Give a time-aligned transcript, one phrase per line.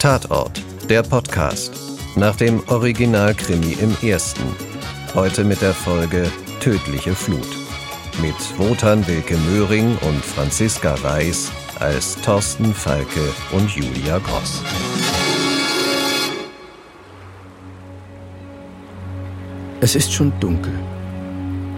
[0.00, 1.74] Tatort, der Podcast.
[2.16, 4.44] Nach dem Originalkrimi im ersten.
[5.14, 7.46] Heute mit der Folge Tödliche Flut.
[8.22, 13.20] Mit Wotan Wilke Möhring und Franziska Reis als Thorsten Falke
[13.52, 14.62] und Julia Gross.
[19.82, 20.72] Es ist schon dunkel.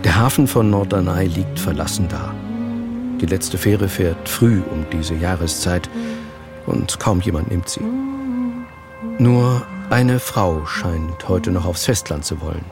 [0.05, 2.33] Der Hafen von Norderney liegt verlassen da.
[3.21, 5.91] Die letzte Fähre fährt früh um diese Jahreszeit
[6.67, 7.81] und kaum jemand nimmt sie.
[9.23, 12.65] Nur eine Frau scheint heute noch aufs Festland zu wollen.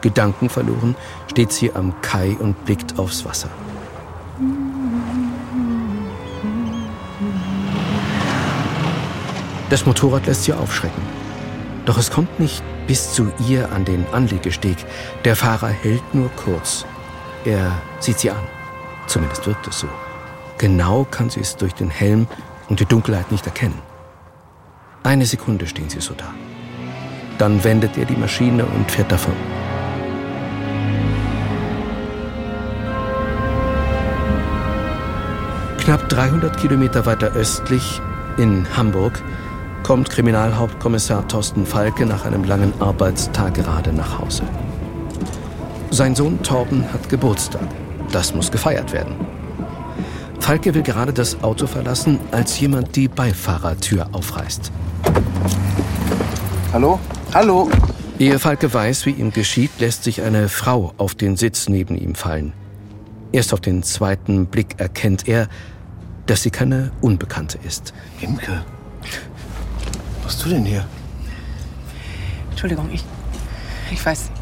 [0.00, 0.96] Gedankenverloren
[1.30, 3.50] steht sie am Kai und blickt aufs Wasser.
[9.68, 11.02] Das Motorrad lässt sie aufschrecken.
[11.84, 14.78] Doch es kommt nicht bis zu ihr an den Anlegesteg.
[15.26, 16.86] Der Fahrer hält nur kurz.
[17.44, 18.46] Er sieht sie an.
[19.06, 19.88] Zumindest wirkt es so.
[20.56, 22.26] Genau kann sie es durch den Helm
[22.70, 23.93] und die Dunkelheit nicht erkennen.
[25.04, 26.32] Eine Sekunde stehen sie so da.
[27.36, 29.34] Dann wendet er die Maschine und fährt davon.
[35.78, 38.00] Knapp 300 Kilometer weiter östlich,
[38.38, 39.22] in Hamburg,
[39.82, 44.44] kommt Kriminalhauptkommissar Thorsten Falke nach einem langen Arbeitstag gerade nach Hause.
[45.90, 47.68] Sein Sohn Torben hat Geburtstag.
[48.10, 49.16] Das muss gefeiert werden.
[50.40, 54.72] Falke will gerade das Auto verlassen, als jemand die Beifahrertür aufreißt.
[56.74, 56.98] Hallo?
[57.32, 57.70] Hallo?
[58.18, 62.16] Ehe Falke weiß, wie ihm geschieht, lässt sich eine Frau auf den Sitz neben ihm
[62.16, 62.52] fallen.
[63.30, 65.48] Erst auf den zweiten Blick erkennt er,
[66.26, 67.94] dass sie keine Unbekannte ist.
[68.20, 68.64] Imke,
[70.24, 70.84] was tust du denn hier?
[72.50, 73.04] Entschuldigung, ich.
[73.92, 74.32] Ich weiß.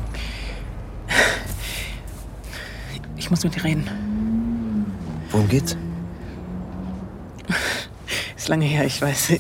[3.18, 3.86] Ich muss mit dir reden.
[5.32, 5.76] Worum geht's?
[8.38, 9.32] Ist lange her, ich weiß.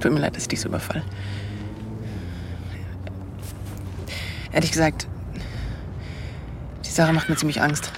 [0.00, 1.02] Tut mir leid, dass ich dich so überfall.
[4.52, 5.06] Ehrlich gesagt,
[6.84, 7.92] die Sache macht mir ziemlich Angst.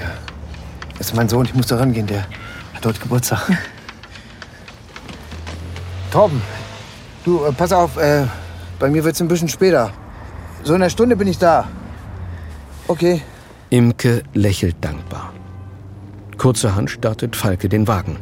[0.00, 0.06] Ja.
[0.96, 2.26] Das ist mein Sohn, ich muss da rangehen, der
[2.72, 3.50] hat heute Geburtstag.
[6.10, 6.40] Torben,
[7.24, 8.26] du, äh, pass auf, äh,
[8.78, 9.92] bei mir wird's ein bisschen später.
[10.62, 11.68] So in einer Stunde bin ich da.
[12.86, 13.20] Okay.
[13.70, 15.32] Imke lächelt dankbar.
[16.38, 18.16] Kurzerhand startet Falke den Wagen.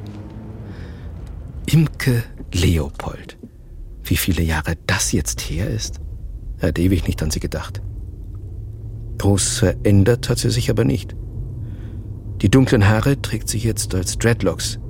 [1.72, 2.22] Imke
[2.52, 3.38] Leopold.
[4.04, 6.02] Wie viele Jahre das jetzt her ist?
[6.58, 7.80] Er hat ewig nicht an sie gedacht.
[9.16, 11.16] Groß verändert hat sie sich aber nicht.
[12.42, 14.80] Die dunklen Haare trägt sie jetzt als Dreadlocks.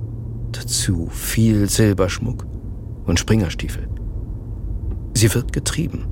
[0.51, 2.45] Dazu viel Silberschmuck
[3.05, 3.87] und Springerstiefel.
[5.13, 6.05] Sie wird getrieben.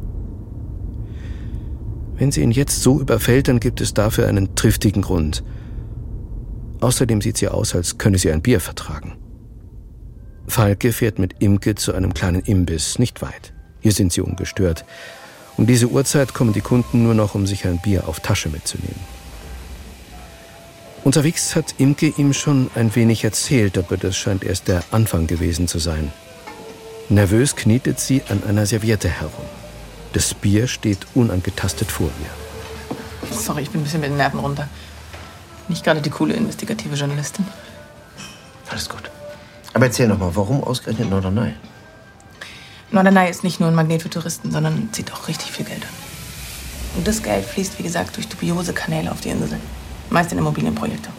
[2.15, 5.43] Wenn sie ihn jetzt so überfällt, dann gibt es dafür einen triftigen Grund.
[6.79, 9.17] Außerdem sieht sie aus, als könne sie ein Bier vertragen.
[10.51, 13.53] Falke fährt mit Imke zu einem kleinen Imbiss, nicht weit.
[13.79, 14.83] Hier sind sie ungestört.
[15.55, 18.99] Um diese Uhrzeit kommen die Kunden nur noch, um sich ein Bier auf Tasche mitzunehmen.
[21.05, 25.69] Unterwegs hat Imke ihm schon ein wenig erzählt, aber das scheint erst der Anfang gewesen
[25.69, 26.11] zu sein.
[27.07, 29.45] Nervös knietet sie an einer Serviette herum.
[30.11, 33.37] Das Bier steht unangetastet vor ihr.
[33.37, 34.67] Sorry, ich bin ein bisschen mit den Nerven runter.
[35.69, 37.45] Nicht gerade die coole investigative Journalistin.
[38.69, 39.09] Alles gut.
[39.73, 41.53] Aber erzähl noch mal, warum ausgerechnet Norderney?
[42.91, 46.97] Norderney ist nicht nur ein Magnet für Touristen, sondern zieht auch richtig viel Geld an.
[46.97, 49.59] Und das Geld fließt, wie gesagt, durch dubiose Kanäle auf die Insel.
[50.09, 51.09] Meist in Immobilienprojekte.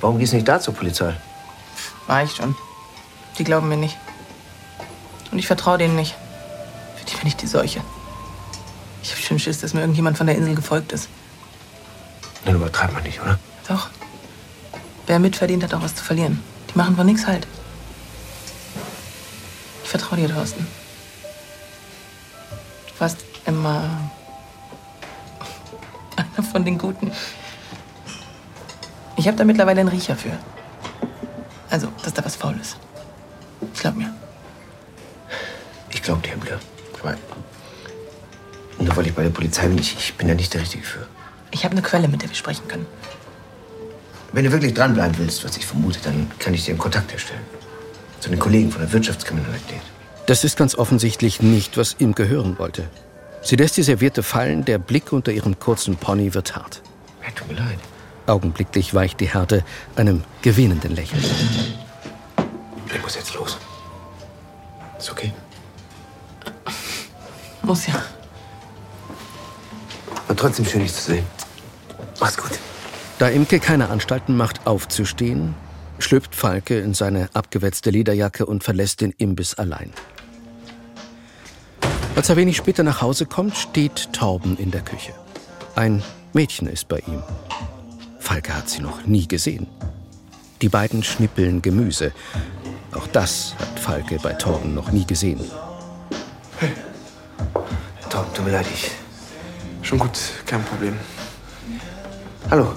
[0.00, 1.14] Warum gehst du nicht da zur Polizei?
[2.06, 2.54] War ich schon.
[3.38, 3.98] Die glauben mir nicht.
[5.30, 6.14] Und ich vertraue denen nicht.
[6.96, 7.82] Für die bin ich die Seuche.
[9.02, 11.08] Ich hab schon Schiss, dass mir irgendjemand von der Insel gefolgt ist.
[12.44, 13.38] Dann übertreibt man nicht, oder?
[13.68, 13.90] Doch.
[15.06, 16.42] Wer mitverdient, hat auch was zu verlieren.
[16.72, 17.46] Die machen von nichts halt.
[19.84, 20.66] Ich vertraue dir, Thorsten.
[22.88, 23.82] Du warst immer
[26.16, 27.12] einer von den Guten.
[29.16, 30.38] Ich habe da mittlerweile einen Riecher für.
[31.70, 32.76] Also, dass da was faul ist.
[33.78, 34.12] Glaub mir.
[35.90, 36.32] Ich glaub dir.
[37.02, 37.16] Aber
[38.78, 41.06] nur weil ich bei der Polizei bin, ich, ich bin ja nicht der Richtige für.
[41.50, 42.86] Ich habe eine Quelle, mit der wir sprechen können.
[44.32, 47.42] Wenn du wirklich dranbleiben willst, was ich vermute, dann kann ich dir einen Kontakt herstellen.
[48.18, 49.80] Zu den Kollegen von der Wirtschaftskriminalität.
[50.26, 52.88] Das ist ganz offensichtlich nicht, was Imke hören wollte.
[53.42, 56.80] Sie lässt die Serviette fallen, der Blick unter ihrem kurzen Pony wird hart.
[57.22, 57.78] Ja, tut mir leid.
[58.26, 59.64] Augenblicklich weicht die Härte
[59.96, 61.22] einem gewinnenden Lächeln.
[62.94, 63.58] Ich muss jetzt los.
[64.98, 65.32] Ist okay?
[67.62, 68.02] Muss ja.
[70.28, 71.26] War trotzdem schön, dich zu sehen.
[72.20, 72.52] Mach's gut.
[73.18, 75.54] Da Imke keine Anstalten macht, aufzustehen,
[75.98, 79.92] schlüpft Falke in seine abgewetzte Lederjacke und verlässt den Imbiss allein.
[82.16, 85.12] Als er wenig später nach Hause kommt, steht Torben in der Küche.
[85.74, 87.22] Ein Mädchen ist bei ihm.
[88.18, 89.66] Falke hat sie noch nie gesehen.
[90.60, 92.12] Die beiden schnippeln Gemüse.
[92.92, 95.40] Auch das hat Falke bei Torben noch nie gesehen.
[96.58, 96.72] Hey.
[98.10, 98.90] Torben, tut mir leid, ich.
[99.82, 100.96] Schon gut, kein Problem.
[102.50, 102.72] Hallo.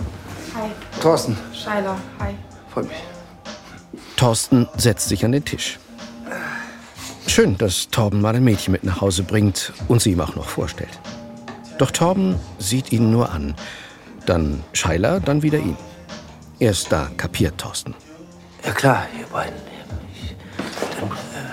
[1.06, 1.38] Thorsten.
[1.54, 2.34] Scheiler, hi.
[2.74, 2.98] Freut mich.
[4.16, 5.78] Thorsten setzt sich an den Tisch.
[7.28, 10.50] Schön, dass Torben mal ein Mädchen mit nach Hause bringt und sie ihm auch noch
[10.50, 11.00] vorstellt.
[11.78, 13.54] Doch Torben sieht ihn nur an.
[14.26, 15.78] Dann Scheiler, dann wieder ihn.
[16.58, 17.94] Erst da kapiert Thorsten.
[18.66, 19.54] Ja klar, ihr beiden.
[20.12, 20.36] Ich,
[21.00, 21.52] dann, äh,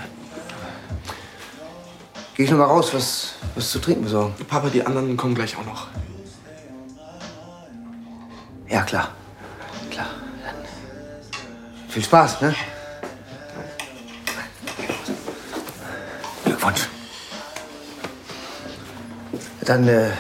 [2.37, 4.33] Geh ich noch mal raus, was, was zu trinken besorgen.
[4.49, 5.89] Papa, die anderen kommen gleich auch noch.
[8.67, 8.85] Ja.
[8.85, 9.11] Klar.
[11.93, 12.55] Viel Spaß, ne?
[16.43, 16.89] Glückwunsch.
[19.61, 20.11] Dann, äh.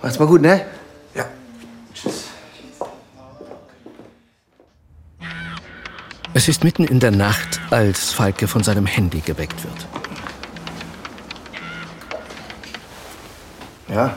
[0.00, 0.64] Macht's mal gut, ne?
[1.14, 1.24] Ja.
[1.92, 2.26] Tschüss.
[6.34, 9.86] Es ist mitten in der Nacht, als Falke von seinem Handy geweckt wird.
[13.88, 14.16] Ja?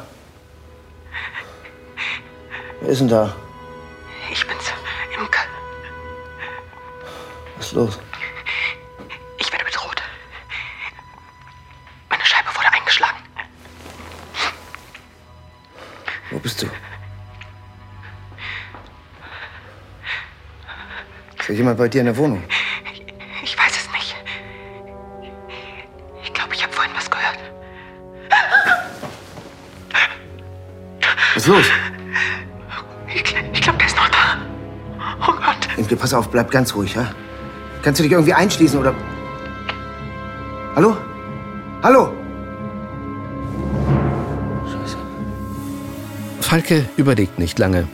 [2.82, 3.34] Wer ist denn da?
[7.72, 8.00] Ist los?
[9.38, 10.02] Ich werde bedroht.
[12.10, 13.18] Meine Scheibe wurde eingeschlagen.
[16.32, 16.66] Wo bist du?
[21.40, 22.44] Ist ja jemand bei dir in der Wohnung?
[23.44, 24.16] Ich weiß es nicht.
[26.24, 27.40] Ich glaube, ich habe vorhin was gehört.
[31.34, 31.66] Was ist los?
[33.08, 33.24] Ich,
[33.54, 34.38] ich glaube, der ist noch da.
[35.22, 35.78] Oh Gott.
[35.78, 37.14] Imke, pass auf, bleib ganz ruhig, ja?
[37.82, 38.94] Kannst du dich irgendwie einschließen oder.
[40.76, 40.96] Hallo?
[41.82, 42.14] Hallo?
[44.66, 44.98] Scheiße.
[46.42, 47.88] Falke überlegt nicht lange.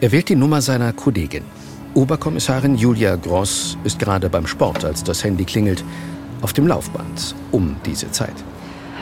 [0.00, 1.44] Er wählt die Nummer seiner Kollegin.
[1.94, 5.82] Oberkommissarin Julia Gross ist gerade beim Sport, als das Handy klingelt.
[6.40, 7.34] Auf dem Laufband.
[7.50, 8.34] Um diese Zeit.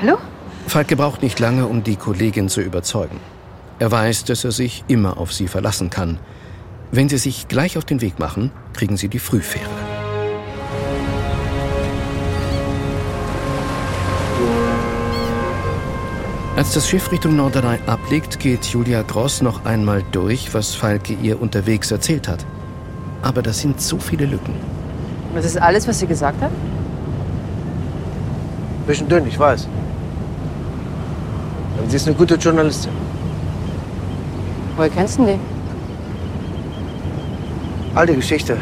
[0.01, 0.17] Hallo?
[0.67, 3.21] Falke braucht nicht lange, um die Kollegin zu überzeugen.
[3.79, 6.19] Er weiß, dass er sich immer auf sie verlassen kann.
[6.91, 9.78] Wenn sie sich gleich auf den Weg machen, kriegen sie die Frühfähre.
[16.59, 21.41] Als das Schiff Richtung Norderney ablegt, geht Julia Gross noch einmal durch, was Falke ihr
[21.41, 22.45] unterwegs erzählt hat.
[23.23, 24.55] Aber das sind so viele Lücken.
[25.37, 26.51] Das ist alles, was sie gesagt hat?
[28.89, 29.69] Bisschen dünn, ich weiß.
[31.79, 32.91] Aber sie ist eine gute Journalistin.
[34.77, 35.39] Woher kennst du die?
[37.95, 38.57] Alte Geschichte.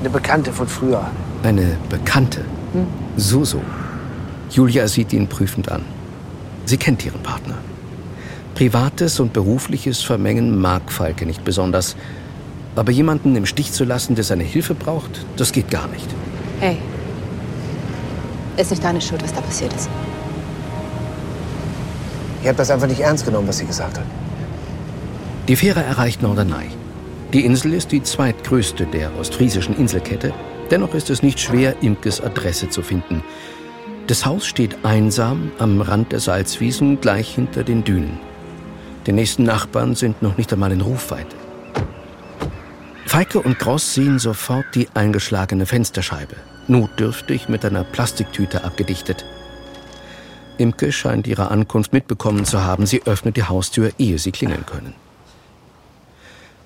[0.00, 1.02] Eine Bekannte von früher.
[1.42, 2.42] Eine Bekannte.
[3.16, 3.62] So, so.
[4.50, 5.82] Julia sieht ihn prüfend an.
[6.66, 7.56] Sie kennt ihren Partner.
[8.54, 11.96] Privates und berufliches vermengen mag Falke nicht besonders.
[12.74, 16.08] Aber jemanden im Stich zu lassen, der seine Hilfe braucht, das geht gar nicht.
[16.60, 16.78] Hey.
[18.56, 19.88] Ist nicht deine Schuld, was da passiert ist.
[22.42, 24.06] Ich habe das einfach nicht ernst genommen, was sie gesagt hat.
[25.48, 26.68] Die Fähre erreicht Norderney.
[27.32, 30.32] Die Insel ist die zweitgrößte der ostfriesischen Inselkette.
[30.70, 33.22] Dennoch ist es nicht schwer, Imkes Adresse zu finden.
[34.06, 38.18] Das Haus steht einsam am Rand der Salzwiesen, gleich hinter den Dünen.
[39.06, 41.36] Die nächsten Nachbarn sind noch nicht einmal in Rufweite.
[43.06, 46.34] Feike und Gross sehen sofort die eingeschlagene Fensterscheibe,
[46.66, 49.24] notdürftig mit einer Plastiktüte abgedichtet.
[50.58, 52.86] Imke scheint ihre Ankunft mitbekommen zu haben.
[52.86, 54.94] Sie öffnet die Haustür, ehe sie klingeln können.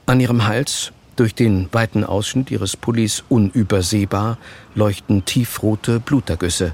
[0.06, 4.38] An ihrem Hals, durch den weiten Ausschnitt ihres Pullis unübersehbar,
[4.74, 6.72] leuchten tiefrote Blutergüsse.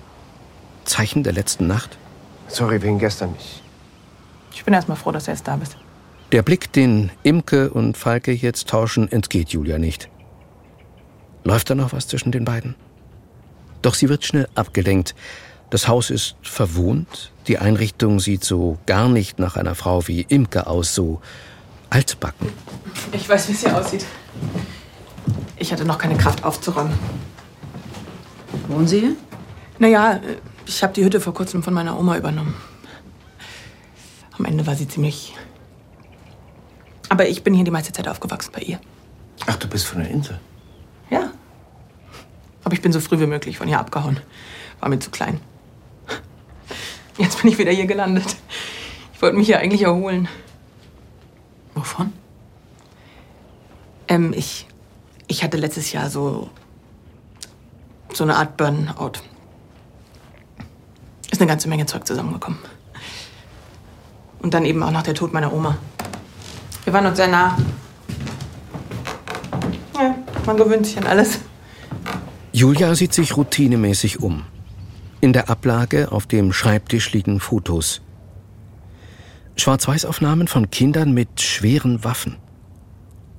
[0.84, 1.98] Zeichen der letzten Nacht?
[2.48, 3.62] Sorry wegen gestern nicht.
[4.52, 5.76] Ich bin erst mal froh, dass du jetzt da bist.
[6.32, 10.08] Der Blick, den Imke und Falke jetzt tauschen, entgeht Julia nicht.
[11.44, 12.74] Läuft da noch was zwischen den beiden?
[13.82, 15.14] Doch sie wird schnell abgelenkt.
[15.70, 20.66] Das Haus ist verwohnt, die Einrichtung sieht so gar nicht nach einer Frau wie Imke
[20.66, 21.20] aus, so
[21.90, 22.48] altbacken.
[23.12, 24.04] Ich weiß, wie es hier aussieht.
[25.56, 26.96] Ich hatte noch keine Kraft aufzuräumen.
[28.68, 29.16] Wohnen Sie hier?
[29.78, 30.20] Naja,
[30.66, 32.54] ich habe die Hütte vor kurzem von meiner Oma übernommen.
[34.38, 35.34] Am Ende war sie ziemlich.
[37.08, 38.80] Aber ich bin hier die meiste Zeit aufgewachsen bei ihr.
[39.46, 40.40] Ach, du bist von der Insel.
[41.10, 41.30] Ja.
[42.64, 44.18] Aber ich bin so früh wie möglich von hier abgehauen.
[44.80, 45.40] War mir zu klein.
[47.18, 48.36] Jetzt bin ich wieder hier gelandet.
[49.14, 50.28] Ich wollte mich hier eigentlich erholen.
[51.74, 52.12] Wovon?
[54.08, 54.66] Ähm, ich,
[55.26, 56.50] ich hatte letztes Jahr so,
[58.12, 59.12] so eine Art Burnout.
[61.30, 62.58] Ist eine ganze Menge Zeug zusammengekommen.
[64.40, 65.76] Und dann eben auch nach der Tod meiner Oma.
[66.84, 67.56] Wir waren uns sehr nah.
[69.98, 70.14] Ja,
[70.46, 71.40] man gewöhnt sich an alles.
[72.52, 74.44] Julia sieht sich routinemäßig um.
[75.20, 78.02] In der Ablage auf dem Schreibtisch liegen Fotos.
[79.56, 82.36] Schwarz-Weiß-Aufnahmen von Kindern mit schweren Waffen.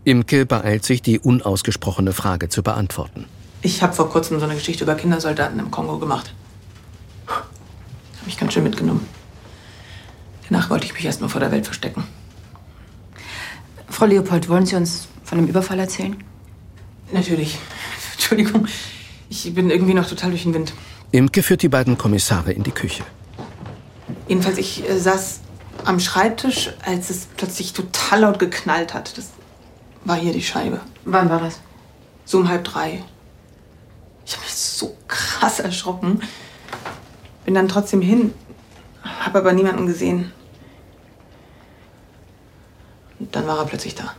[0.08, 3.26] Imke beeilt sich, die unausgesprochene Frage zu beantworten.
[3.62, 6.34] Ich habe vor kurzem so eine Geschichte über Kindersoldaten im Kongo gemacht.
[7.28, 7.46] Hab
[8.26, 9.06] mich ganz schön mitgenommen.
[10.48, 12.06] Danach wollte ich mich erst mal vor der Welt verstecken.
[13.90, 16.16] Frau Leopold, wollen Sie uns von dem Überfall erzählen?
[17.12, 17.60] Natürlich.
[18.14, 18.66] Entschuldigung.
[19.28, 20.74] Ich bin irgendwie noch total durch den Wind.
[21.12, 23.04] Imke führt die beiden Kommissare in die Küche.
[24.30, 25.42] Jedenfalls, ich äh, saß
[25.84, 29.18] am Schreibtisch, als es plötzlich total laut geknallt hat.
[29.18, 29.32] Das
[30.08, 30.80] war hier die Scheibe.
[31.06, 31.60] Wann war das?
[32.26, 33.04] So um halb drei.
[34.26, 36.22] Ich habe mich so krass erschrocken.
[37.46, 38.34] Bin dann trotzdem hin,
[39.04, 40.32] habe aber niemanden gesehen.
[43.20, 44.14] Und dann war er plötzlich da.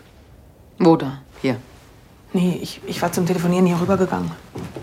[0.78, 1.21] Wo da?
[1.40, 1.57] Hier.
[2.33, 4.30] Nee, ich, ich war zum Telefonieren hier rübergegangen.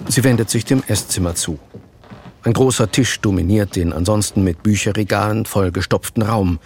[0.08, 1.60] Sie wendet sich dem Esszimmer zu.
[2.44, 6.60] Ein großer Tisch dominiert den ansonsten mit Bücherregalen vollgestopften Raum.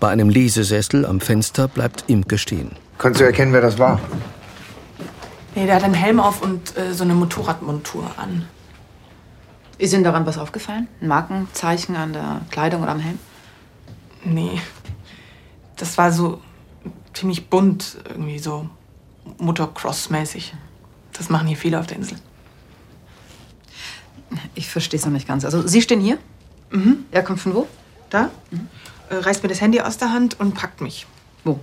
[0.00, 2.72] Bei einem Lesesessel am Fenster bleibt Imke stehen.
[2.98, 4.00] Konntest du erkennen, wer das war?
[5.54, 8.46] Nee, der hat einen Helm auf und äh, so eine Motorradmontur an.
[9.78, 10.88] Ist Ihnen daran was aufgefallen?
[11.00, 13.18] Ein Markenzeichen an der Kleidung oder am Helm?
[14.24, 14.60] Nee.
[15.76, 16.40] Das war so
[17.12, 18.68] ziemlich bunt, irgendwie so
[19.38, 20.54] Motocross-mäßig.
[21.12, 22.18] Das machen hier viele auf der Insel.
[24.54, 25.44] Ich verstehe es noch nicht ganz.
[25.44, 26.18] Also, Sie stehen hier?
[26.70, 27.04] Mhm.
[27.10, 27.66] Er kommt von wo?
[28.10, 28.30] Da
[29.10, 31.06] äh, reißt mir das Handy aus der Hand und packt mich.
[31.44, 31.60] Wo?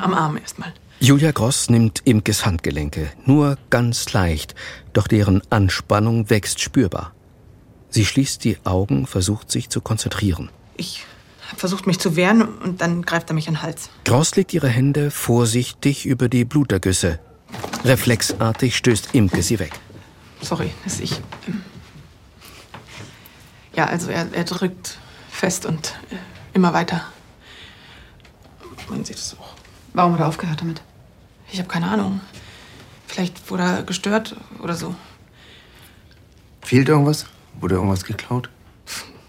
[0.00, 0.72] Am Arm erstmal.
[0.98, 4.54] Julia Gross nimmt Imkes Handgelenke, nur ganz leicht,
[4.92, 7.12] doch deren Anspannung wächst spürbar.
[7.90, 10.48] Sie schließt die Augen, versucht sich zu konzentrieren.
[10.76, 11.04] Ich
[11.48, 13.90] habe versucht, mich zu wehren und dann greift er mich an den Hals.
[14.04, 17.20] Gross legt ihre Hände vorsichtig über die Blutergüsse.
[17.84, 19.72] Reflexartig stößt Imke sie weg.
[20.40, 21.20] Sorry, dass ich.
[23.74, 24.98] Ja, also er, er drückt
[25.30, 26.16] fest und äh,
[26.54, 27.04] immer weiter.
[28.88, 29.55] Man sieht es auch.
[29.96, 30.82] Warum hat er aufgehört damit?
[31.50, 32.20] Ich habe keine Ahnung.
[33.06, 34.94] Vielleicht wurde er gestört oder so.
[36.60, 37.24] Fehlt irgendwas?
[37.60, 38.50] Wurde irgendwas geklaut?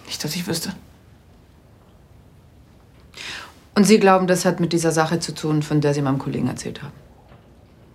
[0.08, 0.74] Nicht, dass ich wüsste.
[3.76, 6.50] Und Sie glauben, das hat mit dieser Sache zu tun, von der Sie meinem Kollegen
[6.50, 6.94] erzählt haben?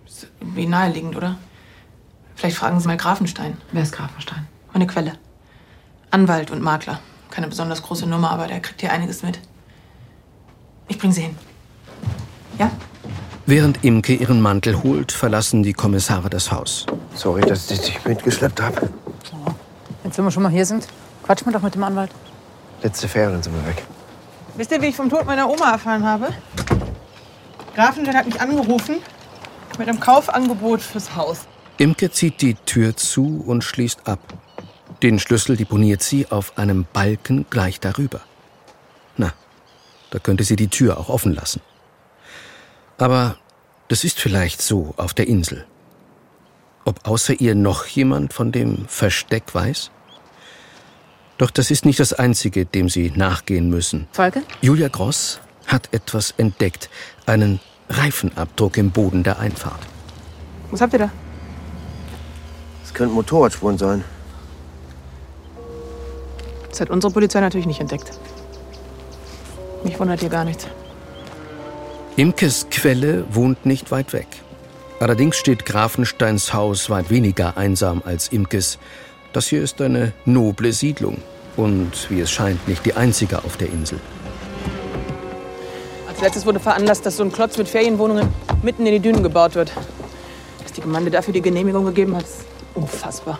[0.07, 1.37] Ist irgendwie naheliegend, oder?
[2.35, 3.55] Vielleicht fragen Sie mal Grafenstein.
[3.71, 4.47] Wer ist Grafenstein?
[4.73, 5.19] Meine Quelle.
[6.09, 6.99] Anwalt und Makler.
[7.29, 9.39] Keine besonders große Nummer, aber der kriegt hier einiges mit.
[10.87, 11.37] Ich bring Sie hin.
[12.59, 12.71] Ja?
[13.45, 16.85] Während Imke ihren Mantel holt, verlassen die Kommissare das Haus.
[17.13, 18.89] Sorry, dass ich dich mitgeschleppt habe.
[20.03, 20.87] Jetzt, wenn wir schon mal hier sind,
[21.23, 22.11] quatschen wir doch mit dem Anwalt.
[22.81, 23.83] Letzte dann sind wir weg.
[24.55, 26.29] Wisst ihr, wie ich vom Tod meiner Oma erfahren habe?
[27.75, 28.97] Grafenstein hat mich angerufen
[29.77, 31.47] mit einem Kaufangebot fürs Haus.
[31.77, 34.19] Imke zieht die Tür zu und schließt ab.
[35.01, 38.21] Den Schlüssel deponiert sie auf einem Balken gleich darüber.
[39.17, 39.33] Na,
[40.11, 41.61] da könnte sie die Tür auch offen lassen.
[43.03, 43.35] Aber
[43.89, 45.65] das ist vielleicht so auf der Insel.
[46.85, 49.91] Ob außer ihr noch jemand von dem Versteck weiß?
[51.37, 54.07] Doch das ist nicht das Einzige, dem sie nachgehen müssen.
[54.13, 54.41] Folge?
[54.61, 56.89] Julia Gross hat etwas entdeckt.
[57.25, 59.81] Einen Reifenabdruck im Boden der Einfahrt.
[60.71, 61.11] Was habt ihr da?
[62.83, 64.05] Das könnten Motorradspuren sein.
[66.69, 68.17] Das hat unsere Polizei natürlich nicht entdeckt.
[69.83, 70.69] Mich wundert hier gar nichts.
[72.15, 74.27] Imkes Quelle wohnt nicht weit weg.
[74.99, 78.77] Allerdings steht Grafensteins Haus weit weniger einsam als Imkes.
[79.33, 81.17] Das hier ist eine noble Siedlung
[81.57, 83.99] und, wie es scheint, nicht die einzige auf der Insel.
[86.07, 88.27] Als letztes wurde veranlasst, dass so ein Klotz mit Ferienwohnungen
[88.61, 89.71] mitten in die Dünen gebaut wird.
[90.61, 93.39] Dass die Gemeinde dafür die Genehmigung gegeben hat, ist unfassbar.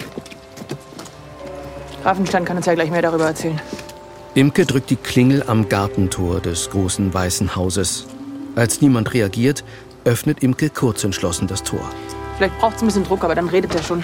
[2.02, 3.62] Grafenstein kann uns ja gleich mehr darüber erzählen.
[4.34, 8.08] Imke drückt die Klingel am Gartentor des großen weißen Hauses.
[8.56, 9.64] Als niemand reagiert,
[10.06, 11.90] öffnet Imke kurzentschlossen das Tor.
[12.38, 14.04] Vielleicht braucht es ein bisschen Druck, aber dann redet er schon.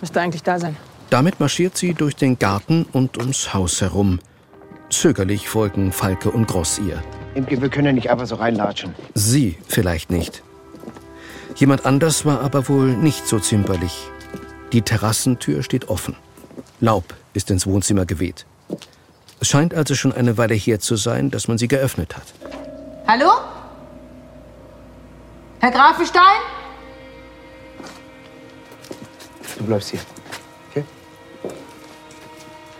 [0.00, 0.76] Müsste eigentlich da sein.
[1.10, 4.20] Damit marschiert sie durch den Garten und ums Haus herum.
[4.90, 7.02] Zögerlich folgen Falke und Gross ihr.
[7.34, 8.94] Imke, wir können ja nicht einfach so reinlatschen.
[9.14, 10.42] Sie vielleicht nicht.
[11.56, 14.08] Jemand anders war aber wohl nicht so zimperlich.
[14.72, 16.16] Die Terrassentür steht offen.
[16.80, 17.04] Laub
[17.34, 18.46] ist ins Wohnzimmer geweht.
[19.40, 22.24] Es scheint also schon eine Weile her zu sein, dass man sie geöffnet hat.
[23.06, 23.30] Hallo?
[25.60, 26.40] Herr Grafenstein?
[29.58, 30.00] Du bleibst hier.
[30.70, 30.84] Okay?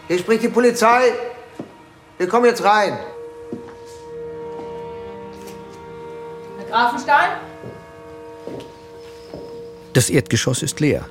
[0.09, 1.13] Hier spricht die Polizei.
[2.19, 2.99] Wir kommen jetzt rein.
[6.59, 7.31] Herr Grafenstein?
[9.95, 11.07] Das Erdgeschoss ist leer.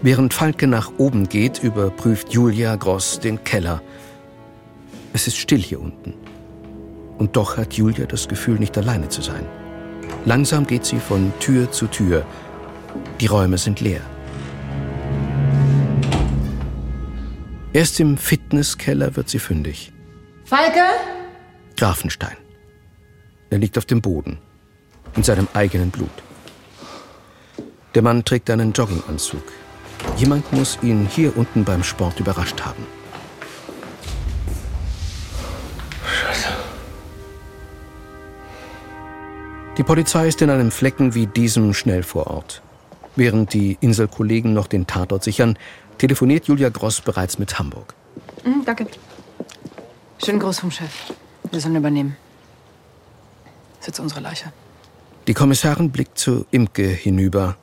[0.00, 3.82] Während Falke nach oben geht, überprüft Julia Gross den Keller.
[5.12, 6.14] Es ist still hier unten.
[7.18, 9.46] Und doch hat Julia das Gefühl, nicht alleine zu sein.
[10.24, 12.24] Langsam geht sie von Tür zu Tür.
[13.20, 14.00] Die Räume sind leer.
[17.72, 19.92] Erst im Fitnesskeller wird sie fündig.
[20.44, 20.84] Falke?
[21.76, 22.36] Grafenstein.
[23.50, 24.38] Er liegt auf dem Boden,
[25.16, 26.10] in seinem eigenen Blut.
[27.94, 29.42] Der Mann trägt einen Jogginganzug.
[30.16, 32.86] Jemand muss ihn hier unten beim Sport überrascht haben.
[39.78, 42.62] Die Polizei ist in einem Flecken wie diesem schnell vor Ort.
[43.16, 45.58] Während die Inselkollegen noch den Tatort sichern,
[45.98, 47.94] telefoniert Julia Gross bereits mit Hamburg.
[48.44, 48.86] Mhm, danke.
[50.24, 50.90] Schönen Gruß vom Chef.
[51.50, 52.16] Wir sollen übernehmen.
[53.78, 54.52] Das ist jetzt unsere Leiche.
[55.26, 57.56] Die Kommissarin blickt zu Imke hinüber.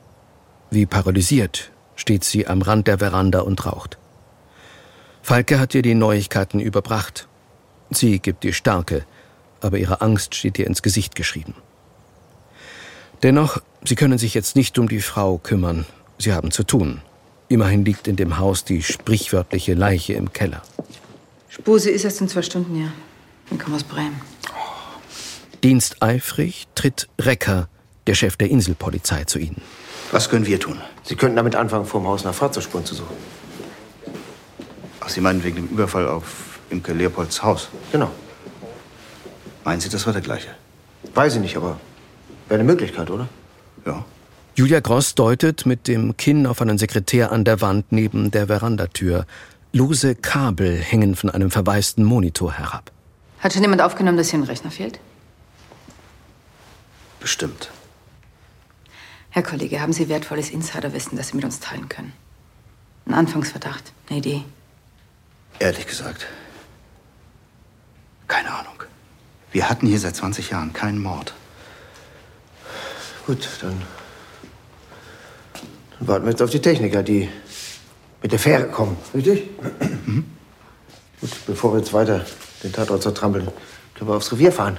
[0.70, 3.98] Wie paralysiert steht sie am Rand der Veranda und raucht.
[5.22, 7.28] Falke hat ihr die Neuigkeiten überbracht.
[7.90, 9.04] Sie gibt ihr Starke,
[9.60, 11.54] aber ihre Angst steht ihr ins Gesicht geschrieben.
[13.22, 15.84] Dennoch, sie können sich jetzt nicht um die Frau kümmern.
[16.18, 17.02] Sie haben zu tun.
[17.48, 20.62] Immerhin liegt in dem Haus die sprichwörtliche Leiche im Keller.
[21.48, 22.92] Spuse ist erst in zwei Stunden hier.
[23.50, 24.20] Ich komme aus Bremen.
[25.64, 27.68] Diensteifrig tritt Recker,
[28.06, 29.60] der Chef der Inselpolizei, zu ihnen.
[30.12, 30.80] Was können wir tun?
[31.02, 33.16] Sie könnten damit anfangen, vor dem Haus nach Fahrzeugspuren zu suchen.
[35.00, 37.68] Ach, Sie meinen wegen dem Überfall auf Imke Leopolds Haus?
[37.92, 38.10] Genau.
[39.64, 40.48] Meinen Sie, das war der gleiche?
[41.14, 41.78] Weiß ich nicht, aber
[42.48, 43.28] wäre eine Möglichkeit, oder?
[43.84, 44.04] Ja.
[44.54, 49.26] Julia Gross deutet mit dem Kinn auf einen Sekretär an der Wand neben der Verandatür.
[49.72, 52.90] Lose Kabel hängen von einem verwaisten Monitor herab.
[53.38, 55.00] Hat schon jemand aufgenommen, dass hier ein Rechner fehlt?
[57.20, 57.70] Bestimmt.
[59.30, 62.12] Herr Kollege, haben Sie wertvolles Insiderwissen, das Sie mit uns teilen können?
[63.06, 64.42] Ein Anfangsverdacht, eine Idee.
[65.58, 66.26] Ehrlich gesagt.
[68.30, 68.84] Keine Ahnung.
[69.50, 71.34] Wir hatten hier seit 20 Jahren keinen Mord.
[73.26, 73.82] Gut, dann,
[75.98, 77.28] dann warten wir jetzt auf die Techniker, die
[78.22, 78.96] mit der Fähre kommen.
[79.12, 79.50] Richtig?
[80.06, 80.24] Mhm.
[81.20, 82.24] Gut, bevor wir jetzt weiter
[82.62, 83.48] den Tatort zertrampeln,
[83.94, 84.78] können wir aufs Revier fahren.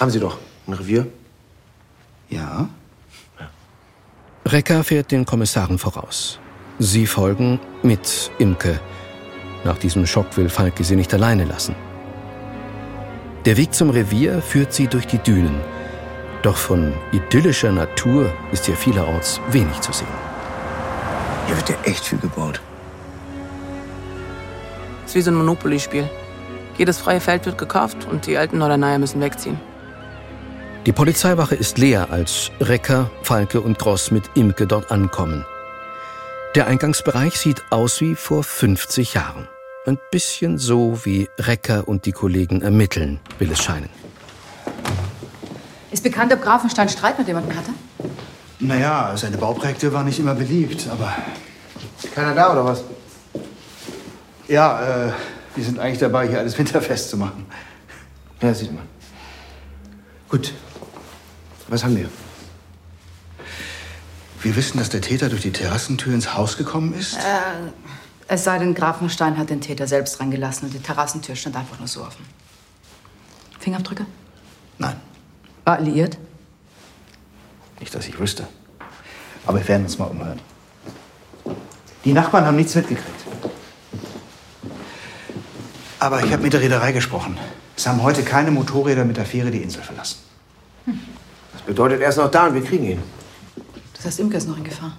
[0.00, 1.06] Haben Sie doch ein Revier?
[2.30, 2.68] Ja.
[4.44, 6.40] Recker fährt den Kommissaren voraus.
[6.80, 8.80] Sie folgen mit Imke.
[9.62, 11.85] Nach diesem Schock will Falke sie nicht alleine lassen.
[13.46, 15.60] Der Weg zum Revier führt sie durch die Dünen.
[16.42, 20.08] Doch von idyllischer Natur ist hier vielerorts wenig zu sehen.
[21.46, 22.60] Hier wird ja echt viel gebaut.
[25.06, 26.10] ist wie so ein Monopoly-Spiel.
[26.76, 29.60] Jedes freie Feld wird gekauft und die alten Norderneier müssen wegziehen.
[30.84, 35.46] Die Polizeiwache ist leer, als Recker, Falke und Gross mit Imke dort ankommen.
[36.56, 39.46] Der Eingangsbereich sieht aus wie vor 50 Jahren.
[39.86, 43.88] Ein bisschen so, wie Recker und die Kollegen ermitteln, will es scheinen.
[45.92, 47.70] Ist bekannt, ob Grafenstein Streit mit jemandem hatte?
[48.58, 51.14] Naja, seine Bauprojekte waren nicht immer beliebt, aber.
[52.16, 52.82] Keiner da, oder was?
[54.48, 55.12] Ja, äh,
[55.54, 57.46] wir sind eigentlich dabei, hier alles winterfest zu machen.
[58.42, 58.88] Ja, sieht man.
[60.28, 60.52] Gut.
[61.68, 62.08] Was haben wir?
[64.42, 67.16] Wir wissen, dass der Täter durch die Terrassentür ins Haus gekommen ist.
[67.18, 67.70] Äh,
[68.28, 71.88] es sei denn, Grafenstein hat den Täter selbst reingelassen und die Terrassentür stand einfach nur
[71.88, 72.24] so offen.
[73.58, 74.06] Fingerabdrücke?
[74.78, 74.96] Nein,
[75.64, 76.18] War alliiert?
[77.80, 78.46] nicht, dass ich wüsste.
[79.46, 80.40] Aber wir werden uns mal umhören.
[82.04, 83.24] Die Nachbarn haben nichts mitgekriegt.
[85.98, 87.38] Aber ich habe mit der Reederei gesprochen.
[87.76, 90.18] Es haben heute keine Motorräder mit der Fähre die Insel verlassen.
[91.52, 93.02] Das bedeutet, er ist noch da und wir kriegen ihn.
[93.94, 94.96] Das heißt, Imke ist noch in Gefahr.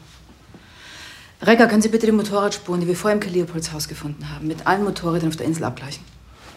[1.41, 4.65] Recker, können Sie bitte die Motorradspuren, die wir vor im Leopolds Haus gefunden haben, mit
[4.65, 6.03] allen Motorrädern auf der Insel abgleichen?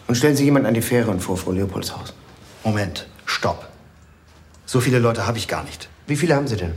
[0.07, 2.13] Und stellen Sie jemanden an die Fähre und vor Frau Leopolds Haus.
[2.63, 3.69] Moment, stopp.
[4.65, 5.87] So viele Leute habe ich gar nicht.
[6.07, 6.73] Wie viele haben Sie denn?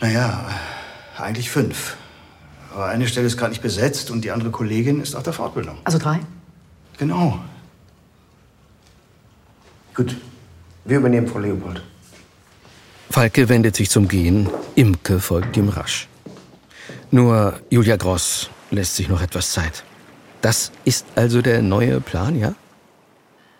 [0.00, 0.46] Naja,
[1.16, 1.96] eigentlich fünf.
[2.74, 5.78] Aber eine Stelle ist gerade nicht besetzt und die andere Kollegin ist auf der Fortbildung.
[5.84, 6.20] Also drei?
[6.98, 7.38] Genau.
[9.94, 10.16] Gut.
[10.84, 11.82] Wir übernehmen Frau Leopold.
[13.10, 16.06] Falke wendet sich zum Gehen, Imke folgt ihm rasch.
[17.10, 19.84] Nur Julia Gross lässt sich noch etwas Zeit.
[20.42, 22.54] Das ist also der neue Plan, ja?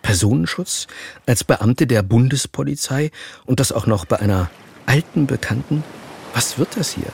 [0.01, 0.87] Personenschutz,
[1.25, 3.11] als Beamte der Bundespolizei
[3.45, 4.49] und das auch noch bei einer
[4.85, 5.83] alten Bekannten?
[6.33, 7.11] Was wird das hier?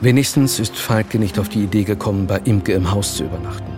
[0.00, 3.73] Wenigstens ist Falke nicht auf die Idee gekommen, bei Imke im Haus zu übernachten.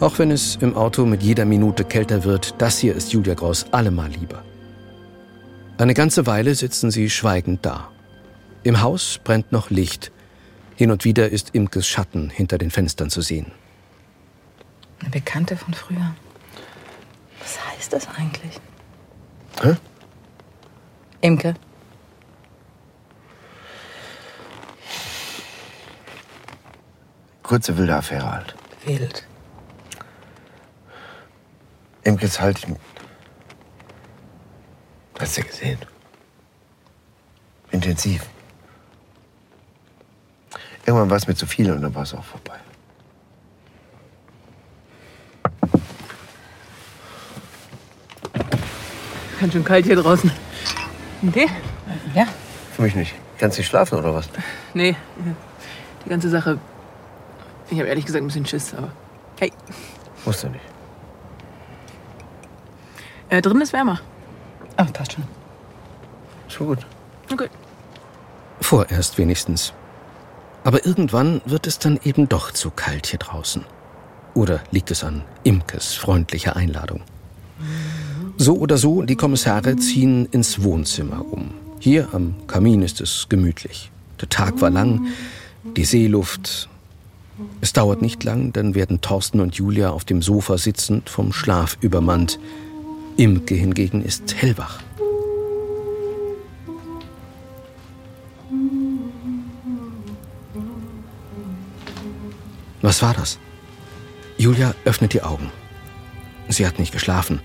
[0.00, 3.66] Auch wenn es im Auto mit jeder Minute kälter wird, das hier ist Julia Graus
[3.72, 4.44] allemal lieber.
[5.76, 7.90] Eine ganze Weile sitzen sie schweigend da.
[8.62, 10.12] Im Haus brennt noch Licht.
[10.76, 13.50] Hin und wieder ist Imkes Schatten hinter den Fenstern zu sehen.
[15.00, 16.14] Eine Bekannte von früher.
[17.40, 18.60] Was heißt das eigentlich?
[19.62, 19.74] Hä?
[21.20, 21.54] Imke.
[27.42, 28.54] Kurze wilde Affäre halt.
[28.84, 29.27] Wild.
[32.08, 32.66] Imkes halt.
[35.20, 35.78] Hast du gesehen?
[37.70, 38.24] Intensiv.
[40.86, 42.58] Irgendwann war es mir zu viel und dann war es auch vorbei.
[49.38, 50.30] Ganz schön kalt hier draußen.
[51.22, 51.46] Ein Tee?
[52.14, 52.26] Ja.
[52.74, 53.14] Für mich nicht.
[53.38, 54.30] Kannst nicht schlafen oder was?
[54.72, 54.96] Nee,
[56.04, 56.58] die ganze Sache.
[57.70, 58.90] Ich habe ehrlich gesagt ein bisschen Schiss, aber.
[59.38, 59.52] Hey,
[60.24, 60.77] Musst du nicht.
[63.28, 64.00] Äh, drin ist wärmer.
[64.76, 65.24] Ah, passt schon.
[66.48, 66.86] Schon gut.
[67.32, 67.48] Okay.
[68.60, 69.72] Vorerst wenigstens.
[70.64, 73.64] Aber irgendwann wird es dann eben doch zu kalt hier draußen.
[74.34, 77.02] Oder liegt es an Imkes freundlicher Einladung?
[78.36, 81.50] So oder so, die Kommissare ziehen ins Wohnzimmer um.
[81.80, 83.90] Hier am Kamin ist es gemütlich.
[84.20, 85.08] Der Tag war lang,
[85.76, 86.68] die Seeluft.
[87.60, 91.78] Es dauert nicht lang, dann werden Thorsten und Julia auf dem Sofa sitzend vom Schlaf
[91.80, 92.38] übermannt.
[93.18, 94.78] Imke hingegen ist hellwach.
[102.80, 103.40] Was war das?
[104.36, 105.50] Julia öffnet die Augen.
[106.48, 107.40] Sie hat nicht geschlafen,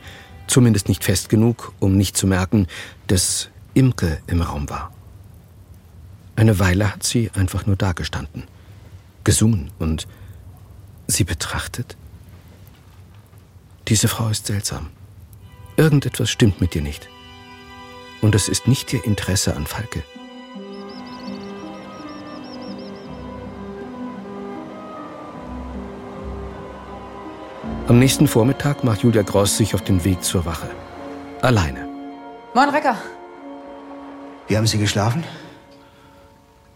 [0.46, 2.68] zumindest nicht fest genug, um nicht zu merken,
[3.08, 4.94] dass Imke im Raum war.
[6.36, 8.44] Eine Weile hat sie einfach nur dagestanden,
[9.24, 10.08] gesungen und
[11.08, 11.98] sie betrachtet.
[13.88, 14.92] Diese Frau ist seltsam.
[15.76, 17.10] Irgendetwas stimmt mit ihr nicht.
[18.22, 20.04] Und es ist nicht ihr Interesse an Falke.
[27.88, 30.70] Am nächsten Vormittag macht Julia Gross sich auf den Weg zur Wache.
[31.42, 31.88] Alleine.
[32.54, 32.98] Moin, Recker.
[34.48, 35.24] Wie haben Sie geschlafen?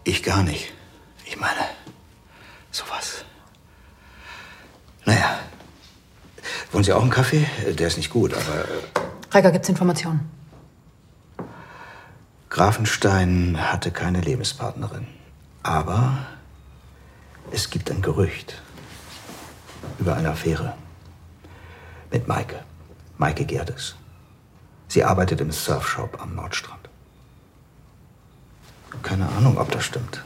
[0.04, 0.72] Ich gar nicht.
[1.24, 1.60] Ich meine,
[2.70, 3.24] sowas.
[5.06, 5.38] Naja.
[6.72, 7.46] Wollen Sie auch einen Kaffee?
[7.78, 10.30] Der ist nicht gut, aber äh, Recker, gibt's Informationen?
[12.50, 15.06] Grafenstein hatte keine Lebenspartnerin.
[15.62, 16.26] Aber
[17.50, 18.62] es gibt ein Gerücht
[19.98, 20.74] über eine Affäre
[22.10, 22.64] mit Maike.
[23.18, 23.96] Maike Gerdes.
[24.88, 26.88] Sie arbeitet im Surfshop am Nordstrand.
[29.02, 30.24] Keine Ahnung, ob das stimmt.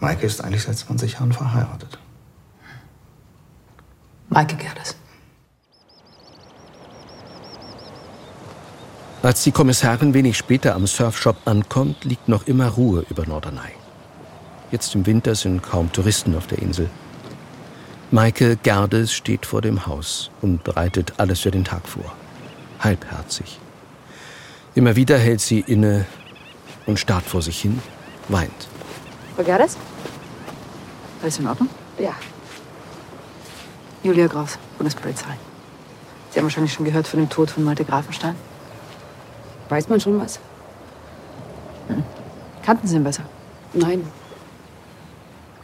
[0.00, 1.98] Maike ist eigentlich seit 20 Jahren verheiratet.
[4.28, 4.96] Maike Gerdes.
[9.22, 13.72] Als die Kommissarin wenig später am Surfshop ankommt, liegt noch immer Ruhe über Norderney.
[14.70, 16.90] Jetzt im Winter sind kaum Touristen auf der Insel.
[18.10, 22.14] Maike Gerdes steht vor dem Haus und bereitet alles für den Tag vor.
[22.80, 23.58] Halbherzig.
[24.74, 26.06] Immer wieder hält sie inne
[26.86, 27.80] und starrt vor sich hin,
[28.28, 28.68] weint.
[29.36, 29.76] Frau Gerdes?
[31.22, 31.68] Alles in Ordnung?
[31.98, 32.14] Ja,
[34.04, 35.38] Julia Graus, Bundespolizei.
[36.30, 38.36] Sie haben wahrscheinlich schon gehört von dem Tod von Malte Grafenstein.
[39.70, 40.38] weiß man schon was?
[42.62, 43.22] Kannten Sie ihn besser?
[43.72, 44.06] Nein.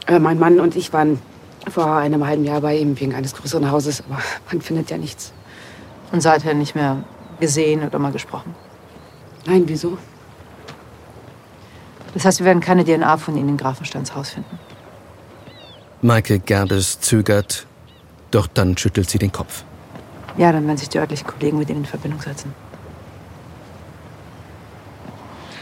[0.07, 1.20] Äh, mein Mann und ich waren
[1.68, 4.18] vor einem halben Jahr bei ihm wegen eines größeren Hauses, aber
[4.50, 5.35] man findet ja nichts.
[6.11, 7.05] Und seither nicht mehr
[7.40, 8.55] gesehen oder mal gesprochen.
[9.44, 9.98] Nein, wieso?
[12.14, 14.59] Das heißt, wir werden keine DNA von Ihnen in Grafensteins Haus finden.
[16.00, 17.66] Maike Gerdes zögert,
[18.30, 19.64] doch dann schüttelt sie den Kopf.
[20.36, 22.54] Ja, dann werden sich die örtlichen Kollegen mit Ihnen in Verbindung setzen.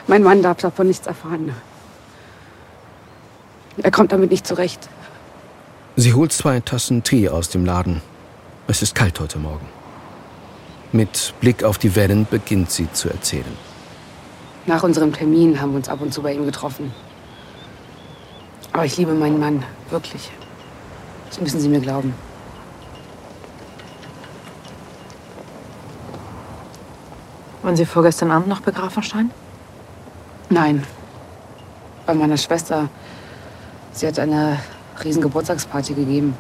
[0.07, 1.55] Mein Mann darf davon nichts erfahren.
[3.83, 4.89] Er kommt damit nicht zurecht.
[5.97, 8.03] Sie holt zwei Tassen Tee aus dem Laden.
[8.67, 9.67] Es ist kalt heute Morgen.
[10.93, 13.57] Mit Blick auf die Wellen beginnt sie zu erzählen.
[14.67, 16.93] Nach unserem Termin haben wir uns ab und zu bei ihm getroffen.
[18.73, 20.31] Aber ich liebe meinen Mann, wirklich.
[21.29, 22.15] Das müssen Sie mir glauben.
[27.63, 29.31] Waren Sie vorgestern Abend noch bei Grafenstein?
[30.49, 30.85] Nein.
[32.07, 32.89] Bei meiner Schwester.
[33.93, 34.59] Sie hat eine
[35.03, 36.35] riesen Geburtstagsparty gegeben.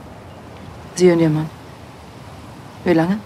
[0.94, 1.50] Sie und Ihr Mann.
[2.84, 3.18] Wie lange?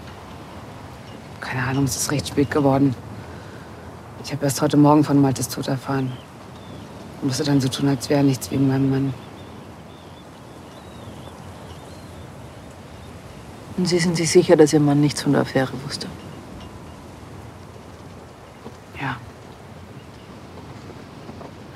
[1.39, 2.95] Keine Ahnung, es ist recht spät geworden.
[4.23, 6.11] Ich habe erst heute Morgen von Maltes Tod erfahren.
[7.21, 9.13] Und musste dann so tun, als wäre nichts wegen meinem Mann.
[13.77, 16.07] Und Sie sind sich sicher, dass Ihr Mann nichts von der Affäre wusste?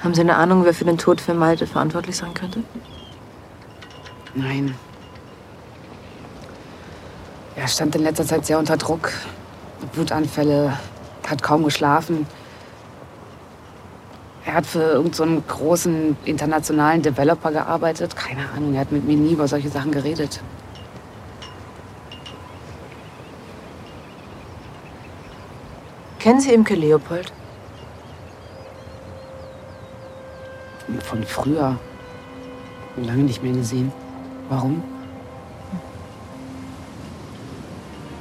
[0.08, 2.64] Haben Sie eine Ahnung, wer für den Tod für Malte verantwortlich sein könnte?
[4.36, 4.74] Nein.
[7.58, 9.12] Er stand in letzter Zeit sehr unter Druck.
[9.96, 10.80] Wutanfälle,
[11.28, 12.26] hat kaum geschlafen.
[14.46, 18.16] Er hat für irgendeinen so großen internationalen Developer gearbeitet.
[18.16, 20.40] Keine Ahnung, er hat mit mir nie über solche Sachen geredet.
[26.20, 27.34] Kennen Sie Imke Leopold?
[31.04, 31.78] Von früher.
[32.98, 33.92] Lange nicht mehr gesehen.
[34.50, 34.82] Warum?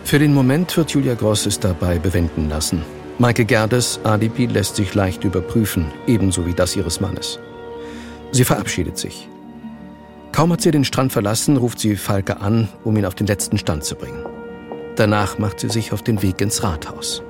[0.04, 2.82] Für den Moment wird Julia Gross es dabei bewenden lassen.
[3.18, 7.38] Maike Gerdes Alibi lässt sich leicht überprüfen, ebenso wie das ihres Mannes.
[8.30, 9.28] Sie verabschiedet sich.
[10.32, 13.56] Kaum hat sie den Strand verlassen, ruft sie Falke an, um ihn auf den letzten
[13.56, 14.24] Stand zu bringen.
[14.96, 17.22] Danach macht sie sich auf den Weg ins Rathaus.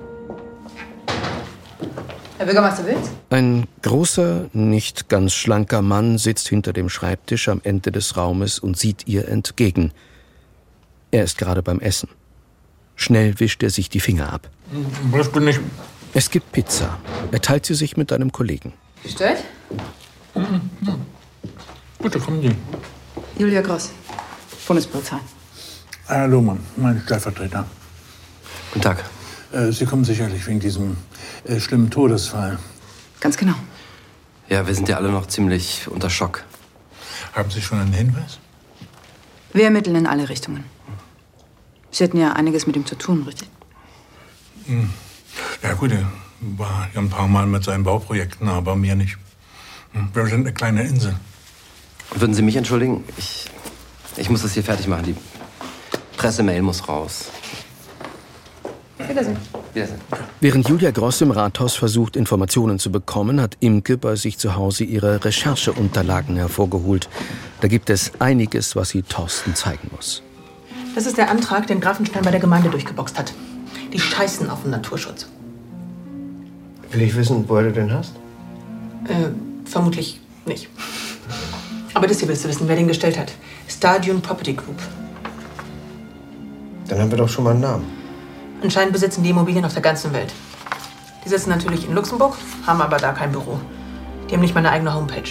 [2.38, 2.98] Herr Bürgermeister Wild?
[3.30, 8.76] Ein großer, nicht ganz schlanker Mann sitzt hinter dem Schreibtisch am Ende des Raumes und
[8.76, 9.92] sieht ihr entgegen.
[11.10, 12.10] Er ist gerade beim Essen.
[12.94, 14.50] Schnell wischt er sich die Finger ab.
[15.10, 15.58] Was bin ich?
[16.12, 16.98] Es gibt Pizza.
[17.32, 18.74] Er teilt sie sich mit einem Kollegen.
[19.02, 19.44] Gestört?
[22.02, 22.54] Bitte, kommen Sie.
[23.38, 23.90] Julia Gross,
[24.66, 25.18] Bundespolizei.
[26.06, 27.66] Herr Lohmann, mein Stellvertreter.
[28.72, 29.04] Guten Tag.
[29.56, 30.96] Äh, Sie kommen sicherlich wegen diesem
[31.44, 32.58] äh, schlimmen Todesfall.
[33.20, 33.54] Ganz genau.
[34.48, 36.44] Ja, wir sind ja alle noch ziemlich unter Schock.
[37.32, 38.38] Haben Sie schon einen Hinweis?
[39.52, 40.64] Wir ermitteln in alle Richtungen.
[41.90, 43.48] Sie hatten ja einiges mit ihm zu tun, richtig?
[44.66, 44.90] Hm.
[45.62, 46.06] Ja gut, er
[46.40, 49.16] war ja ein paar Mal mit seinen Bauprojekten, aber mir nicht.
[49.92, 50.10] Hm.
[50.12, 51.16] Wir sind eine kleine Insel.
[52.14, 53.04] Würden Sie mich entschuldigen?
[53.16, 53.46] Ich,
[54.16, 55.04] ich muss das hier fertig machen.
[55.04, 55.16] Die
[56.18, 57.30] Pressemail muss raus.
[59.08, 59.36] Wiedersehen.
[59.72, 60.00] Wiedersehen.
[60.40, 64.84] Während Julia Gross im Rathaus versucht, Informationen zu bekommen, hat Imke bei sich zu Hause
[64.84, 67.08] ihre Rechercheunterlagen hervorgeholt.
[67.60, 70.22] Da gibt es einiges, was sie Thorsten zeigen muss.
[70.94, 73.34] Das ist der Antrag, den Grafenstein bei der Gemeinde durchgeboxt hat.
[73.92, 75.28] Die scheißen auf den Naturschutz.
[76.90, 78.14] Will ich wissen, woher du den hast?
[79.04, 79.30] Äh,
[79.64, 80.68] vermutlich nicht.
[81.94, 83.32] Aber das hier willst du wissen, wer den gestellt hat.
[83.68, 84.78] Stadion Property Group.
[86.88, 87.95] Dann haben wir doch schon mal einen Namen.
[88.66, 90.34] Anscheinend besitzen die Immobilien auf der ganzen Welt.
[91.24, 93.60] Die sitzen natürlich in Luxemburg, haben aber da kein Büro.
[94.28, 95.30] Die haben nicht mal eine eigene Homepage.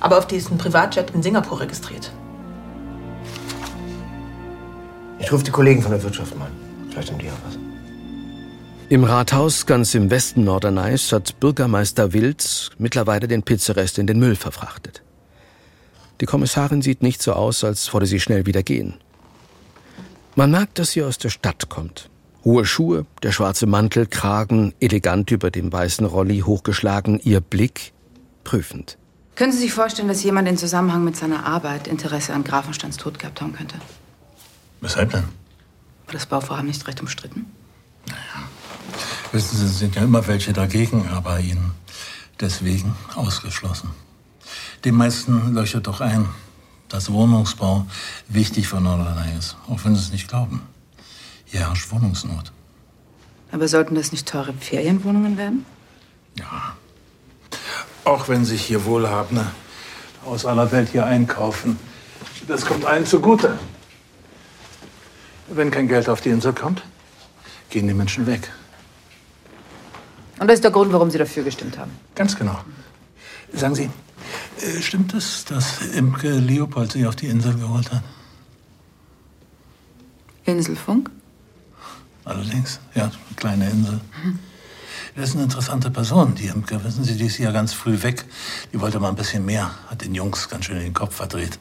[0.00, 2.10] Aber auf die ist ein Privatjet in Singapur registriert.
[5.20, 6.50] Ich rufe die Kollegen von der Wirtschaft mal.
[6.90, 7.56] Vielleicht haben die ja was.
[8.88, 14.34] Im Rathaus ganz im Westen Norderneys hat Bürgermeister Wilz mittlerweile den Pizzarest in den Müll
[14.34, 15.04] verfrachtet.
[16.20, 18.94] Die Kommissarin sieht nicht so aus, als wolle sie schnell wieder gehen.
[20.34, 22.10] Man merkt, dass sie aus der Stadt kommt.
[22.44, 27.94] Hohe Schuhe, der schwarze Mantel, Kragen, elegant über dem weißen Rolli hochgeschlagen, ihr Blick
[28.44, 28.98] prüfend.
[29.34, 33.18] Können Sie sich vorstellen, dass jemand in Zusammenhang mit seiner Arbeit Interesse an Grafensteins Tod
[33.18, 33.76] gehabt haben könnte?
[34.82, 35.24] Weshalb denn?
[36.04, 37.46] War das Bauvorhaben nicht recht umstritten?
[39.32, 41.72] Wissen Sie, es sind ja immer welche dagegen, aber Ihnen
[42.40, 43.90] deswegen ausgeschlossen.
[44.84, 46.28] Den meisten leuchtet doch ein,
[46.90, 47.86] dass Wohnungsbau
[48.28, 50.60] wichtig für Nordrhein ist, auch wenn Sie es nicht glauben.
[51.58, 52.52] Herrscht Wohnungsnot.
[53.52, 55.64] Aber sollten das nicht teure Ferienwohnungen werden?
[56.38, 56.76] Ja.
[58.04, 59.46] Auch wenn sich hier Wohlhabende
[60.24, 61.78] aus aller Welt hier einkaufen,
[62.48, 63.58] das kommt allen zugute.
[65.48, 66.82] Wenn kein Geld auf die Insel kommt,
[67.70, 68.50] gehen die Menschen weg.
[70.40, 71.92] Und das ist der Grund, warum Sie dafür gestimmt haben.
[72.14, 72.58] Ganz genau.
[73.52, 73.88] Sagen Sie,
[74.60, 78.02] äh, stimmt es, dass Imke Leopold Sie auf die Insel geholt hat?
[80.44, 81.10] Inselfunk?
[82.24, 84.00] Allerdings, ja, eine kleine Insel.
[85.14, 86.82] Das ist eine interessante Person, die Imke.
[86.82, 88.24] Wissen Sie, die ist ja ganz früh weg.
[88.72, 91.58] Die wollte mal ein bisschen mehr, hat den Jungs ganz schön den Kopf verdreht.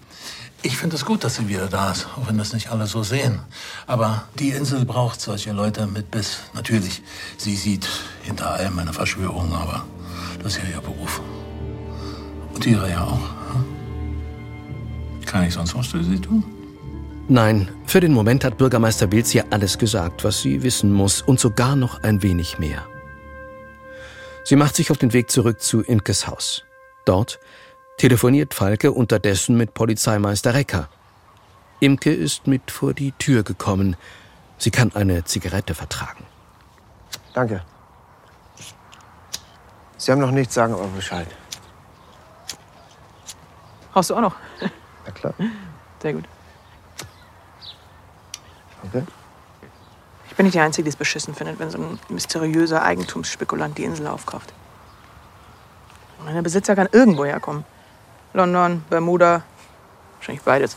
[0.65, 3.03] Ich finde es gut, dass sie wieder da ist, auch wenn das nicht alle so
[3.03, 3.39] sehen.
[3.85, 6.37] Aber die Insel braucht solche Leute mit Biss.
[6.53, 7.03] Natürlich,
[7.37, 7.87] sie sieht
[8.23, 9.83] hinter allem eine Verschwörung, aber
[10.41, 11.21] das ist ja ihr Beruf.
[12.53, 13.19] Und ihre ja auch.
[13.53, 13.65] hm?
[15.25, 16.62] Kann ich sonst was für Sie tun?
[17.29, 21.39] Nein, für den Moment hat Bürgermeister Wilz hier alles gesagt, was sie wissen muss und
[21.39, 22.85] sogar noch ein wenig mehr.
[24.43, 26.65] Sie macht sich auf den Weg zurück zu Imkes Haus.
[27.05, 27.39] Dort
[27.97, 30.89] telefoniert Falke unterdessen mit Polizeimeister Recker.
[31.79, 33.95] Imke ist mit vor die Tür gekommen.
[34.57, 36.25] Sie kann eine Zigarette vertragen.
[37.33, 37.63] Danke.
[39.97, 41.27] Sie haben noch nichts, sagen aber Bescheid.
[43.93, 44.35] Brauchst du auch noch?
[45.05, 45.33] Na klar.
[46.01, 46.25] Sehr gut.
[48.83, 49.03] Okay.
[50.29, 53.83] Ich bin nicht die Einzige, die es beschissen findet, wenn so ein mysteriöser Eigentumsspekulant die
[53.83, 54.53] Insel aufkauft.
[56.19, 57.65] Und der Besitzer kann irgendwo herkommen.
[58.33, 59.43] London, Bermuda,
[60.17, 60.75] wahrscheinlich beides.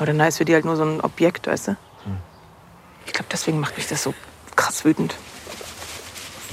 [0.00, 1.76] Oder nice für die halt nur so ein Objekt, weißt du?
[3.06, 4.14] Ich glaube, deswegen macht mich das so
[4.56, 5.14] krass wütend.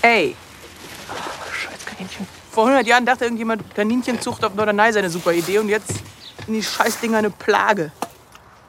[0.01, 0.35] Ey!
[1.09, 2.27] Oh, scheiß Kaninchen.
[2.51, 5.88] Vor 100 Jahren dachte irgendjemand, Kaninchenzucht auf Norderney sei eine super Idee und jetzt
[6.45, 7.91] sind die Scheißdinger eine Plage.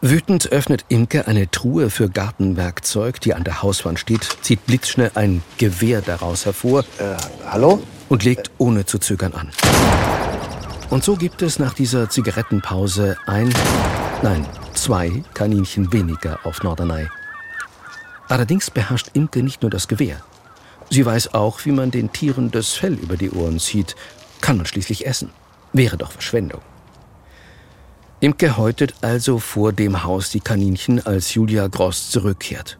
[0.02, 5.42] Wütend öffnet Imke eine Truhe für Gartenwerkzeug, die an der Hauswand steht, zieht blitzschnell ein
[5.58, 6.84] Gewehr daraus hervor.
[6.96, 7.82] Äh, hallo?
[8.08, 9.50] Und legt ohne zu zögern an.
[10.88, 13.52] Und so gibt es nach dieser Zigarettenpause ein,
[14.22, 17.08] nein, zwei Kaninchen weniger auf Norderney.
[18.26, 20.22] Allerdings beherrscht Imke nicht nur das Gewehr.
[20.88, 23.96] Sie weiß auch, wie man den Tieren das Fell über die Ohren zieht.
[24.40, 25.30] Kann man schließlich essen.
[25.74, 26.62] Wäre doch Verschwendung.
[28.22, 32.78] Imke häutet also vor dem Haus die Kaninchen, als Julia Gross zurückkehrt.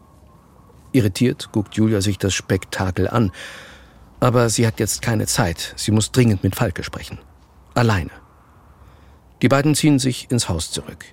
[0.91, 3.31] Irritiert guckt Julia sich das Spektakel an.
[4.19, 5.73] Aber sie hat jetzt keine Zeit.
[5.77, 7.17] Sie muss dringend mit Falke sprechen.
[7.73, 8.11] Alleine.
[9.41, 11.05] Die beiden ziehen sich ins Haus zurück.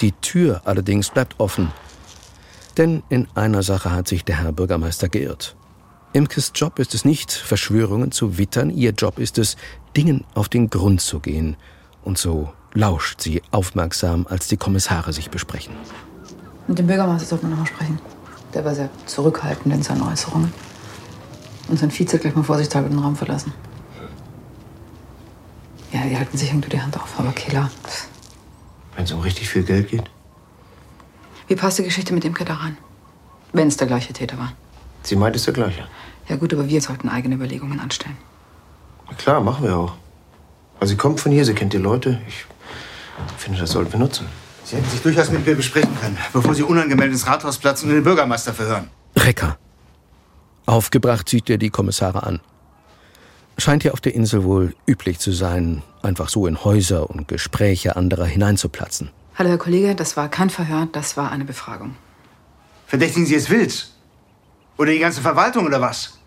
[0.00, 1.72] Die Tür allerdings bleibt offen.
[2.76, 5.54] Denn in einer Sache hat sich der Herr Bürgermeister geirrt.
[6.12, 8.70] Imkes Job ist es nicht, Verschwörungen zu wittern.
[8.70, 9.56] Ihr Job ist es,
[9.96, 11.56] Dingen auf den Grund zu gehen.
[12.02, 15.74] Und so lauscht sie aufmerksam, als die Kommissare sich besprechen.
[16.68, 17.98] Mit dem Bürgermeister sollte man noch mal sprechen.
[18.54, 20.52] Der war sehr zurückhaltend in seinen Äußerungen.
[21.68, 23.52] Und sein Vize hat gleich mal vorsichtshalber den Raum verlassen.
[25.92, 27.70] Ja, die halten sich irgendwie die Hand auf, aber Killer.
[28.94, 30.04] Wenn es um richtig viel Geld geht?
[31.48, 32.76] Wie passt die Geschichte mit Imke daran?
[33.52, 34.52] Wenn es der gleiche Täter war.
[35.02, 35.86] Sie meint, es ist der gleiche.
[36.28, 38.16] Ja gut, aber wir sollten eigene Überlegungen anstellen.
[39.08, 39.94] Na klar, machen wir auch.
[40.80, 42.20] Also sie kommt von hier, sie kennt die Leute.
[43.36, 44.26] Ich finde, das sollten wir nutzen.
[44.64, 47.94] Sie hätten sich durchaus mit mir besprechen können, bevor Sie unangemeldet ins Rathaus platzen und
[47.94, 48.90] den Bürgermeister verhören.
[49.16, 49.58] Recker.
[50.66, 52.40] Aufgebracht sieht er die Kommissare an.
[53.58, 57.96] Scheint hier auf der Insel wohl üblich zu sein, einfach so in Häuser und Gespräche
[57.96, 59.10] anderer hineinzuplatzen.
[59.36, 61.94] Hallo, Herr Kollege, das war kein Verhör, das war eine Befragung.
[62.86, 63.88] Verdächtigen Sie es wild?
[64.76, 66.18] Oder die ganze Verwaltung oder was?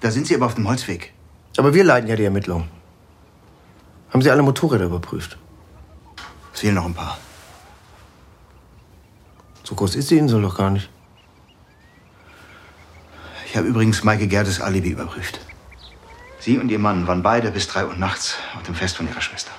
[0.00, 1.12] Da sind Sie aber auf dem Holzweg.
[1.56, 2.68] Aber wir leiten ja die Ermittlungen.
[4.10, 5.38] Haben Sie alle Motorräder überprüft?
[6.58, 7.16] Es fehlen noch ein paar.
[9.62, 10.90] So groß ist die Insel doch gar nicht.
[13.46, 15.38] Ich habe übrigens Maike Gerdes Alibi überprüft.
[16.40, 19.20] Sie und Ihr Mann waren beide bis drei Uhr nachts auf dem Fest von Ihrer
[19.20, 19.52] Schwester.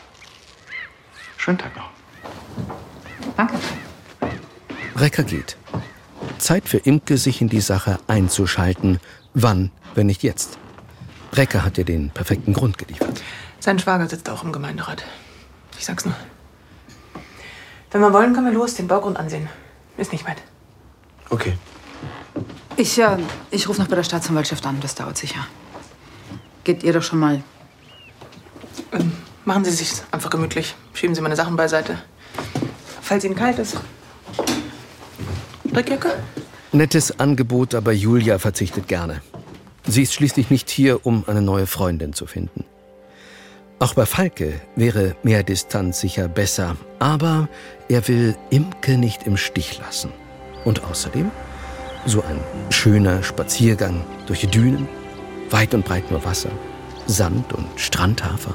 [1.38, 1.90] Schönen Tag noch.
[3.38, 3.54] Danke.
[4.98, 5.56] Recker geht.
[6.38, 9.00] Zeit für Imke, sich in die Sache einzuschalten.
[9.34, 10.58] Wann, wenn nicht jetzt?
[11.32, 13.22] Recker hat ihr den perfekten Grund geliefert.
[13.62, 15.06] Sein Schwager sitzt auch im Gemeinderat.
[15.78, 16.16] Ich sag's nur.
[17.91, 19.49] Wenn wir wollen, können wir los den Baugrund ansehen.
[19.97, 20.38] Ist nicht weit.
[21.30, 21.54] Okay.
[22.78, 23.17] Ich, äh,
[23.52, 25.45] ich rufe noch bei der Staatsanwaltschaft an, das dauert sicher.
[26.63, 27.43] Geht ihr doch schon mal.
[28.91, 29.12] Ähm,
[29.45, 30.75] machen Sie sich einfach gemütlich.
[30.93, 31.97] Schieben Sie meine Sachen beiseite.
[33.02, 33.78] Falls Ihnen kalt ist.
[35.67, 36.19] Strickjacke?
[36.71, 39.21] Nettes Angebot, aber Julia verzichtet gerne.
[39.88, 42.65] Sie ist schließlich nicht hier, um eine neue Freundin zu finden.
[43.82, 47.48] Auch bei Falke wäre mehr Distanz sicher besser, aber
[47.88, 50.12] er will Imke nicht im Stich lassen.
[50.65, 51.32] Und außerdem
[52.06, 54.90] so ein schöner Spaziergang durch die Dünen,
[55.50, 56.50] weit und breit nur Wasser,
[57.08, 58.54] Sand und Strandhafer.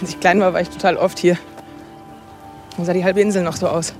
[0.00, 1.38] Als ich klein war, war ich total oft hier.
[2.76, 3.94] Dann sah die halbe Insel noch so aus.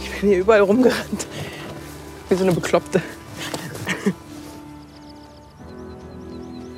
[0.00, 1.26] Ich bin hier überall rumgerannt.
[2.30, 3.02] Wie so eine Bekloppte.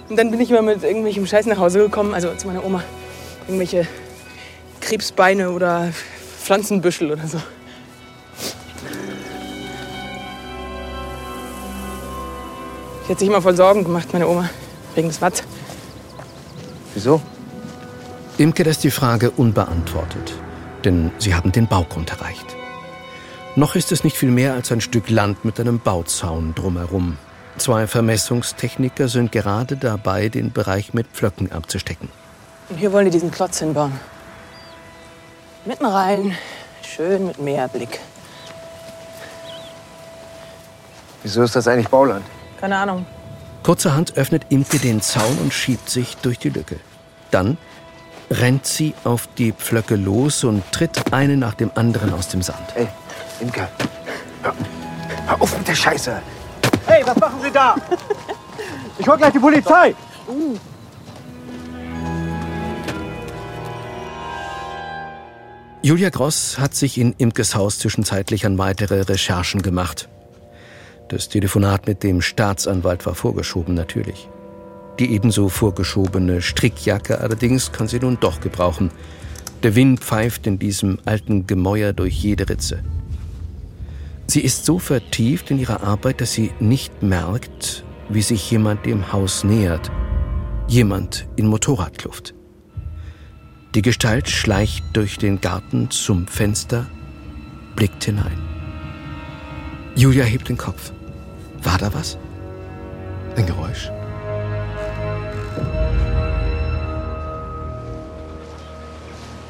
[0.09, 2.82] Und dann bin ich immer mit irgendwelchem Scheiß nach Hause gekommen, also zu meiner Oma.
[3.46, 3.86] Irgendwelche
[4.80, 5.92] Krebsbeine oder
[6.42, 7.38] Pflanzenbüschel oder so.
[13.06, 14.48] Die hat sich immer voll Sorgen gemacht, meine Oma,
[14.94, 15.42] wegen des Watt.
[16.94, 17.20] Wieso?
[18.38, 20.34] Imke lässt die Frage unbeantwortet,
[20.84, 22.56] denn sie haben den Baugrund erreicht.
[23.56, 27.16] Noch ist es nicht viel mehr als ein Stück Land mit einem Bauzaun drumherum.
[27.59, 32.09] Zwei Vermessungstechniker sind gerade dabei, den Bereich mit Pflöcken abzustecken.
[32.68, 33.98] Und hier wollen die diesen Klotz hinbauen.
[35.64, 36.36] Mitten rein,
[36.82, 38.00] schön mit Meerblick.
[41.22, 42.24] Wieso ist das eigentlich Bauland?
[42.61, 43.04] Keine Ahnung.
[43.64, 46.76] Kurzerhand öffnet Imke den Zaun und schiebt sich durch die Lücke.
[47.30, 47.59] Dann
[48.30, 52.74] rennt sie auf die Pflöcke los und tritt eine nach dem anderen aus dem Sand.
[52.74, 52.88] Hey,
[53.40, 53.68] Imke,
[54.42, 54.54] hör,
[55.26, 56.22] hör auf mit der Scheiße.
[56.89, 57.76] Hey, was machen Sie da?
[58.99, 59.95] Ich hol gleich die Polizei.
[65.82, 70.09] Julia Gross hat sich in Imkes Haus zwischenzeitlich an weitere Recherchen gemacht.
[71.09, 74.28] Das Telefonat mit dem Staatsanwalt war vorgeschoben, natürlich.
[74.99, 78.91] Die ebenso vorgeschobene Strickjacke allerdings kann sie nun doch gebrauchen.
[79.62, 82.82] Der Wind pfeift in diesem alten Gemäuer durch jede Ritze.
[84.30, 89.10] Sie ist so vertieft in ihrer Arbeit, dass sie nicht merkt, wie sich jemand dem
[89.10, 89.90] Haus nähert.
[90.66, 92.34] Jemand in Motorradkluft.
[93.74, 96.86] Die Gestalt schleicht durch den Garten zum Fenster,
[97.74, 98.38] blickt hinein.
[99.96, 100.92] Julia hebt den Kopf.
[101.62, 102.18] War da was?
[103.34, 103.90] Ein Geräusch?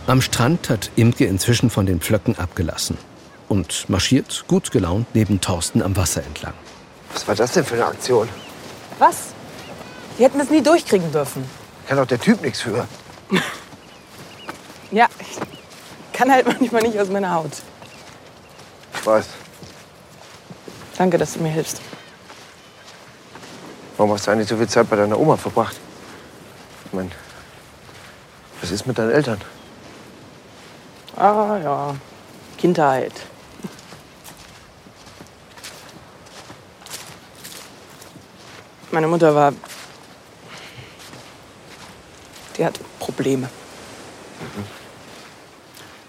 [0.06, 2.96] Am Strand hat Imke inzwischen von den Pflöcken abgelassen
[3.49, 6.55] und marschiert gut gelaunt neben Thorsten am Wasser entlang.
[7.12, 8.28] Was war das denn für eine Aktion?
[8.99, 9.28] Was?
[10.18, 11.49] Die hätten es nie durchkriegen dürfen.
[11.86, 12.86] Kann doch der Typ nichts für.
[14.90, 15.38] Ja, ich
[16.12, 17.53] kann halt manchmal nicht aus meiner Haut.
[18.94, 19.26] Ich weiß.
[20.96, 21.80] Danke, dass du mir hilfst.
[23.96, 25.76] Warum hast du eigentlich so viel Zeit bei deiner Oma verbracht?
[26.86, 27.11] Ich meine,
[28.61, 29.40] was ist mit deinen Eltern?
[31.16, 31.94] Ah ja,
[32.59, 33.12] Kindheit.
[38.91, 39.53] Meine Mutter war.
[42.57, 43.51] Die hat Probleme.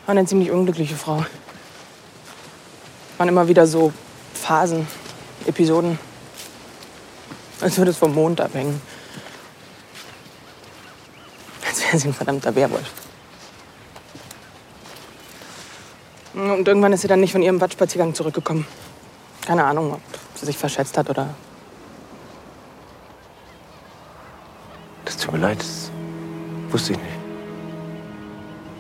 [0.06, 1.26] War eine ziemlich unglückliche Frau.
[3.18, 3.92] Waren immer wieder so
[4.34, 4.88] Phasen,
[5.46, 6.00] Episoden.
[7.60, 8.82] Als würde es vom Mond abhängen.
[11.68, 12.90] Als wäre sie ein verdammter Werwolf.
[16.34, 18.66] Und irgendwann ist sie dann nicht von ihrem Wattspaziergang zurückgekommen.
[19.46, 20.02] Keine Ahnung, ob
[20.36, 21.36] sie sich verschätzt hat oder.
[25.10, 25.90] Das tut mir leid, das
[26.70, 27.10] wusste ich nicht.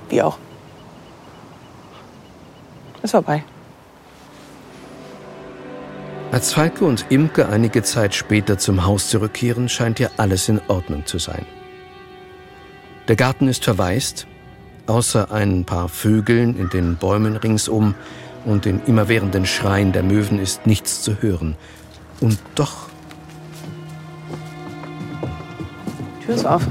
[0.09, 0.37] Wie auch.
[3.01, 3.43] Ist vorbei.
[6.31, 11.07] Als Falke und Imke einige Zeit später zum Haus zurückkehren, scheint ihr alles in Ordnung
[11.07, 11.47] zu sein.
[13.07, 14.27] Der Garten ist verwaist,
[14.85, 17.95] außer ein paar Vögeln in den Bäumen ringsum
[18.45, 21.55] und den immerwährenden Schreien der Möwen ist nichts zu hören.
[22.21, 22.88] Und doch.
[26.29, 26.67] Tür ist auf.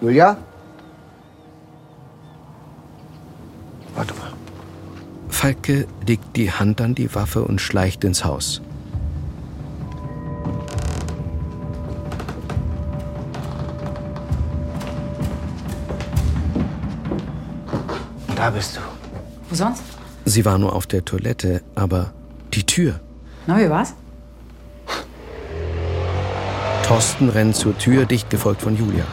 [0.00, 0.36] Julia?
[3.94, 4.32] Warte mal.
[5.28, 8.60] Falke legt die Hand an die Waffe und schleicht ins Haus.
[18.34, 18.80] Da bist du.
[19.48, 19.84] Wo sonst?
[20.24, 22.12] Sie war nur auf der Toilette, aber
[22.52, 22.98] die Tür.
[23.46, 23.94] Na, wie war's?
[26.88, 29.04] Thorsten rennt zur Tür, dicht gefolgt von Julia.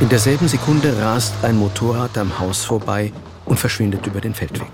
[0.00, 3.12] In derselben Sekunde rast ein Motorrad am Haus vorbei
[3.44, 4.70] und verschwindet über den Feldweg.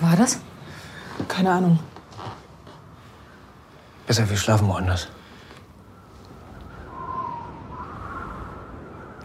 [0.00, 0.40] War das?
[1.28, 1.78] Keine Ahnung.
[4.06, 5.08] Besser, wir schlafen woanders.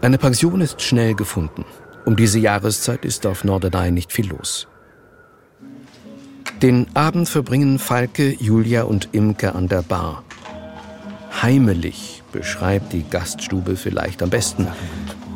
[0.02, 1.64] Eine Pension ist schnell gefunden.
[2.04, 4.68] Um diese Jahreszeit ist auf Norderney nicht viel los.
[6.60, 10.24] Den Abend verbringen Falke, Julia und Imke an der Bar.
[11.40, 14.66] Heimelig beschreibt die Gaststube vielleicht am besten.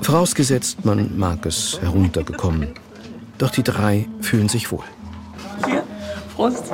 [0.02, 2.68] Vorausgesetzt, man mag es heruntergekommen.
[3.38, 4.84] Doch die drei fühlen sich wohl.
[5.66, 5.82] Hier,
[6.34, 6.66] Prost.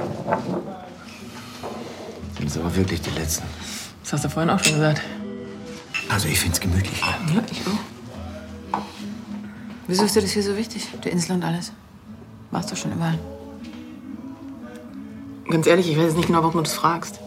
[2.39, 3.45] Sind sie aber wirklich die Letzten.
[4.03, 5.03] Das hast du vorhin auch schon gesagt.
[6.09, 7.35] Also, ich find's gemütlich hier.
[7.35, 8.81] Ja, ich auch.
[9.87, 10.89] Wieso ist dir das hier so wichtig?
[11.05, 11.73] Die Insel und alles.
[12.51, 13.19] Warst du schon überall?
[15.49, 17.19] Ganz ehrlich, ich weiß jetzt nicht genau, warum du das fragst.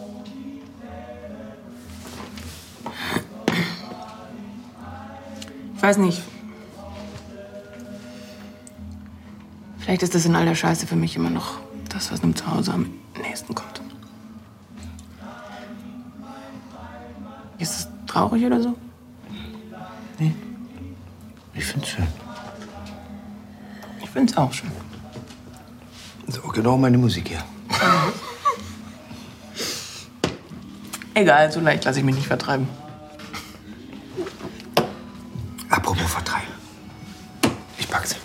[5.76, 6.22] Ich weiß nicht.
[9.78, 11.60] Vielleicht ist das in all der Scheiße für mich immer noch
[11.90, 12.90] das, was einem Zuhause am
[13.22, 13.80] nächsten kommt.
[17.58, 18.74] Ist es traurig oder so?
[20.18, 20.34] Nee.
[21.54, 22.06] Ich find's schön.
[24.02, 24.72] Ich find's auch schön.
[26.26, 27.42] So, genau meine Musik hier.
[31.14, 32.66] Egal, so leicht lasse ich mich nicht vertreiben.
[35.76, 36.54] Apropos vertreiben.
[37.78, 38.16] Ich pack's.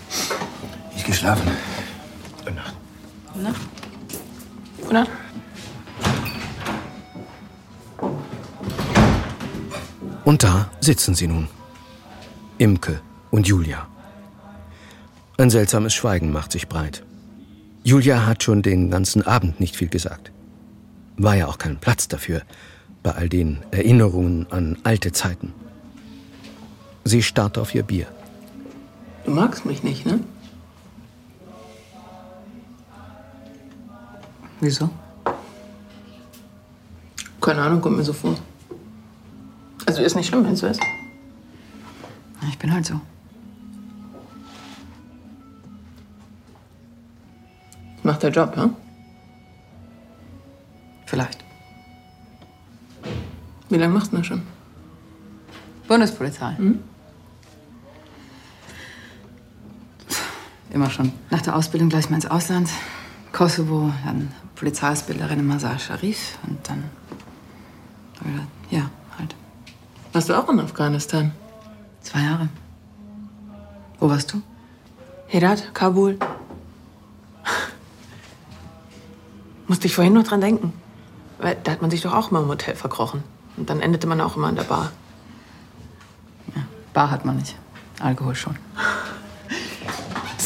[0.96, 1.52] Ich geh schlafen.
[2.38, 2.76] Gute Nacht.
[3.36, 3.54] Na?
[4.92, 5.08] oder?
[10.24, 11.50] Und da sitzen sie nun.
[12.58, 13.88] Imke und Julia.
[15.38, 17.04] Ein seltsames Schweigen macht sich breit.
[17.84, 20.32] Julia hat schon den ganzen Abend nicht viel gesagt.
[21.18, 22.44] War ja auch kein Platz dafür,
[23.04, 25.54] bei all den Erinnerungen an alte Zeiten.
[27.04, 28.08] Sie starrt auf ihr Bier.
[29.26, 30.20] Du magst mich nicht, ne?
[34.60, 34.90] Wieso?
[37.42, 38.36] Keine Ahnung, kommt mir so vor.
[39.88, 40.82] Also ist nicht schlimm, wenn es so ist.
[42.48, 43.02] Ich bin halt so.
[48.04, 48.70] Macht der Job, ja?
[51.06, 51.44] Vielleicht.
[53.70, 54.42] Wie lange machst du das schon?
[55.88, 56.56] Bundespolizei.
[60.82, 61.12] Immer schon.
[61.30, 62.68] Nach der Ausbildung gleich mal ins Ausland.
[63.32, 66.86] Kosovo, dann Polizeiausbilderin in Masar Sharif und dann
[68.22, 69.36] wieder, ja, halt.
[70.12, 71.34] Warst du auch in Afghanistan?
[72.02, 72.50] Zwei Jahre.
[74.00, 74.42] Wo warst du?
[75.28, 76.18] Herat, Kabul.
[79.68, 80.74] Musste ich vorhin noch dran denken.
[81.38, 83.22] Weil da hat man sich doch auch mal im Hotel verkrochen.
[83.56, 84.92] Und dann endete man auch immer an der Bar.
[86.92, 87.56] Bar hat man nicht.
[88.00, 88.56] Alkohol schon.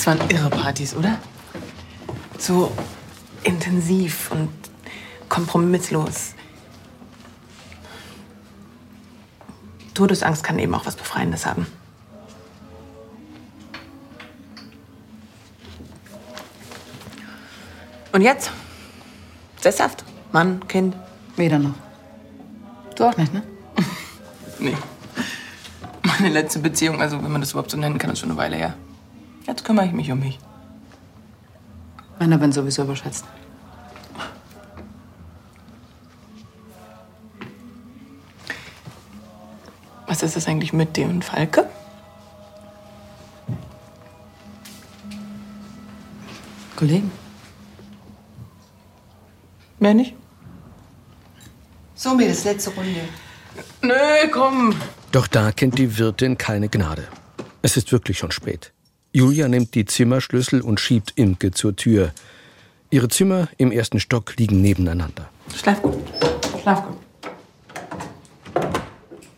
[0.05, 1.17] Das waren irre Partys, oder?
[2.37, 2.71] So
[3.41, 4.51] intensiv und
[5.29, 6.35] kompromisslos.
[9.95, 11.65] Todesangst kann eben auch was Befreiendes haben.
[18.11, 18.51] Und jetzt?
[19.59, 20.03] Sesshaft?
[20.31, 20.95] Mann, Kind?
[21.35, 21.73] Weder noch.
[22.95, 23.41] Du auch nicht, ne?
[24.59, 24.77] Nee.
[26.03, 28.55] Meine letzte Beziehung, also wenn man das überhaupt so nennen kann, ist schon eine Weile
[28.55, 28.75] her.
[29.65, 30.37] Kümmere ich mich um mich.
[32.19, 33.25] Männer werden sowieso überschätzt.
[40.05, 41.67] Was ist das eigentlich mit und Falke?
[46.75, 47.11] Kollegen.
[49.79, 50.13] Mehr nicht?
[51.95, 53.01] So, Mädels, letzte Runde.
[53.81, 54.75] Nö, komm.
[55.11, 57.07] Doch da kennt die Wirtin keine Gnade.
[57.63, 58.74] Es ist wirklich schon spät.
[59.15, 62.11] Julia nimmt die Zimmerschlüssel und schiebt Imke zur Tür.
[62.89, 65.29] Ihre Zimmer im ersten Stock liegen nebeneinander.
[65.55, 66.03] Schlaf gut.
[66.61, 66.97] Schlaf gut.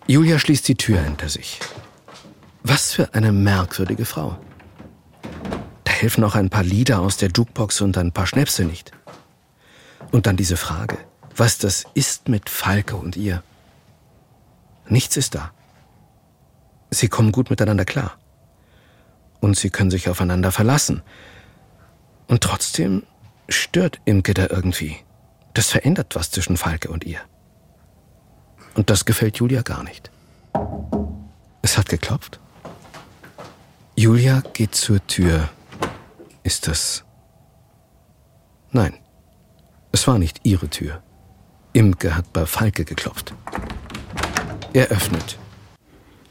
[0.08, 1.60] Julia schließt die Tür hinter sich.
[2.64, 4.40] Was für eine merkwürdige Frau.
[5.84, 8.94] Da helfen auch ein paar Lieder aus der Jukebox und ein paar Schnäpse nicht.
[10.12, 10.98] Und dann diese Frage,
[11.36, 13.44] was das ist mit Falke und ihr.
[14.90, 15.52] Nichts ist da.
[16.90, 18.18] Sie kommen gut miteinander klar.
[19.40, 21.02] Und sie können sich aufeinander verlassen.
[22.28, 23.04] Und trotzdem
[23.50, 24.98] stört Imke da irgendwie.
[25.54, 27.20] Das verändert was zwischen Falke und ihr.
[28.76, 30.12] Und das gefällt Julia gar nicht.
[31.62, 32.40] Es hat geklopft.
[33.96, 35.50] Julia geht zur Tür.
[36.44, 37.04] Ist das.
[38.72, 38.94] Nein,
[39.92, 41.02] es war nicht ihre Tür.
[41.74, 43.34] Imke hat bei Falke geklopft.
[44.74, 45.40] Er öffnet.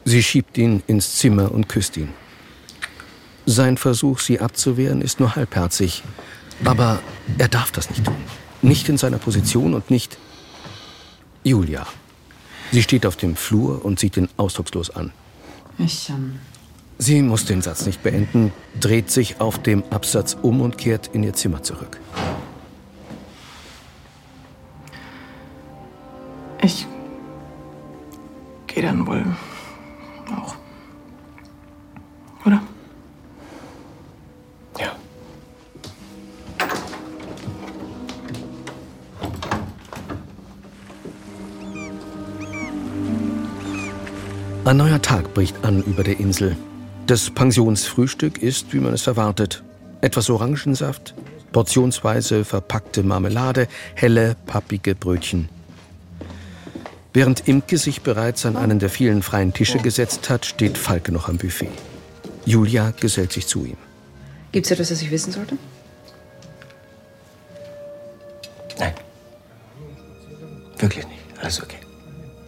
[0.05, 2.13] Sie schiebt ihn ins Zimmer und küsst ihn.
[3.47, 6.03] Sein Versuch, sie abzuwehren, ist nur halbherzig.
[6.65, 6.99] Aber
[7.39, 8.17] er darf das nicht tun.
[8.61, 10.19] Nicht in seiner Position und nicht.
[11.45, 11.87] Julia.
[12.73, 15.13] Sie steht auf dem Flur und sieht ihn ausdruckslos an.
[15.79, 16.41] Ich, ähm,
[16.99, 21.23] Sie muss den Satz nicht beenden, dreht sich auf dem Absatz um und kehrt in
[21.23, 22.01] ihr Zimmer zurück.
[26.63, 26.87] Ich
[28.67, 29.25] gehe dann wohl
[44.67, 46.57] Ein neuer Tag bricht an über der Insel.
[47.07, 49.63] Das Pensionsfrühstück ist, wie man es erwartet,
[50.01, 51.15] etwas Orangensaft,
[51.53, 55.49] portionsweise verpackte Marmelade, helle, pappige Brötchen.
[57.13, 61.29] Während Imke sich bereits an einen der vielen freien Tische gesetzt hat, steht Falke noch
[61.29, 61.71] am Buffet.
[62.45, 63.77] Julia gesellt sich zu ihm.
[64.51, 65.57] Gibt's etwas, das ich wissen sollte?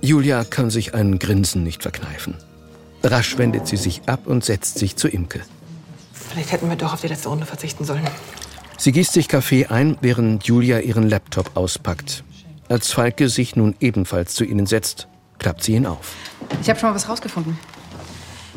[0.09, 2.35] Julia kann sich ein Grinsen nicht verkneifen.
[3.03, 5.43] Rasch wendet sie sich ab und setzt sich zu Imke.
[6.15, 8.09] Vielleicht hätten wir doch auf die letzte Runde verzichten sollen.
[8.79, 12.25] Sie gießt sich Kaffee ein, während Julia ihren Laptop auspackt.
[12.71, 16.15] Als Falke sich nun ebenfalls zu ihnen setzt, klappt sie ihn auf.
[16.63, 17.59] Ich habe schon mal was rausgefunden.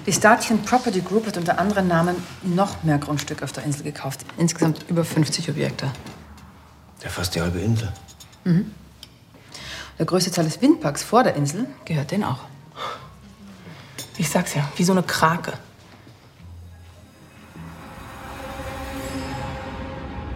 [0.05, 4.21] Die Statien Property Group hat unter anderen Namen noch mehr Grundstücke auf der Insel gekauft.
[4.37, 5.91] Insgesamt über 50 Objekte.
[7.03, 7.91] Der fast die halbe Insel.
[8.45, 8.71] Mhm.
[9.97, 12.45] Der größte Teil des Windparks vor der Insel gehört denen auch.
[14.17, 15.53] Ich sag's ja, wie so eine Krake.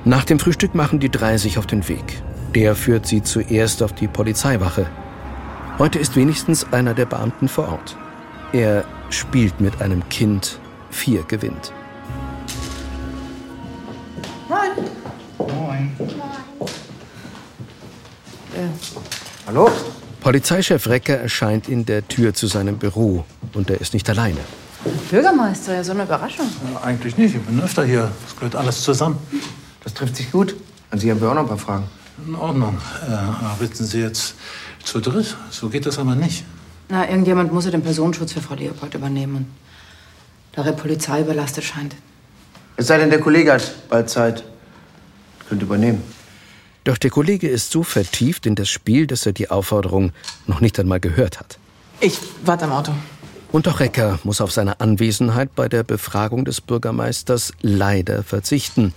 [0.03, 2.22] Nach dem Frühstück machen die drei sich auf den Weg.
[2.53, 4.86] Der führt sie zuerst auf die Polizeiwache.
[5.80, 7.97] Heute ist wenigstens einer der Beamten vor Ort.
[8.53, 11.74] Er spielt mit einem Kind, vier gewinnt.
[14.47, 14.70] Moin.
[15.38, 15.91] Moin.
[18.56, 19.14] Äh,
[19.48, 19.70] Hallo?
[20.22, 24.39] Polizeichef Recker erscheint in der Tür zu seinem Büro und er ist nicht alleine.
[25.12, 26.48] Bürgermeister, ja, so eine Überraschung.
[26.74, 27.36] Ja, eigentlich nicht.
[27.36, 28.12] Ich bin öfter hier.
[28.24, 29.20] Das gehört alles zusammen.
[29.84, 30.56] Das trifft sich gut.
[30.89, 31.84] An Sie haben wir auch noch ein paar Fragen.
[32.26, 32.76] In Ordnung.
[33.08, 34.34] Äh, sitzen Sie jetzt
[34.84, 35.38] zu dritt?
[35.52, 36.43] So geht das aber nicht.
[36.89, 39.36] Na, irgendjemand muss ja den Personenschutz für Frau Leopold übernehmen.
[39.36, 39.48] Und
[40.54, 41.96] da er Polizei überlastet scheint.
[42.78, 44.43] Es sei denn, der Kollege hat bald Zeit.
[45.48, 46.02] Könnte übernehmen.
[46.86, 50.13] Doch der Kollege ist so vertieft in das Spiel, dass er die Aufforderung
[50.45, 51.57] noch nicht einmal gehört hat.
[51.99, 52.93] Ich warte am Auto.
[53.51, 58.93] Und auch Recker muss auf seine Anwesenheit bei der Befragung des Bürgermeisters leider verzichten.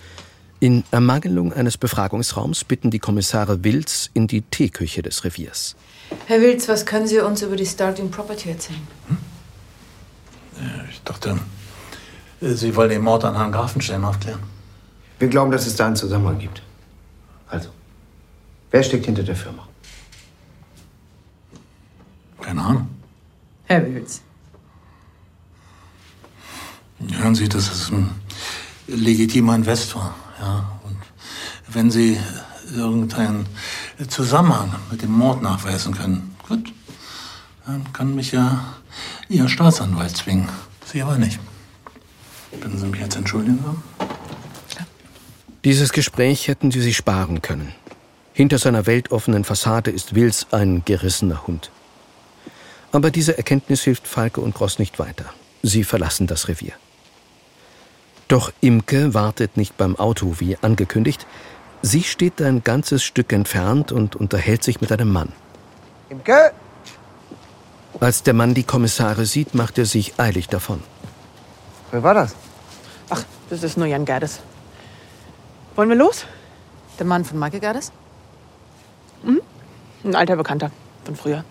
[0.60, 5.74] In Ermangelung eines Befragungsraums bitten die Kommissare Wills in die Teeküche des Reviers.
[6.26, 8.86] Herr Wilz, was können Sie uns über die Starting Property erzählen?
[10.90, 11.38] Ich dachte,
[12.42, 14.40] äh, Sie wollen den Mord an Herrn Grafenstein aufklären.
[15.18, 16.62] Wir glauben, dass es da einen Zusammenhang gibt.
[17.48, 17.70] Also,
[18.70, 19.66] wer steckt hinter der Firma?
[22.40, 22.88] Keine Ahnung.
[23.64, 24.22] Herr Wilz.
[27.12, 28.10] Hören Sie, das ist ein
[28.86, 30.14] legitimer Investor.
[30.40, 30.80] Ja?
[30.84, 30.96] Und
[31.68, 32.18] wenn Sie
[32.74, 33.46] irgendeinen
[34.08, 36.72] Zusammenhang mit dem Mord nachweisen können, gut,
[37.66, 38.74] dann kann mich ja
[39.28, 40.48] Ihr Staatsanwalt zwingen.
[40.86, 41.38] Sie aber nicht.
[42.60, 43.62] Können Sie mich jetzt entschuldigen?
[45.64, 47.72] Dieses Gespräch hätten sie sich sparen können.
[48.38, 51.72] Hinter seiner weltoffenen Fassade ist Wills ein gerissener Hund.
[52.92, 55.24] Aber diese Erkenntnis hilft Falke und Gross nicht weiter.
[55.64, 56.74] Sie verlassen das Revier.
[58.28, 61.26] Doch Imke wartet nicht beim Auto wie angekündigt.
[61.82, 65.32] Sie steht ein ganzes Stück entfernt und unterhält sich mit einem Mann.
[66.08, 66.52] Imke?
[67.98, 70.80] Als der Mann die Kommissare sieht, macht er sich eilig davon.
[71.90, 72.36] Wer war das?
[73.10, 74.38] Ach, das ist nur Jan Gerdes.
[75.74, 76.24] Wollen wir los?
[77.00, 77.90] Der Mann von Michael Gerdes?
[79.22, 79.40] Mhm.
[80.04, 80.70] Ein alter Bekannter
[81.04, 81.44] von früher.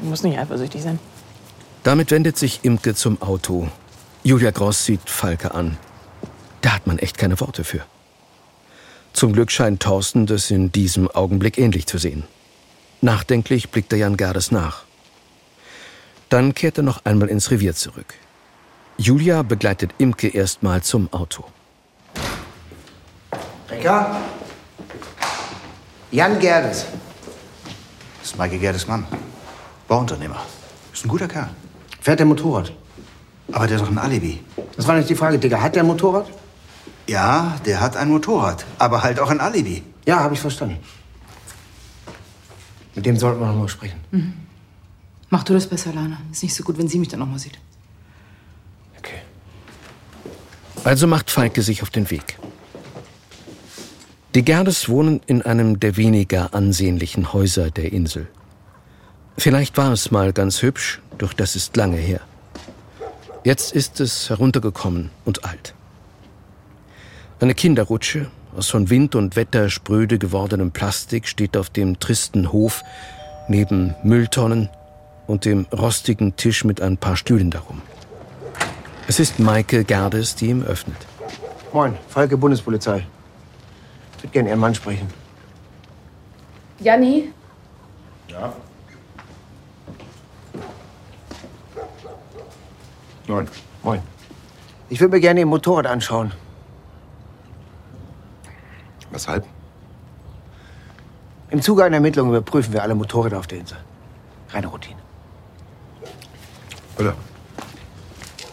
[0.00, 0.98] Muss nicht eifersüchtig sein.
[1.82, 3.68] Damit wendet sich Imke zum Auto.
[4.22, 5.76] Julia Gross sieht Falke an.
[6.60, 7.84] Da hat man echt keine Worte für.
[9.12, 12.24] Zum Glück scheint Thorsten das in diesem Augenblick ähnlich zu sehen.
[13.00, 14.84] Nachdenklich blickt er Jan Gerdes nach.
[16.28, 18.14] Dann kehrt er noch einmal ins Revier zurück.
[18.96, 21.44] Julia begleitet Imke erstmal zum Auto.
[23.68, 24.20] Recker?
[26.12, 26.86] Jan Gerdes.
[28.20, 29.06] Das ist Michael Gerdes Mann.
[29.88, 30.40] Bauunternehmer.
[30.92, 31.48] Ist ein guter Kerl.
[32.00, 32.72] Fährt der Motorrad?
[33.50, 34.44] Aber der hat doch ein Alibi.
[34.76, 35.60] Das war nicht die Frage, Digga.
[35.60, 36.26] Hat der ein Motorrad?
[37.08, 38.64] Ja, der hat ein Motorrad.
[38.78, 39.82] Aber halt auch ein Alibi.
[40.06, 40.78] Ja, habe ich verstanden.
[42.94, 44.00] Mit dem sollten wir noch mal sprechen.
[44.10, 44.34] Mhm.
[45.30, 46.18] Mach du das besser, Lana.
[46.30, 47.58] Ist nicht so gut, wenn sie mich dann noch mal sieht.
[50.84, 52.38] Also macht Falke sich auf den Weg.
[54.34, 58.28] Die Gerdes wohnen in einem der weniger ansehnlichen Häuser der Insel.
[59.36, 62.20] Vielleicht war es mal ganz hübsch, doch das ist lange her.
[63.44, 65.74] Jetzt ist es heruntergekommen und alt.
[67.40, 72.82] Eine Kinderrutsche aus von Wind und Wetter spröde gewordenem Plastik steht auf dem tristen Hof
[73.48, 74.70] neben Mülltonnen
[75.26, 77.82] und dem rostigen Tisch mit ein paar Stühlen darum.
[79.08, 80.96] Es ist Maike Gerdes, die ihm öffnet.
[81.74, 83.04] Moin, Falke Bundespolizei.
[84.22, 85.08] Ich würde gerne Ihren Mann sprechen.
[86.78, 87.32] Janni?
[88.28, 88.52] Ja.
[93.26, 93.48] Moin.
[93.82, 94.00] Moin.
[94.90, 96.30] Ich würde mir gerne Ihr Motorrad anschauen.
[99.10, 99.44] Weshalb?
[101.50, 103.78] Im Zuge einer Ermittlung überprüfen wir alle Motorräder auf der Insel.
[104.50, 105.00] Reine Routine.
[106.96, 107.14] Bitte.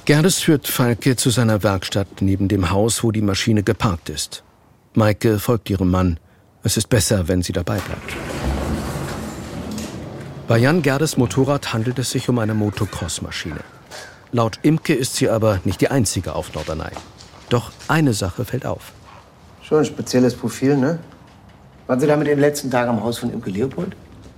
[0.06, 4.44] Gerdes führt Falke zu seiner Werkstatt neben dem Haus, wo die Maschine geparkt ist.
[4.94, 6.20] Maike folgt ihrem Mann.
[6.64, 8.16] Es ist besser, wenn sie dabei bleibt.
[10.48, 13.60] Bei Jan Gerdes Motorrad handelt es sich um eine Motocross-Maschine.
[14.32, 16.92] Laut Imke ist sie aber nicht die einzige auf Norderney.
[17.50, 18.92] Doch eine Sache fällt auf.
[19.62, 21.00] Schon ein spezielles Profil, ne?
[21.88, 23.96] Waren Sie damit in den letzten Tagen am Haus von Imke Leopold?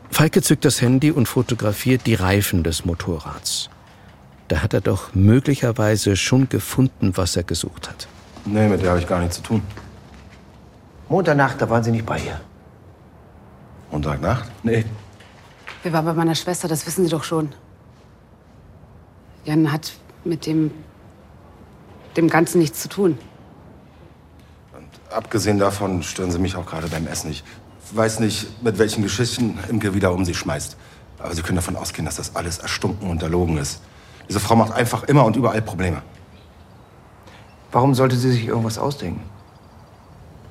[0.10, 3.70] Falke zückt das Handy und fotografiert die Reifen des Motorrads.
[4.49, 8.08] Da hat er doch möglicherweise schon gefunden, was er gesucht hat.
[8.45, 9.62] Nee, mit der habe ich gar nichts zu tun.
[11.12, 12.39] Montagnacht, da waren Sie nicht bei ihr.
[13.91, 14.49] Montagnacht?
[14.64, 14.86] Nee.
[15.84, 17.49] Wir waren bei meiner Schwester, das wissen Sie doch schon.
[19.43, 19.91] Jan hat
[20.24, 20.72] mit dem,
[22.16, 23.18] dem Ganzen nichts zu tun.
[25.09, 27.30] Abgesehen davon stören Sie mich auch gerade beim Essen.
[27.32, 27.43] Ich
[27.91, 30.78] weiß nicht, mit welchen Geschichten Imke wieder um sich schmeißt.
[31.20, 33.82] Aber Sie können davon ausgehen, dass das alles erstunken und erlogen ist.
[34.30, 36.03] Diese Frau macht einfach immer und überall Probleme.
[37.74, 39.31] Warum sollte sie sich irgendwas ausdenken?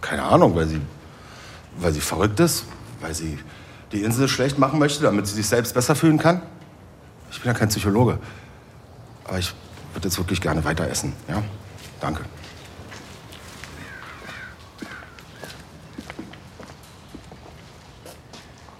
[0.01, 0.81] Keine Ahnung, weil sie,
[1.79, 2.65] weil sie verrückt ist,
[3.01, 3.39] weil sie
[3.93, 6.43] die Insel schlecht machen möchte, damit sie sich selbst besser fühlen kann.
[7.31, 8.19] Ich bin ja kein Psychologe.
[9.25, 9.55] Aber ich
[9.95, 11.13] würde jetzt wirklich gerne weiter essen.
[11.29, 11.43] Ja?
[12.01, 12.25] Danke.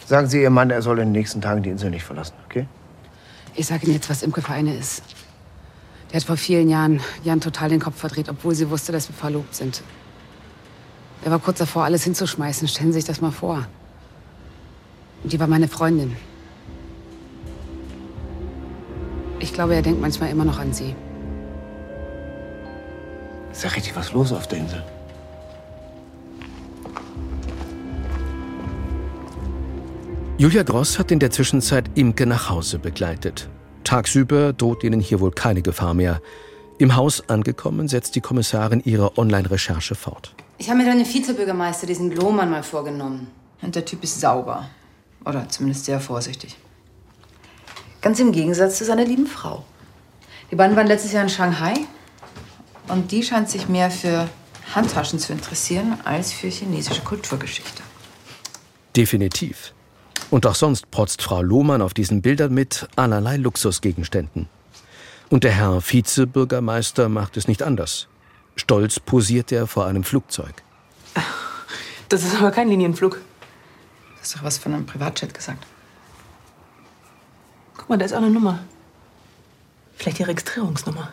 [0.07, 2.67] Sagen Sie Ihrem Mann, er soll in den nächsten Tagen die Insel nicht verlassen, okay?
[3.55, 5.03] Ich sage Ihnen jetzt, was Imke für eine ist.
[6.11, 9.15] Der hat vor vielen Jahren Jan total den Kopf verdreht, obwohl sie wusste, dass wir
[9.15, 9.85] verlobt sind.
[11.23, 12.69] Er war kurz davor, alles hinzuschmeißen.
[12.69, 13.67] Stellen Sie sich das mal vor.
[15.23, 16.17] Und die war meine Freundin.
[19.39, 20.95] Ich glaube, er denkt manchmal immer noch an sie.
[23.53, 24.85] Ist ja richtig was los auf der Insel.
[30.39, 33.51] Julia Gross hat in der Zwischenzeit Imke nach Hause begleitet.
[33.85, 36.23] Tagsüber droht ihnen hier wohl keine Gefahr mehr.
[36.79, 40.35] Im Haus angekommen, setzt die Kommissarin ihre Online-Recherche fort.
[40.61, 43.29] Ich habe mir deinen Vizebürgermeister, diesen Lohmann, mal vorgenommen.
[43.63, 44.69] Und der Typ ist sauber.
[45.25, 46.55] Oder zumindest sehr vorsichtig.
[48.03, 49.65] Ganz im Gegensatz zu seiner lieben Frau.
[50.51, 51.73] Die beiden waren letztes Jahr in Shanghai.
[52.89, 54.29] Und die scheint sich mehr für
[54.75, 57.83] Handtaschen zu interessieren als für chinesische Kulturgeschichte.
[58.95, 59.73] Definitiv.
[60.29, 64.51] Und auch sonst protzt Frau Lohmann auf diesen Bildern mit allerlei Luxusgegenständen.
[65.31, 68.09] Und der Herr Vizebürgermeister macht es nicht anders.
[68.61, 70.53] Stolz posiert er vor einem Flugzeug.
[72.11, 73.19] Das ist aber kein Linienflug.
[74.19, 75.67] Das ist doch was von einem Privatjet gesagt.
[77.77, 78.59] Guck mal, da ist auch eine Nummer.
[79.97, 81.11] Vielleicht die Registrierungsnummer.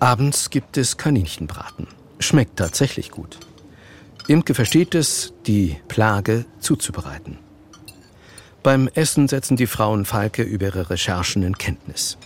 [0.00, 1.86] Abends gibt es Kaninchenbraten.
[2.18, 3.38] Schmeckt tatsächlich gut.
[4.26, 7.38] Imke versteht es, die Plage zuzubereiten.
[8.64, 12.18] Beim Essen setzen die Frauen Falke über ihre Recherchen in Kenntnis.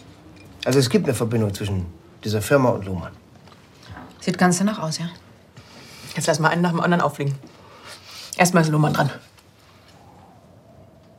[0.64, 1.86] Also es gibt eine Verbindung zwischen
[2.26, 3.12] dieser Firma und Lohmann.
[4.20, 5.08] Sieht ganz danach aus, ja?
[6.16, 7.34] Jetzt lass mal einen nach dem anderen auffliegen.
[8.36, 9.10] Erstmal ist Lohmann dran.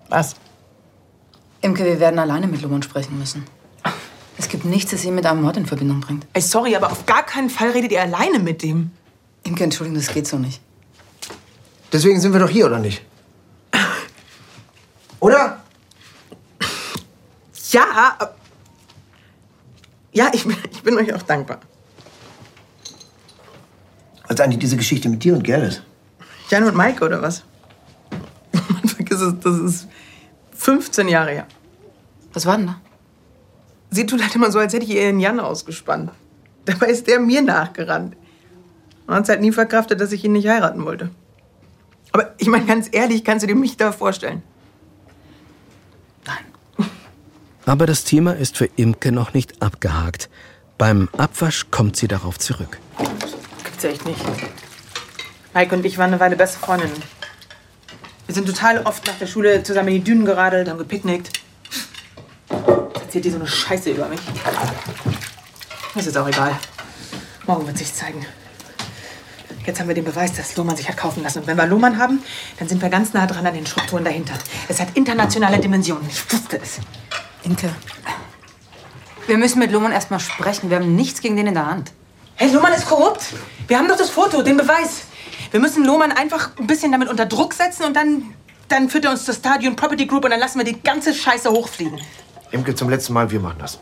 [0.10, 0.36] Was?
[1.62, 3.46] Imke, wir werden alleine mit Lohmann sprechen müssen.
[4.38, 6.28] Es gibt nichts, das ihn mit einem Mord in Verbindung bringt.
[6.34, 8.92] Ey, sorry, aber auf gar keinen Fall redet ihr alleine mit dem.
[9.44, 10.62] Imke, Entschuldigung, das geht so nicht.
[11.92, 13.02] Deswegen sind wir doch hier, oder nicht?
[15.20, 15.64] Oder?
[17.72, 18.18] Ja.
[20.18, 21.60] Ja, ich bin, ich bin euch auch dankbar.
[24.24, 25.84] Was ist eigentlich diese Geschichte mit dir und Gerrit?
[26.50, 27.44] Jan und Maike, oder was?
[28.52, 29.88] Man vergiss es, das ist
[30.56, 31.48] 15 Jahre her.
[32.34, 32.82] Was war denn da?
[33.92, 36.10] Sie tut halt immer so, als hätte ich ihr den Jan ausgespannt.
[36.66, 38.18] Dabei ist der mir nachgerannt.
[39.06, 41.12] Man hat es halt nie verkraftet, dass ich ihn nicht heiraten wollte.
[42.12, 44.42] Aber ich meine, ganz ehrlich, kannst du dir mich da vorstellen?
[47.68, 50.30] Aber das Thema ist für Imke noch nicht abgehakt.
[50.78, 52.80] Beim Abwasch kommt sie darauf zurück.
[53.66, 54.22] Gibt's echt nicht.
[55.54, 56.96] Maike und ich waren eine Weile beste Freundinnen.
[58.26, 61.42] Wir sind total oft nach der Schule zusammen in die Dünen geradelt, haben gepicknickt.
[62.50, 64.22] Jetzt erzählt die so eine Scheiße über mich.
[65.94, 66.58] Das ist auch egal.
[67.48, 68.26] Morgen wird sich's zeigen.
[69.66, 71.40] Jetzt haben wir den Beweis, dass Lohmann sich hat kaufen lassen.
[71.40, 72.24] Und wenn wir Lohmann haben,
[72.60, 74.36] dann sind wir ganz nah dran an den Strukturen dahinter.
[74.70, 76.08] Es hat internationale Dimensionen.
[76.10, 76.80] Ich wusste es.
[77.48, 77.74] Inke,
[79.26, 80.70] wir müssen mit Lohmann erst mal sprechen.
[80.70, 81.94] Wir haben nichts gegen den in der Hand.
[82.36, 83.24] Hey, Lohmann ist korrupt.
[83.70, 85.04] Wir haben doch das Foto, den Beweis.
[85.52, 88.34] Wir müssen Lohmann einfach ein bisschen damit unter Druck setzen und dann,
[88.68, 91.50] dann führt er uns zur Stadion Property Group und dann lassen wir die ganze Scheiße
[91.50, 92.02] hochfliegen.
[92.52, 93.80] Imke, zum letzten Mal, wir machen das.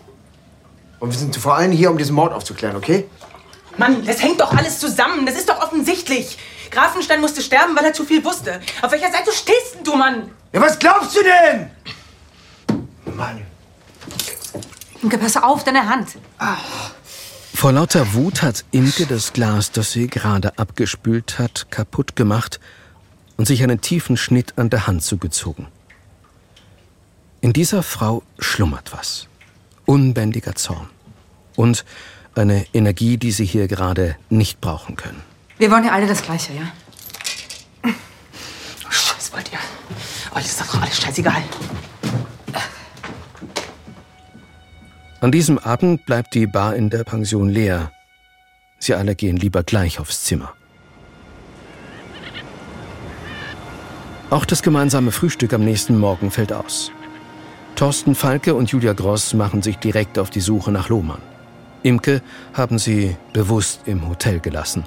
[0.99, 3.09] Und wir sind vor allem hier, um diesen Mord aufzuklären, okay?
[3.78, 5.26] Mann, das hängt doch alles zusammen.
[5.26, 6.38] Das ist doch offensichtlich.
[6.70, 8.61] Grafenstein musste sterben, weil er zu viel wusste.
[8.84, 10.30] Auf welcher Seite stehst denn du, Mann?
[10.53, 11.72] Ja, was glaubst du denn?
[13.16, 13.41] Mann.
[15.06, 16.18] Inke, pass auf, deine Hand.
[17.53, 22.60] Vor lauter Wut hat Imke das Glas, das sie gerade abgespült hat, kaputt gemacht
[23.38, 25.68] und sich einen tiefen Schnitt an der Hand zugezogen.
[27.39, 29.28] In dieser Frau schlummert was.
[29.86, 30.89] Unbändiger Zorn.
[31.56, 31.86] Und
[32.34, 35.22] eine Energie, die sie hier gerade nicht brauchen können.
[35.60, 36.72] Wir wollen ja alle das Gleiche, ja?
[37.86, 39.60] Oh, Scheiß wollt ihr.
[40.34, 41.43] Euch ist doch alles scheißegal.
[45.22, 47.91] An diesem Abend bleibt die Bar in der Pension leer.
[48.80, 50.53] Sie alle gehen lieber gleich aufs Zimmer.
[54.30, 56.91] Auch das gemeinsame Frühstück am nächsten Morgen fällt aus.
[57.76, 61.22] Thorsten Falke und Julia Gross machen sich direkt auf die Suche nach Lohmann.
[61.84, 62.22] Imke
[62.53, 64.84] haben sie bewusst im Hotel gelassen.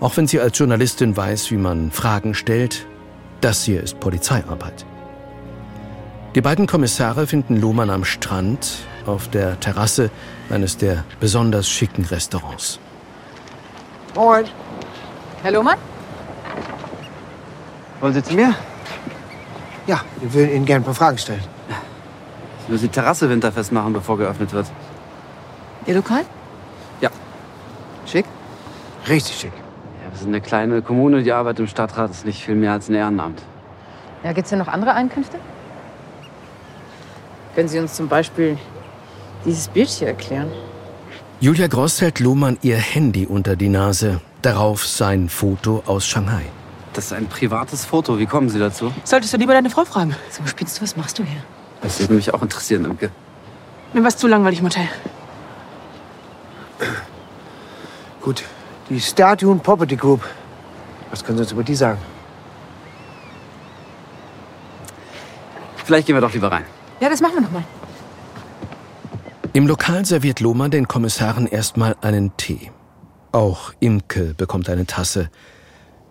[0.00, 2.86] Auch wenn sie als Journalistin weiß, wie man Fragen stellt,
[3.40, 4.86] das hier ist Polizeiarbeit.
[6.34, 10.10] Die beiden Kommissare finden Lohmann am Strand auf der Terrasse
[10.50, 12.78] eines der besonders schicken Restaurants.
[14.14, 14.44] Moin.
[15.42, 15.78] Herr Lohmann?
[18.00, 18.54] Wollen Sie zu mir?
[19.86, 21.42] Ja, wir würden Ihnen gerne ein paar Fragen stellen.
[22.62, 24.66] Ich muss die Terrasse winterfest machen, bevor geöffnet wird.
[25.86, 26.24] Ihr Lokal?
[27.00, 27.10] Ja.
[28.06, 28.26] Schick?
[29.08, 29.52] Richtig schick.
[29.52, 32.88] Ja, wir sind eine kleine Kommune, die Arbeit im Stadtrat ist nicht viel mehr als
[32.88, 33.42] ein Ehrenamt.
[34.22, 35.38] Ja, gibt's denn noch andere Einkünfte?
[37.54, 38.58] Können Sie uns zum Beispiel
[39.44, 40.50] dieses Bild hier erklären?
[41.40, 46.44] Julia Gross hält Lohmann ihr Handy unter die Nase, darauf sein Foto aus Shanghai.
[46.92, 48.18] Das ist ein privates Foto.
[48.18, 48.92] Wie kommen Sie dazu?
[49.04, 50.14] Solltest du lieber deine Frau fragen.
[50.28, 51.42] So, spinnst du, was machst du hier?
[51.82, 53.10] Das würde mich auch interessieren, Imke.
[53.92, 54.88] Mir war's zu langweilig im Hotel.
[58.20, 58.42] Gut.
[58.88, 60.22] Die Statue Property Group.
[61.10, 61.98] Was können Sie uns über die sagen?
[65.84, 66.64] Vielleicht gehen wir doch lieber rein.
[67.00, 67.64] Ja, das machen wir noch mal.
[69.52, 72.70] Im Lokal serviert Lohmann den Kommissaren erstmal einen Tee.
[73.32, 75.28] Auch Imke bekommt eine Tasse.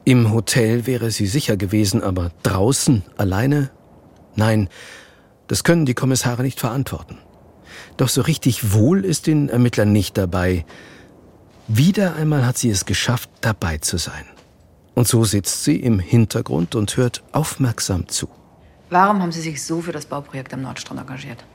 [0.03, 3.69] Im Hotel wäre sie sicher gewesen, aber draußen alleine?
[4.35, 4.67] Nein,
[5.47, 7.17] das können die Kommissare nicht verantworten.
[7.95, 10.65] Doch so richtig wohl ist den Ermittlern nicht dabei.
[11.69, 14.25] Wieder einmal hat sie es geschafft, dabei zu sein.
[14.95, 18.27] Und so sitzt sie im Hintergrund und hört aufmerksam zu.
[18.89, 21.45] Warum haben Sie sich so für das Bauprojekt am Nordstrand engagiert?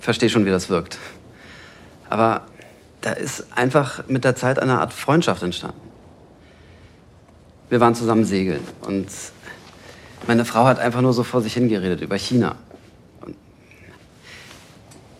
[0.00, 0.98] Verstehe schon, wie das wirkt.
[2.08, 2.42] Aber
[3.02, 5.80] da ist einfach mit der Zeit eine Art Freundschaft entstanden.
[7.68, 9.08] Wir waren zusammen segeln und
[10.26, 12.56] meine Frau hat einfach nur so vor sich hingeredet über China.
[13.20, 13.36] Und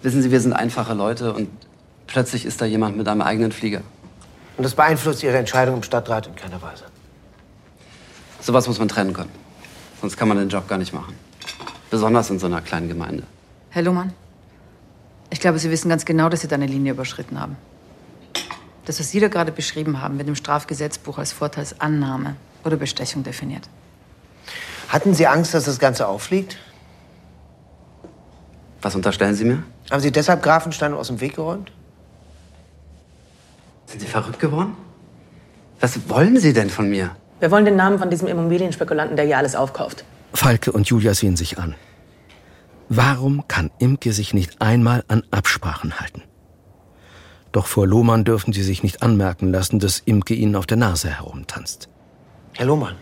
[0.03, 1.49] wissen Sie, wir sind einfache Leute und
[2.07, 3.83] plötzlich ist da jemand mit einem eigenen Flieger.
[4.57, 6.85] Und das beeinflusst Ihre Entscheidung im Stadtrat in keiner Weise.
[8.41, 9.31] Sowas muss man trennen können.
[10.01, 11.15] Sonst kann man den Job gar nicht machen.
[11.91, 13.23] Besonders in so einer kleinen Gemeinde.
[13.71, 14.13] Herr Lohmann,
[15.31, 17.57] ich glaube, Sie wissen ganz genau, dass Sie da eine Linie überschritten haben.
[18.85, 23.69] Das, was Sie da gerade beschrieben haben, wird im Strafgesetzbuch als Vorteilsannahme oder Bestechung definiert.
[24.89, 26.57] Hatten Sie Angst, dass das Ganze auffliegt?
[28.83, 29.63] Was unterstellen Sie mir?
[29.91, 31.71] Haben Sie deshalb Grafenstein aus dem Weg geräumt?
[33.87, 34.77] Sind Sie verrückt geworden?
[35.81, 37.15] Was wollen Sie denn von mir?
[37.39, 40.05] Wir wollen den Namen von diesem Immobilienspekulanten, der hier alles aufkauft.
[40.35, 41.75] Falke und Julia sehen sich an.
[42.93, 46.23] Warum kann Imke sich nicht einmal an Absprachen halten?
[47.53, 51.09] Doch vor Lohmann dürfen sie sich nicht anmerken lassen, dass Imke ihnen auf der Nase
[51.09, 51.89] herumtanzt.
[52.55, 52.97] Herr Lohmann,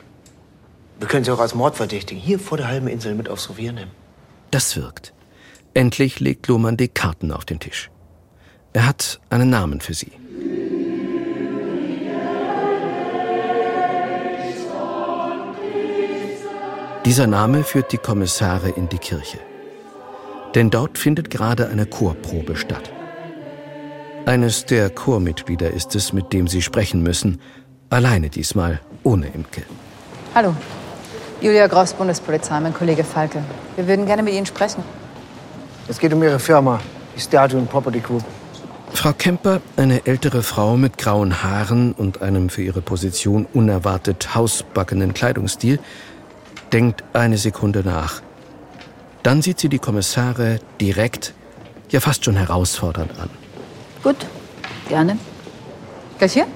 [0.98, 3.90] wir können Sie auch als Mordverdächtigen hier vor der halben Insel mit aufs Revier nehmen.
[4.50, 5.14] Das wirkt.
[5.72, 7.90] Endlich legt Lohmann die Karten auf den Tisch.
[8.74, 10.12] Er hat einen Namen für sie.
[17.06, 19.38] Dieser Name führt die Kommissare in die Kirche.
[20.54, 22.92] Denn dort findet gerade eine Chorprobe statt.
[24.26, 27.40] Eines der Chormitglieder ist es, mit dem sie sprechen müssen.
[27.90, 29.62] Alleine diesmal, ohne Imke.
[30.34, 30.54] Hallo.
[31.40, 33.42] Julia Gross, Bundespolizei, mein Kollege Falke.
[33.76, 34.82] Wir würden gerne mit Ihnen sprechen.
[35.86, 36.80] Es geht um Ihre Firma,
[37.16, 38.24] die Statue Property Group.
[38.92, 45.14] Frau Kemper, eine ältere Frau mit grauen Haaren und einem für ihre Position unerwartet hausbackenen
[45.14, 45.78] Kleidungsstil,
[46.72, 48.22] denkt eine Sekunde nach.
[49.22, 51.34] Dann sieht sie die Kommissare direkt,
[51.90, 53.30] ja fast schon herausfordernd an.
[54.02, 54.26] Gut,
[54.88, 55.18] gerne.
[56.18, 56.46] Gleich hier?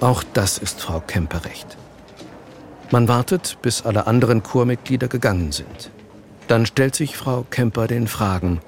[0.00, 1.76] Auch das ist Frau Kemper recht.
[2.90, 5.90] Man wartet, bis alle anderen Chormitglieder gegangen sind.
[6.48, 8.60] Dann stellt sich Frau Kemper den Fragen.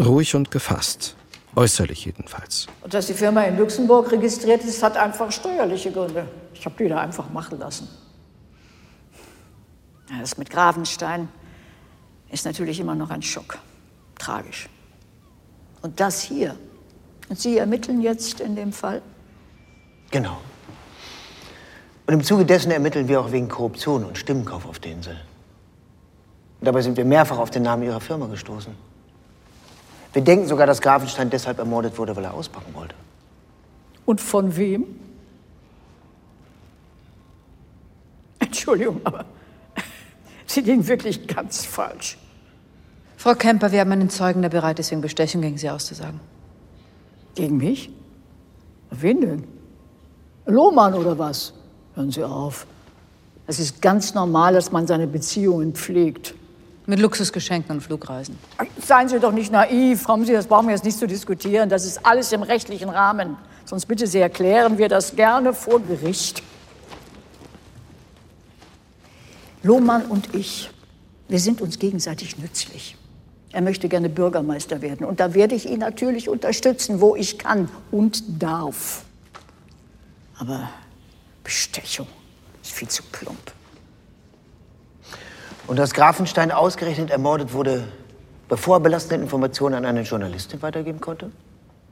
[0.00, 1.16] Ruhig und gefasst.
[1.54, 2.66] Äußerlich jedenfalls.
[2.82, 6.28] Und dass die Firma in Luxemburg registriert ist, hat einfach steuerliche Gründe.
[6.54, 7.88] Ich habe die da einfach machen lassen.
[10.20, 11.28] Das mit Gravenstein
[12.30, 13.58] ist natürlich immer noch ein Schock.
[14.18, 14.68] Tragisch.
[15.82, 16.56] Und das hier.
[17.28, 19.02] Und Sie ermitteln jetzt in dem Fall?
[20.10, 20.38] Genau.
[22.06, 25.16] Und im Zuge dessen ermitteln wir auch wegen Korruption und Stimmenkauf auf der Insel.
[26.60, 28.72] Dabei sind wir mehrfach auf den Namen Ihrer Firma gestoßen.
[30.12, 32.94] Wir denken sogar, dass Grafenstein deshalb ermordet wurde, weil er auspacken wollte.
[34.06, 34.86] Und von wem?
[38.38, 39.24] Entschuldigung, aber
[40.46, 42.18] Sie liegen wirklich ganz falsch.
[43.16, 46.20] Frau Kemper, wir haben einen Zeugen, der bereit ist, wegen Bestechung gegen Sie auszusagen.
[47.34, 47.90] Gegen mich?
[48.90, 49.44] Wen denn?
[50.46, 51.52] Lohmann oder was?
[51.94, 52.66] Hören Sie auf.
[53.46, 56.34] Es ist ganz normal, dass man seine Beziehungen pflegt.
[56.86, 58.38] Mit Luxusgeschenken und Flugreisen.
[58.80, 61.68] Seien Sie doch nicht naiv, Haben Sie, das brauchen wir jetzt nicht zu diskutieren.
[61.68, 63.36] Das ist alles im rechtlichen Rahmen.
[63.64, 66.42] Sonst bitte Sie erklären wir das gerne vor Gericht.
[69.66, 70.70] Lohmann und ich,
[71.28, 72.96] wir sind uns gegenseitig nützlich.
[73.52, 75.04] Er möchte gerne Bürgermeister werden.
[75.06, 79.04] Und da werde ich ihn natürlich unterstützen, wo ich kann und darf.
[80.38, 80.68] Aber
[81.42, 82.06] Bestechung
[82.62, 83.52] ist viel zu plump.
[85.66, 87.88] Und dass Grafenstein ausgerechnet ermordet wurde,
[88.48, 91.32] bevor er belastende Informationen an eine Journalistin weitergeben konnte?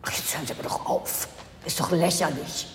[0.03, 1.29] Ach, jetzt hören Sie aber doch auf.
[1.65, 2.69] Ist doch lächerlich.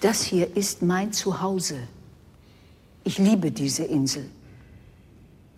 [0.00, 1.76] Das hier ist mein Zuhause.
[3.04, 4.28] Ich liebe diese Insel.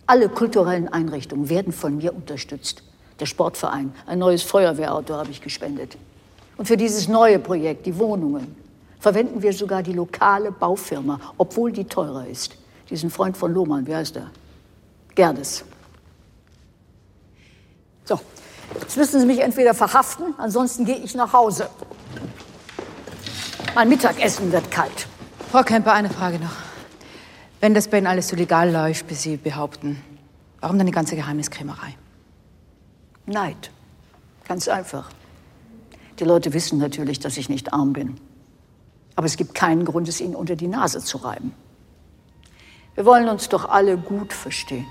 [0.07, 2.83] Alle kulturellen Einrichtungen werden von mir unterstützt.
[3.19, 5.95] Der Sportverein, ein neues Feuerwehrauto habe ich gespendet.
[6.57, 8.55] Und für dieses neue Projekt, die Wohnungen,
[8.99, 12.57] verwenden wir sogar die lokale Baufirma, obwohl die teurer ist.
[12.89, 14.31] Diesen Freund von Lohmann, wie heißt er?
[15.13, 15.63] Gerdes.
[18.05, 18.19] So,
[18.79, 21.69] jetzt müssen Sie mich entweder verhaften, ansonsten gehe ich nach Hause.
[23.73, 25.07] Mein Mittagessen wird kalt.
[25.49, 26.55] Frau Kemper, eine Frage noch.
[27.61, 30.01] Wenn das bei Ihnen alles so legal läuft, wie Sie behaupten,
[30.59, 31.95] warum dann die ganze Geheimniskrämerei?
[33.25, 33.71] Neid.
[34.45, 35.09] Ganz einfach.
[36.19, 38.19] Die Leute wissen natürlich, dass ich nicht arm bin.
[39.15, 41.53] Aber es gibt keinen Grund, es ihnen unter die Nase zu reiben.
[42.95, 44.85] Wir wollen uns doch alle gut verstehen.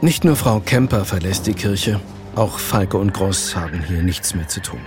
[0.00, 2.00] Nicht nur Frau Kemper verlässt die Kirche,
[2.34, 4.80] auch Falke und Gross haben hier nichts mehr zu tun.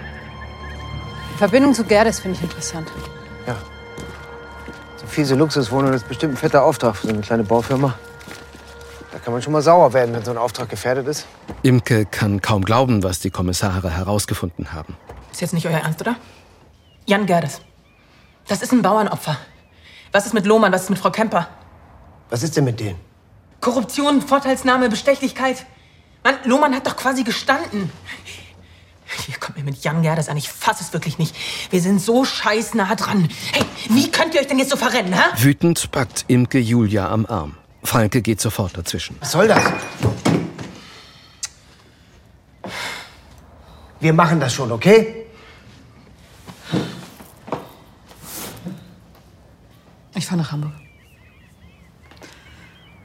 [1.38, 2.92] Die Verbindung zu Gerdes finde ich interessant.
[3.46, 3.56] Ja.
[4.96, 7.94] So fiese Luxuswohnung ist bestimmt ein fetter Auftrag für so eine kleine Baufirma.
[9.12, 11.28] Da kann man schon mal sauer werden, wenn so ein Auftrag gefährdet ist.
[11.62, 14.98] Imke kann kaum glauben, was die Kommissare herausgefunden haben.
[15.32, 16.16] Ist jetzt nicht euer Ernst, oder?
[17.06, 17.62] Jan Gerdes.
[18.48, 19.38] Das ist ein Bauernopfer.
[20.12, 20.74] Was ist mit Lohmann?
[20.74, 21.48] Was ist mit Frau Kemper?
[22.32, 23.00] Was ist denn mit denen?
[23.62, 25.68] Korruption, Vorteilsnahme, Bestechlichkeit.
[26.24, 27.92] Mann, Lohmann hat doch quasi gestanden.
[29.28, 30.38] Ihr kommt mir mit Jan Gerdes an.
[30.38, 31.36] Ich fass es wirklich nicht.
[31.70, 33.30] Wir sind so scheiß nah dran.
[33.52, 35.22] Hey, wie könnt ihr euch denn jetzt so verrennen, hä?
[35.38, 37.56] Wütend packt Imke Julia am Arm.
[37.84, 39.16] Falke geht sofort dazwischen.
[39.20, 39.64] Was soll das?
[44.00, 45.26] Wir machen das schon, okay?
[50.16, 50.74] Ich fahre nach Hamburg.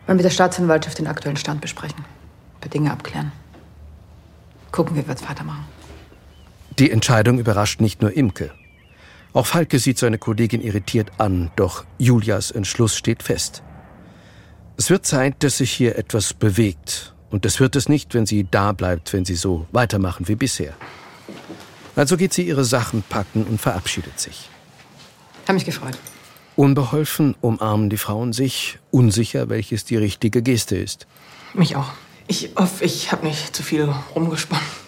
[0.07, 1.99] Wollen mit der Staatsanwaltschaft den aktuellen Stand besprechen.
[1.99, 3.33] Ein paar Dinge abklären.
[4.73, 5.65] Gucken, wie wir jetzt weitermachen.
[6.83, 8.51] Die Entscheidung überrascht nicht nur Imke.
[9.35, 13.63] Auch Falke sieht seine Kollegin irritiert an, doch Julias Entschluss steht fest.
[14.77, 17.15] Es wird Zeit, dass sich hier etwas bewegt.
[17.31, 20.75] Und das wird es nicht, wenn sie da bleibt, wenn sie so weitermachen wie bisher.
[21.95, 24.51] Also geht sie ihre Sachen packen und verabschiedet sich.
[25.47, 25.97] Hab mich gefreut.
[26.57, 31.07] Unbeholfen umarmen die Frauen sich, unsicher, welches die richtige Geste ist.
[31.55, 31.93] Mich auch.
[32.27, 34.82] Ich hoffe, ich habe nicht zu viel rumgesponnen.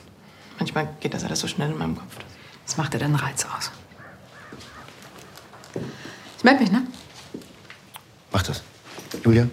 [0.59, 2.16] Manchmal geht das alles so schnell in meinem Kopf.
[2.64, 3.70] Was macht dir denn Reiz aus?
[6.38, 6.86] Ich melde mich, ne?
[8.32, 8.62] Mach das.
[9.24, 9.48] Julia?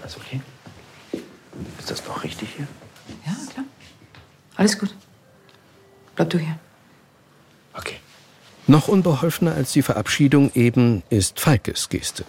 [0.00, 0.40] Alles okay?
[1.78, 2.66] Ist das noch richtig hier?
[3.26, 3.66] Ja, klar.
[4.56, 4.94] Alles gut.
[6.16, 6.58] Bleib du hier.
[7.74, 7.96] Okay.
[8.66, 12.24] Noch unbeholfener als die Verabschiedung eben ist Falkes Geste.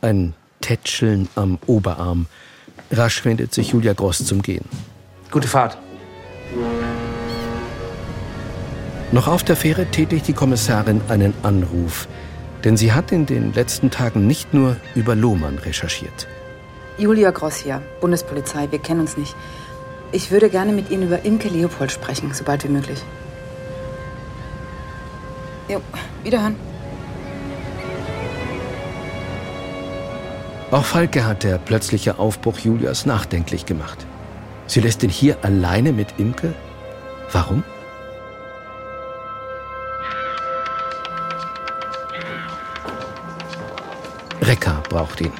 [0.00, 2.26] Ein Tätscheln am Oberarm.
[2.90, 4.64] Rasch wendet sich Julia Gross zum Gehen.
[5.30, 5.78] Gute Fahrt.
[9.12, 12.06] Noch auf der Fähre tätigt die Kommissarin einen Anruf.
[12.64, 16.28] Denn sie hat in den letzten Tagen nicht nur über Lohmann recherchiert.
[16.98, 18.70] Julia Gross hier, Bundespolizei.
[18.70, 19.34] Wir kennen uns nicht.
[20.12, 23.00] Ich würde gerne mit Ihnen über Imke Leopold sprechen, sobald wie möglich.
[25.68, 25.80] Jo,
[26.24, 26.56] wiederhören.
[30.70, 34.06] Auch Falke hat der plötzliche Aufbruch Julias nachdenklich gemacht.
[34.70, 36.54] Sie lässt ihn hier alleine mit Imke?
[37.32, 37.64] Warum?
[44.40, 45.32] Recker braucht ihn.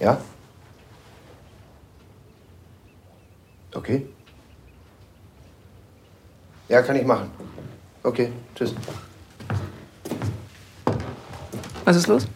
[0.00, 0.18] Ja?
[3.74, 4.06] Okay.
[6.70, 7.30] Ja, kann ich machen.
[8.02, 8.74] Okay, tschüss.
[11.84, 12.26] Was ist los?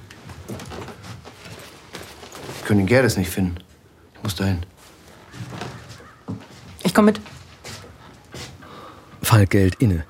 [2.59, 3.70] Ich kann den Gerdes nicht finden.
[4.21, 4.67] Ich muss dahin.
[6.83, 7.21] Ich komme mit.
[9.23, 10.05] Falk hält inne.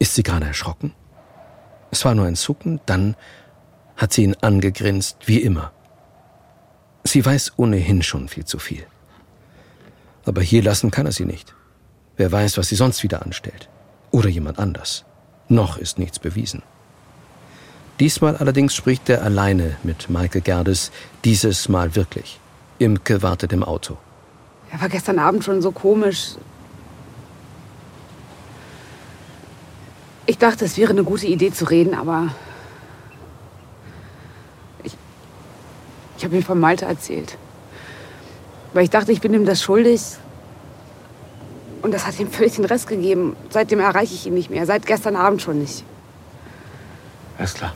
[0.00, 0.92] Ist sie gerade erschrocken?
[1.92, 3.14] Es war nur ein Zucken, dann
[3.96, 5.70] hat sie ihn angegrinst, wie immer.
[7.04, 8.84] Sie weiß ohnehin schon viel zu viel.
[10.24, 11.54] Aber hier lassen kann er sie nicht.
[12.16, 13.68] Wer weiß, was sie sonst wieder anstellt.
[14.10, 15.04] Oder jemand anders.
[15.48, 16.64] Noch ist nichts bewiesen.
[18.00, 20.90] Diesmal allerdings spricht er alleine mit Maike Gerdes,
[21.24, 22.40] dieses Mal wirklich.
[22.82, 23.96] Imke wartet im Auto.
[24.70, 26.34] Er war gestern Abend schon so komisch.
[30.26, 32.34] Ich dachte, es wäre eine gute Idee zu reden, aber
[34.82, 34.96] ich,
[36.16, 37.36] ich habe ihm von Malte erzählt.
[38.72, 40.00] Weil ich dachte, ich bin ihm das schuldig.
[41.82, 43.36] Und das hat ihm völlig den Rest gegeben.
[43.50, 44.64] Seitdem erreiche ich ihn nicht mehr.
[44.66, 45.84] Seit gestern Abend schon nicht.
[47.36, 47.74] Alles klar.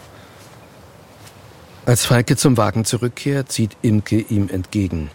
[1.87, 5.09] Als Falke zum Wagen zurückkehrt, zieht Imke ihm entgegen.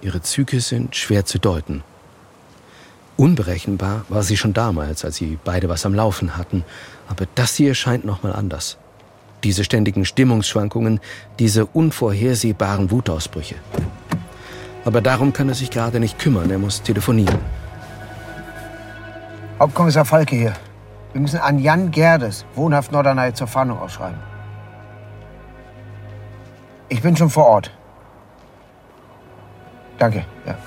[0.00, 1.84] Ihre Züge sind schwer zu deuten.
[3.16, 6.64] Unberechenbar war sie schon damals, als sie beide was am Laufen hatten.
[7.08, 8.76] Aber das hier scheint noch mal anders.
[9.44, 10.98] Diese ständigen Stimmungsschwankungen,
[11.38, 13.54] diese unvorhersehbaren Wutausbrüche.
[14.84, 16.50] Aber darum kann er sich gerade nicht kümmern.
[16.50, 17.38] Er muss telefonieren.
[19.60, 20.54] Hauptkommissar Falke hier.
[21.12, 24.29] Wir müssen an Jan Gerdes, wohnhaft Norderney, zur Fahndung ausschreiben.
[26.90, 27.70] Ich bin schon vor Ort.
[29.98, 30.58] Danke, ja.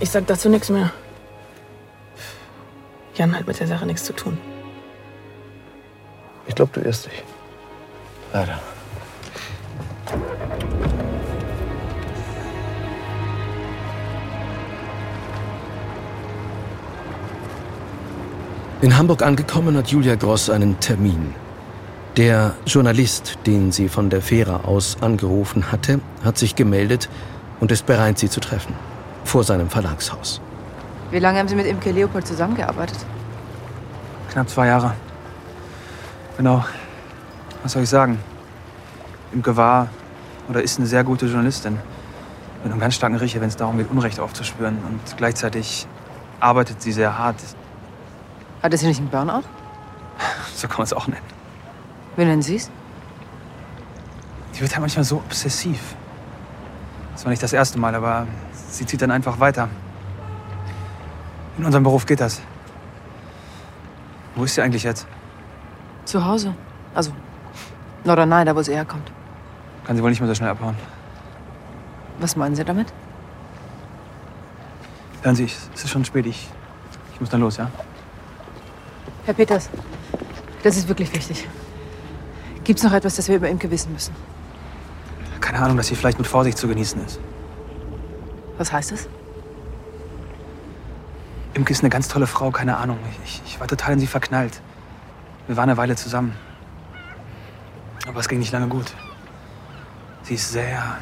[0.00, 0.90] Ich sag dazu nichts mehr.
[3.14, 4.38] Jan hat mit der Sache nichts zu tun.
[6.46, 7.22] Ich glaube, du irrst dich.
[8.32, 8.58] Leider.
[18.80, 21.34] In Hamburg angekommen hat Julia Gross einen Termin.
[22.18, 27.08] Der Journalist, den sie von der Fähre aus angerufen hatte, hat sich gemeldet
[27.60, 28.74] und ist bereit, sie zu treffen.
[29.22, 30.40] Vor seinem Verlagshaus.
[31.12, 32.98] Wie lange haben Sie mit Imke Leopold zusammengearbeitet?
[34.32, 34.94] Knapp zwei Jahre.
[36.36, 36.64] Genau.
[37.62, 38.18] Was soll ich sagen?
[39.32, 39.88] Imke war
[40.48, 41.78] oder ist eine sehr gute Journalistin.
[42.64, 44.78] Mit einem ganz starken Riecher, wenn es darum geht, Unrecht aufzuspüren.
[44.88, 45.86] Und gleichzeitig
[46.40, 47.36] arbeitet sie sehr hart.
[48.60, 49.44] Hatte sie nicht einen Burnout?
[50.56, 51.37] So kann man es auch nennen.
[52.18, 52.68] Wie nennen Sie es?
[54.52, 55.94] Die wird ja manchmal so obsessiv.
[57.12, 58.26] Das war nicht das erste Mal, aber
[58.70, 59.68] sie zieht dann einfach weiter.
[61.58, 62.40] In unserem Beruf geht das.
[64.34, 65.06] Wo ist sie eigentlich jetzt?
[66.06, 66.56] Zu Hause.
[66.92, 67.12] Also,
[68.02, 69.12] Norderney, da wo sie herkommt.
[69.84, 70.74] Kann sie wohl nicht mehr so schnell abhauen.
[72.18, 72.92] Was meinen Sie damit?
[75.22, 76.26] Hören Sie, es ist schon spät.
[76.26, 76.48] Ich,
[77.14, 77.70] ich muss dann los, ja?
[79.24, 79.70] Herr Peters,
[80.64, 81.46] das ist wirklich wichtig.
[82.68, 84.14] Gibt's noch etwas, das wir über Imke wissen müssen?
[85.40, 87.18] Keine Ahnung, dass sie vielleicht mit Vorsicht zu genießen ist.
[88.58, 89.08] Was heißt das?
[91.54, 92.98] Imke ist eine ganz tolle Frau, keine Ahnung.
[93.24, 94.60] Ich, ich war total in sie verknallt.
[95.46, 96.34] Wir waren eine Weile zusammen.
[98.06, 98.92] Aber es ging nicht lange gut.
[100.24, 100.98] Sie ist sehr,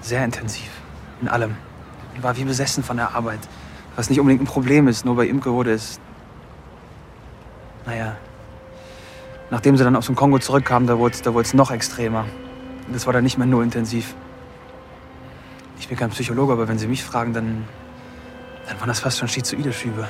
[0.00, 0.70] sehr intensiv.
[1.20, 1.54] In allem.
[2.16, 3.40] Und war wie besessen von der Arbeit.
[3.94, 6.00] Was nicht unbedingt ein Problem ist, nur bei Imke wurde es.
[7.84, 8.16] Naja.
[9.50, 12.24] Nachdem sie dann aus dem Kongo zurückkam, da wurde es da noch extremer.
[12.86, 14.14] Und das war dann nicht mehr nur intensiv.
[15.78, 17.64] Ich bin kein Psychologe, aber wenn Sie mich fragen, dann,
[18.68, 20.06] dann waren das fast schon schizoide Schübe.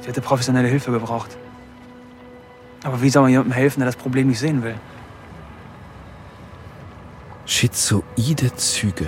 [0.00, 1.36] Sie hätte professionelle Hilfe gebraucht.
[2.84, 4.74] Aber wie soll man jemandem helfen, der das Problem nicht sehen will?
[7.46, 9.06] Schizoide Züge.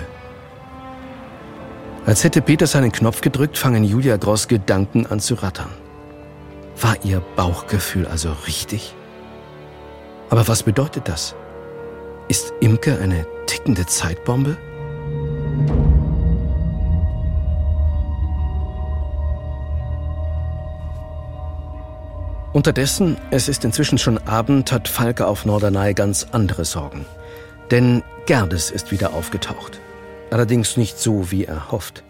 [2.05, 5.69] Als hätte Peter seinen Knopf gedrückt, fangen Julia Gross Gedanken an zu rattern.
[6.81, 8.95] War ihr Bauchgefühl also richtig?
[10.29, 11.35] Aber was bedeutet das?
[12.27, 14.57] Ist Imke eine tickende Zeitbombe?
[22.53, 27.05] Unterdessen, es ist inzwischen schon Abend, hat Falke auf Norderney ganz andere Sorgen.
[27.71, 29.79] Denn Gerdes ist wieder aufgetaucht.
[30.31, 32.03] Allerdings nicht so, wie er hofft.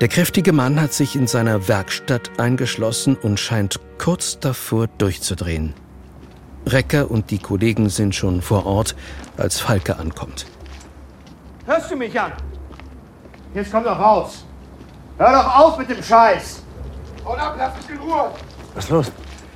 [0.00, 5.74] Der kräftige Mann hat sich in seiner Werkstatt eingeschlossen und scheint kurz davor durchzudrehen.
[6.66, 8.96] Recker und die Kollegen sind schon vor Ort,
[9.36, 10.46] als Falke ankommt.
[11.64, 12.32] Hörst du mich an?
[13.54, 14.44] Jetzt komm doch raus.
[15.18, 16.62] Hör doch auf mit dem Scheiß.
[17.24, 18.30] Und ab, lass mich in Ruhe.
[18.74, 19.12] Was ist los?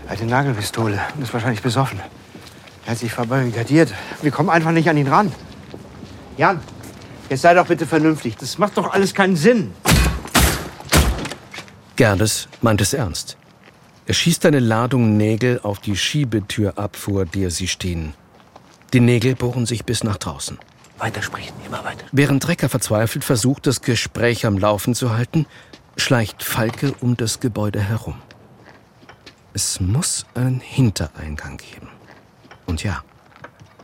[0.06, 2.00] Er hat eine Nagelpistole und ist wahrscheinlich besoffen.
[2.86, 3.92] Er hat sich verbarrikadiert.
[4.22, 5.32] Wir kommen einfach nicht an ihn ran.
[6.36, 6.60] Jan,
[7.28, 8.36] jetzt sei doch bitte vernünftig.
[8.36, 9.72] Das macht doch alles keinen Sinn.
[11.96, 13.36] Gerdes meint es ernst.
[14.10, 18.12] Er schießt eine Ladung Nägel auf die Schiebetür ab, vor der sie stehen.
[18.92, 20.58] Die Nägel bohren sich bis nach draußen.
[20.98, 22.04] Weitersprechen, immer weiter.
[22.10, 25.46] Während Drecker verzweifelt versucht, das Gespräch am Laufen zu halten,
[25.96, 28.16] schleicht Falke um das Gebäude herum.
[29.54, 31.88] Es muss einen Hintereingang geben.
[32.66, 33.04] Und ja,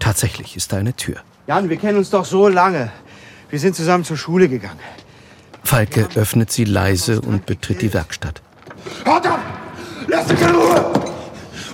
[0.01, 1.21] Tatsächlich ist da eine Tür.
[1.47, 2.91] Jan, wir kennen uns doch so lange.
[3.49, 4.81] Wir sind zusammen zur Schule gegangen.
[5.63, 8.43] Falke öffnet sie leise und betritt die Werkstatt.
[9.07, 9.66] Haut ab!
[10.07, 10.93] Lass mich in Ruhe!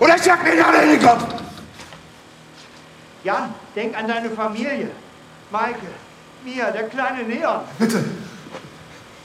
[0.00, 1.24] Oder ich jag mir alle in den Kopf!
[3.24, 4.90] Jan, denk an deine Familie.
[5.50, 5.86] Maike,
[6.44, 7.60] Mia, der kleine Neon.
[7.78, 8.04] Bitte!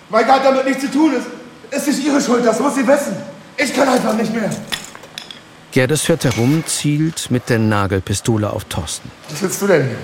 [0.10, 1.14] Maike hat damit nichts zu tun.
[1.72, 3.16] Es ist nicht ihre Schuld, das muss sie wissen.
[3.58, 4.50] Ich kann einfach nicht mehr.
[5.72, 9.12] Gerdes fährt herum, zielt mit der Nagelpistole auf Thorsten.
[9.30, 9.98] Was willst du denn hier?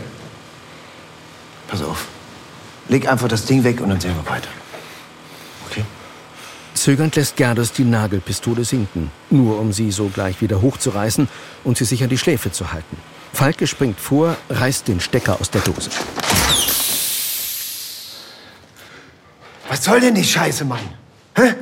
[1.67, 2.05] Pass auf.
[2.89, 4.49] Leg einfach das Ding weg und dann sehen wir weiter.
[6.73, 11.29] Zögernd lässt Gerdes die Nagelpistole sinken, nur um sie sogleich wieder hochzureißen
[11.63, 12.97] und sie sich an die Schläfe zu halten.
[13.31, 15.89] Falke springt vor, reißt den Stecker aus der Dose.
[19.67, 20.87] Was soll denn die Scheiße, Mann?
[21.35, 21.55] Hä?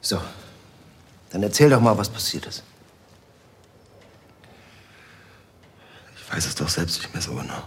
[0.00, 0.20] So,
[1.30, 2.62] dann erzähl doch mal, was passiert ist.
[6.16, 7.62] Ich weiß es doch selbst nicht mehr so genau.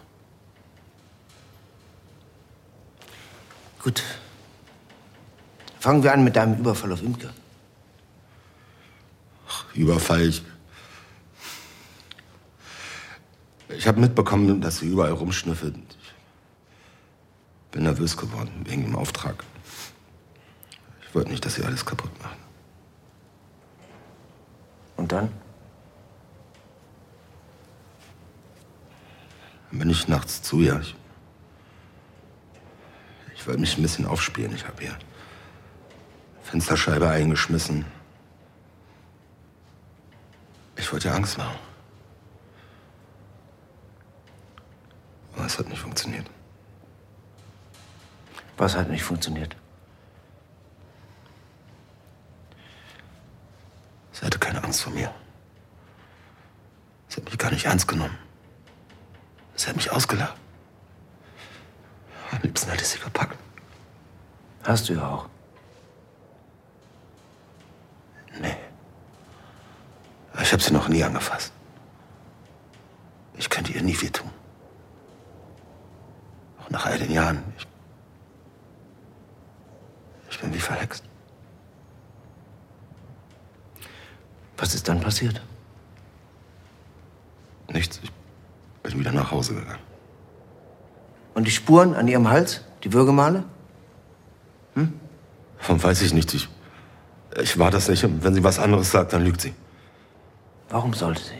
[3.84, 4.04] Gut.
[5.80, 7.32] Fangen wir an mit deinem Überfall auf Imke.
[9.74, 10.28] Überfall.
[10.28, 10.44] Ich,
[13.70, 15.76] ich habe mitbekommen, dass sie überall rumschnüffelt.
[15.76, 19.44] Ich bin nervös geworden wegen dem Auftrag.
[21.08, 22.38] Ich wollte nicht, dass sie alles kaputt machen.
[24.98, 25.32] Und dann?
[29.72, 30.80] Dann bin ich nachts zu ihr.
[30.82, 30.96] Ich,
[33.42, 34.54] ich wollte mich ein bisschen aufspielen.
[34.54, 34.96] Ich habe ihr
[36.44, 37.86] Fensterscheibe eingeschmissen.
[40.76, 41.58] Ich wollte ihr Angst machen.
[45.34, 46.30] Aber es hat nicht funktioniert.
[48.58, 49.56] Was hat nicht funktioniert?
[54.12, 55.12] Sie hatte keine Angst vor mir.
[57.08, 58.20] Sie hat mich gar nicht ernst genommen.
[59.56, 60.41] Sie hat mich ausgelacht.
[62.32, 63.38] Am liebsten hätte ich sie gepackt.
[64.64, 65.28] Hast du ja auch.
[68.40, 68.56] Nee.
[70.42, 71.52] Ich habe sie noch nie angefasst.
[73.38, 74.30] Ich könnte ihr nie wehtun.
[76.62, 77.44] Auch nach all den Jahren.
[77.58, 77.68] Ich,
[80.30, 81.04] ich bin wie verhext.
[84.58, 85.42] Was ist dann passiert?
[87.68, 88.00] Nichts.
[88.04, 88.12] Ich
[88.84, 89.91] bin wieder nach Hause gegangen.
[91.34, 92.62] Und die Spuren an ihrem Hals?
[92.84, 93.46] Die Würgemale?
[95.62, 96.34] Von weiß ich nicht.
[96.34, 96.50] Ich,
[97.40, 98.04] ich war das nicht.
[98.04, 99.54] Und wenn sie was anderes sagt, dann lügt sie.
[100.70, 101.36] Warum sollte sie?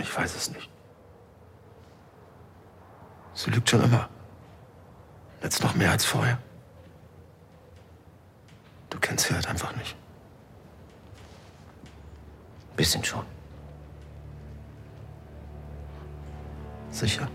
[0.00, 0.68] Ich weiß es nicht.
[3.34, 4.08] Sie lügt schon immer.
[5.42, 6.38] Jetzt noch mehr als vorher.
[8.90, 9.94] Du kennst sie halt einfach nicht.
[12.76, 13.24] Bisschen schon.
[16.90, 17.28] Sicher.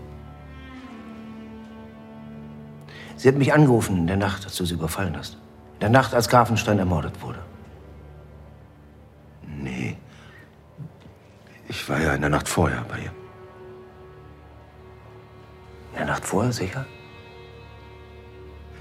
[3.16, 5.34] Sie hat mich angerufen in der Nacht, als du sie überfallen hast.
[5.74, 7.38] In der Nacht, als Grafenstein ermordet wurde.
[9.42, 9.96] Nee.
[11.68, 13.12] Ich war ja in der Nacht vorher bei ihr.
[15.92, 16.84] In der Nacht vorher, sicher?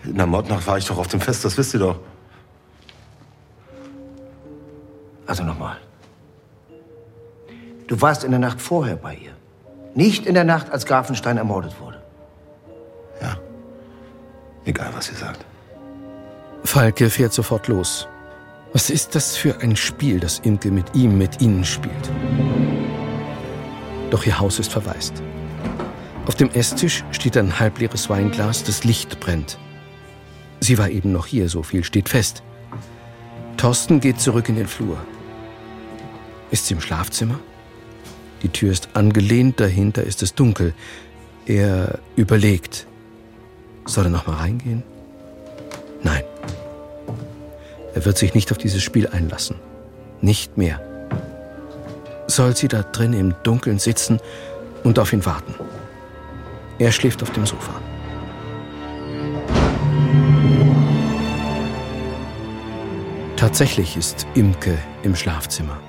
[0.03, 1.99] In der Mordnacht war ich doch auf dem Fest, das wisst ihr doch.
[5.25, 5.77] Also nochmal.
[7.87, 9.35] Du warst in der Nacht vorher bei ihr.
[9.95, 12.05] Nicht in der Nacht, als Grafenstein ermordet wurde.
[14.65, 15.45] Egal, was ihr sagt.
[16.63, 18.07] Falke fährt sofort los.
[18.73, 22.11] Was ist das für ein Spiel, das Imke mit ihm, mit ihnen spielt?
[24.09, 25.21] Doch ihr Haus ist verwaist.
[26.25, 29.59] Auf dem Esstisch steht ein halbleeres Weinglas, das Licht brennt.
[30.59, 32.41] Sie war eben noch hier, so viel steht fest.
[33.57, 34.97] Thorsten geht zurück in den Flur.
[36.49, 37.39] Ist sie im Schlafzimmer?
[38.45, 40.75] Die Tür ist angelehnt, dahinter ist es dunkel.
[41.47, 42.85] Er überlegt.
[43.85, 44.83] Soll er noch mal reingehen?
[46.03, 46.21] Nein.
[47.95, 49.55] Er wird sich nicht auf dieses Spiel einlassen.
[50.21, 50.79] Nicht mehr.
[52.27, 54.19] Soll sie da drin im Dunkeln sitzen
[54.83, 55.55] und auf ihn warten?
[56.77, 57.73] Er schläft auf dem Sofa.
[63.37, 65.79] Tatsächlich ist Imke im Schlafzimmer.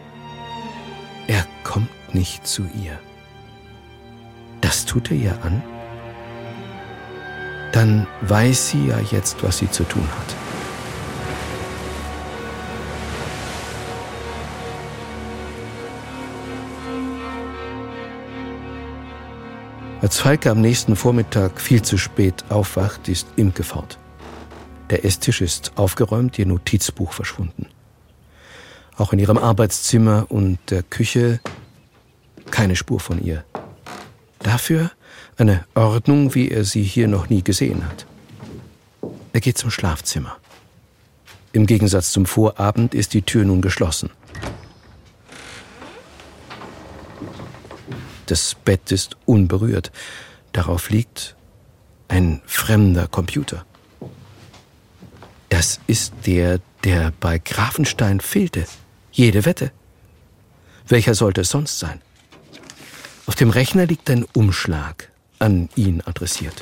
[1.26, 2.98] Er kommt nicht zu ihr.
[4.62, 5.62] Das tut er ihr an?
[7.72, 10.34] Dann weiß sie ja jetzt, was sie zu tun hat.
[20.00, 23.98] Als Falke am nächsten Vormittag viel zu spät aufwacht, ist Imke fort.
[24.88, 27.66] Der Esstisch ist aufgeräumt, ihr Notizbuch verschwunden.
[28.96, 31.40] Auch in ihrem Arbeitszimmer und der Küche
[32.50, 33.44] keine Spur von ihr.
[34.40, 34.90] Dafür
[35.36, 38.06] eine Ordnung, wie er sie hier noch nie gesehen hat.
[39.32, 40.36] Er geht zum Schlafzimmer.
[41.52, 44.10] Im Gegensatz zum Vorabend ist die Tür nun geschlossen.
[48.26, 49.92] Das Bett ist unberührt.
[50.52, 51.36] Darauf liegt
[52.08, 53.64] ein fremder Computer.
[55.48, 58.66] Das ist der, der bei Grafenstein fehlte.
[59.12, 59.70] Jede Wette.
[60.88, 62.00] Welcher sollte es sonst sein?
[63.26, 66.54] Auf dem Rechner liegt ein Umschlag, an ihn adressiert.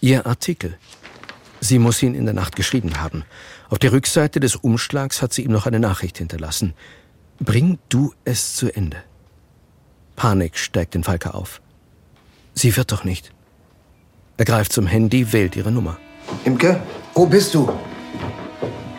[0.00, 0.78] Ihr Artikel.
[1.60, 3.24] Sie muss ihn in der Nacht geschrieben haben.
[3.68, 6.72] Auf der Rückseite des Umschlags hat sie ihm noch eine Nachricht hinterlassen.
[7.38, 9.02] Bring du es zu Ende.
[10.16, 11.60] Panik steigt in Falke auf.
[12.54, 13.32] Sie wird doch nicht.
[14.38, 15.98] Er greift zum Handy, wählt ihre Nummer.
[16.44, 16.80] Imke,
[17.14, 17.70] wo bist du?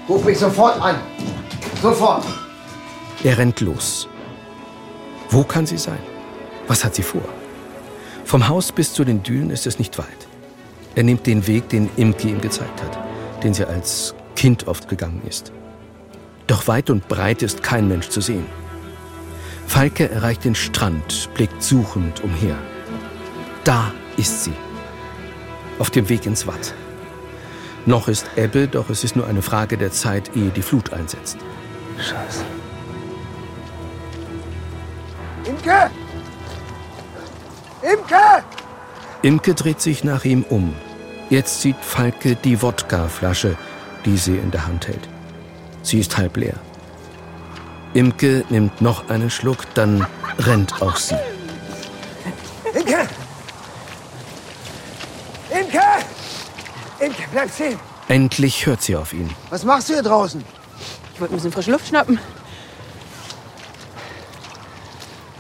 [0.07, 0.99] Ruf mich sofort an.
[1.81, 2.25] Sofort.
[3.23, 4.07] Er rennt los.
[5.31, 5.99] Wo kann sie sein?
[6.67, 7.23] Was hat sie vor?
[8.25, 10.27] Vom Haus bis zu den Dünen ist es nicht weit.
[10.93, 12.99] Er nimmt den Weg, den Imke ihm gezeigt hat,
[13.41, 15.53] den sie als Kind oft gegangen ist.
[16.47, 18.45] Doch weit und breit ist kein Mensch zu sehen.
[19.67, 22.57] Falke erreicht den Strand, blickt suchend umher.
[23.63, 24.53] Da ist sie.
[25.79, 26.73] Auf dem Weg ins Watt.
[27.85, 31.37] Noch ist Ebbe, doch es ist nur eine Frage der Zeit, ehe die Flut einsetzt.
[31.97, 32.43] Scheiße.
[37.91, 38.43] Imke!
[39.22, 40.76] Imke dreht sich nach ihm um.
[41.30, 43.57] Jetzt sieht Falke die Wodkaflasche,
[44.05, 45.07] die sie in der Hand hält.
[45.84, 46.55] Sie ist halb leer.
[47.93, 50.05] Imke nimmt noch einen Schluck, dann
[50.39, 51.18] rennt auch sie.
[52.73, 53.07] Imke!
[55.49, 55.81] Imke!
[56.99, 57.80] Imke, bleib stehen!
[58.07, 59.30] Endlich hört sie auf ihn.
[59.49, 60.43] Was machst du hier draußen?
[61.13, 62.19] Ich wollte ein bisschen frische Luft schnappen.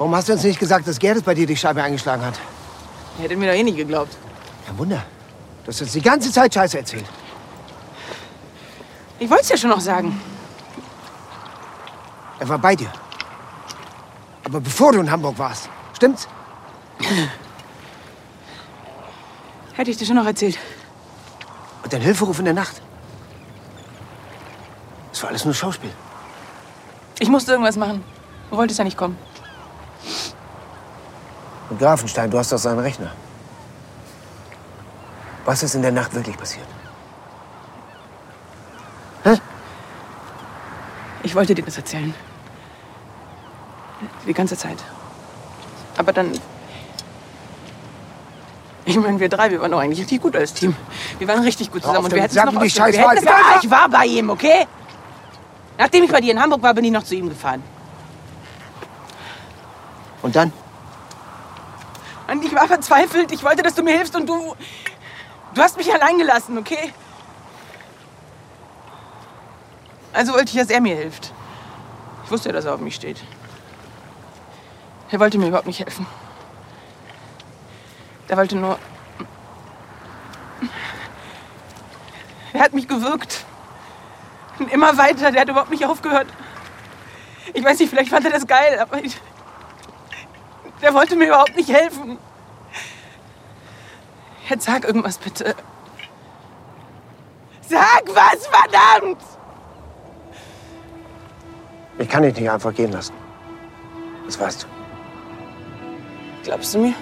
[0.01, 2.33] Warum hast du uns nicht gesagt, dass Gerdes bei dir die Scheibe eingeschlagen hat?
[3.19, 4.17] Ihr hättet mir doch eh nicht geglaubt.
[4.65, 5.03] Kein Wunder.
[5.63, 7.05] Du hast uns die ganze Zeit Scheiße erzählt.
[9.19, 10.19] Ich wollte es ja schon noch sagen.
[12.39, 12.91] Er war bei dir.
[14.43, 15.69] Aber bevor du in Hamburg warst.
[15.93, 16.27] Stimmt's?
[19.73, 20.57] Hätte ich dir schon noch erzählt.
[21.83, 22.81] Und dein Hilferuf in der Nacht.
[25.11, 25.91] Das war alles nur Schauspiel.
[27.19, 28.03] Ich musste irgendwas machen.
[28.49, 29.15] Du wolltest ja nicht kommen.
[31.71, 33.11] Und Grafenstein, du hast doch seinen Rechner.
[35.45, 36.67] Was ist in der Nacht wirklich passiert?
[41.23, 42.13] Ich wollte dir das erzählen.
[44.27, 44.77] Die ganze Zeit.
[45.97, 46.31] Aber dann.
[48.83, 50.75] Ich meine, wir drei, wir waren doch eigentlich richtig gut als Team.
[51.19, 53.23] Wir waren richtig gut zusammen und wir hätten sag noch ausstellen- wir hätten- Alter.
[53.29, 54.65] Ja, Ich war bei ihm, okay?
[55.77, 57.63] Nachdem ich bei dir in Hamburg war, bin ich noch zu ihm gefahren.
[60.23, 60.51] Und dann?
[62.31, 63.31] Und ich war verzweifelt.
[63.33, 64.55] Ich wollte, dass du mir hilfst und du.
[65.53, 66.93] Du hast mich allein gelassen, okay?
[70.13, 71.33] Also wollte ich, dass er mir hilft.
[72.23, 73.17] Ich wusste ja, dass er auf mich steht.
[75.09, 76.05] Er wollte mir überhaupt nicht helfen.
[78.29, 78.79] Er wollte nur.
[82.53, 83.43] Er hat mich gewürgt.
[84.57, 85.31] Und immer weiter.
[85.31, 86.27] Der hat überhaupt nicht aufgehört.
[87.53, 89.17] Ich weiß nicht, vielleicht fand er das geil, aber ich.
[90.81, 92.17] Der wollte mir überhaupt nicht helfen.
[94.49, 95.55] Jetzt sag irgendwas bitte.
[97.61, 99.21] Sag was, verdammt!
[101.99, 103.13] Ich kann dich nicht einfach gehen lassen.
[104.25, 104.67] Das weißt du.
[106.43, 106.93] Glaubst du mir?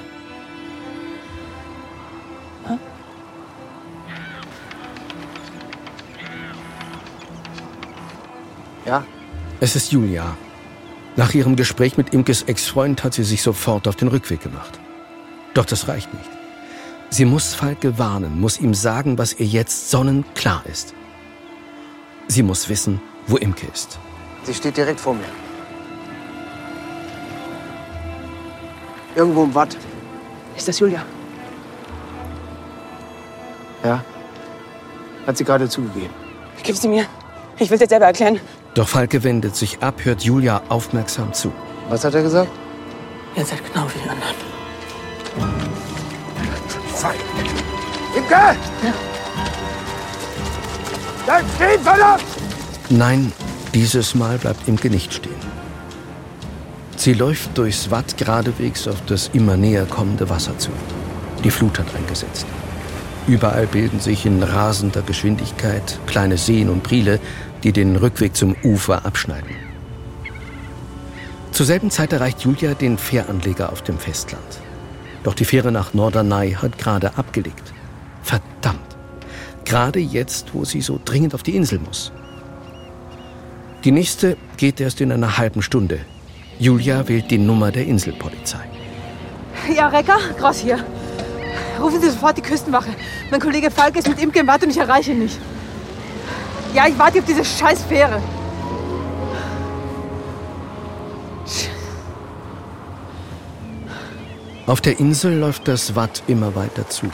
[8.86, 9.04] Ja?
[9.60, 10.36] Es ist Julia.
[11.20, 14.80] Nach ihrem Gespräch mit Imkes Ex-Freund hat sie sich sofort auf den Rückweg gemacht.
[15.54, 16.30] Doch das reicht nicht.
[17.10, 20.94] Sie muss Falke warnen, muss ihm sagen, was ihr jetzt sonnenklar ist.
[22.30, 24.00] Sie muss wissen, wo Imke ist.
[24.44, 25.26] Sie steht direkt vor mir.
[29.14, 29.76] Irgendwo im Watt.
[30.56, 31.04] Ist das Julia?
[33.84, 34.06] Ja.
[35.28, 36.14] Hat sie gerade zugegeben.
[36.64, 37.06] Gib sie mir.
[37.58, 38.40] Ich will es jetzt selber erklären.
[38.74, 41.52] Doch Falke wendet sich ab, hört Julia aufmerksam zu.
[41.90, 42.52] Was hat er gesagt?
[43.36, 44.36] Ihr seid genau wie die anderen.
[48.16, 48.36] Imke!
[48.36, 48.94] Ja.
[51.26, 52.24] Bleib stehen, verdammt!
[52.90, 53.32] Nein,
[53.74, 55.36] dieses Mal bleibt Imke nicht stehen.
[56.96, 60.72] Sie läuft durchs Watt geradewegs auf das immer näher kommende Wasser zu.
[61.44, 62.46] Die Flut hat eingesetzt.
[63.28, 67.20] Überall bilden sich in rasender Geschwindigkeit kleine Seen und Priele,
[67.64, 69.56] die den Rückweg zum Ufer abschneiden.
[71.52, 74.60] Zur selben Zeit erreicht Julia den Fähranleger auf dem Festland.
[75.24, 77.74] Doch die Fähre nach Norderney hat gerade abgelegt.
[78.24, 78.80] Verdammt!
[79.66, 82.12] Gerade jetzt, wo sie so dringend auf die Insel muss.
[83.84, 86.00] Die nächste geht erst in einer halben Stunde.
[86.60, 88.64] Julia wählt die Nummer der Inselpolizei.
[89.76, 90.84] Ja, Recker, Gross hier.
[91.80, 92.90] Rufen Sie sofort die Küstenwache.
[93.32, 95.38] Mein Kollege Falk ist mit Imke im Watt und ich erreiche ihn nicht.
[96.74, 98.22] Ja, ich warte auf diese scheiß Fähre.
[104.68, 107.08] Auf der Insel läuft das Watt immer weiter zu.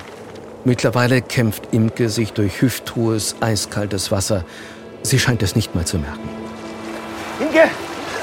[0.65, 4.43] Mittlerweile kämpft Imke sich durch hüfthohes, eiskaltes Wasser.
[5.03, 6.27] Sie scheint es nicht mal zu merken.
[7.39, 7.69] Inge,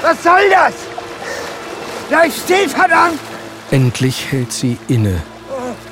[0.03, 0.73] was soll das?
[2.09, 3.19] Bleib still, verdammt!
[3.71, 5.23] Endlich hält sie inne.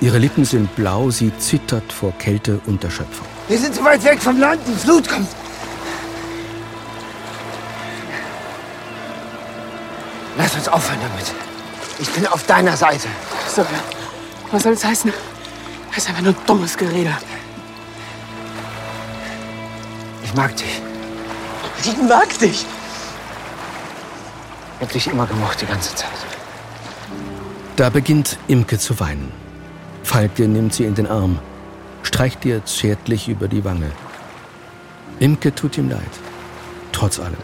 [0.02, 3.31] Ihre Lippen sind blau, sie zittert vor Kälte und Erschöpfung.
[3.52, 5.28] Wir sind zu weit weg vom Land, die Flut kommt.
[10.38, 11.34] Lass uns aufhören damit.
[12.00, 13.10] Ich bin auf deiner Seite.
[13.54, 13.66] So,
[14.54, 15.12] was soll das heißen?
[15.90, 17.14] Das ist einfach nur dummes Gerede.
[20.24, 20.82] Ich mag dich.
[21.84, 22.66] Ich mag dich.
[24.78, 26.10] Ich hab dich immer gemocht, die ganze Zeit.
[27.76, 29.30] Da beginnt Imke zu weinen.
[30.04, 31.38] Falke nimmt sie in den Arm,
[32.04, 33.92] streicht ihr zärtlich über die Wange.
[35.20, 36.00] Imke tut ihm leid,
[36.92, 37.38] trotz allem.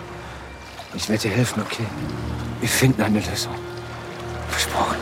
[0.96, 1.86] Ich werde dir helfen, okay?
[2.60, 3.54] Wir finden eine Lösung.
[4.50, 4.98] Versprochen.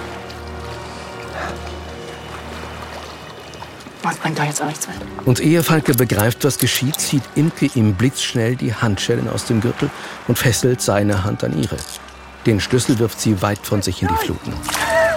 [4.03, 4.97] Was bringt da jetzt auch nichts mehr?
[5.25, 9.89] Und ehe Falke begreift, was geschieht, zieht Imke ihm blitzschnell die Handschellen aus dem Gürtel
[10.27, 11.77] und fesselt seine Hand an ihre.
[12.45, 14.53] Den Schlüssel wirft sie weit von sich in die Fluten.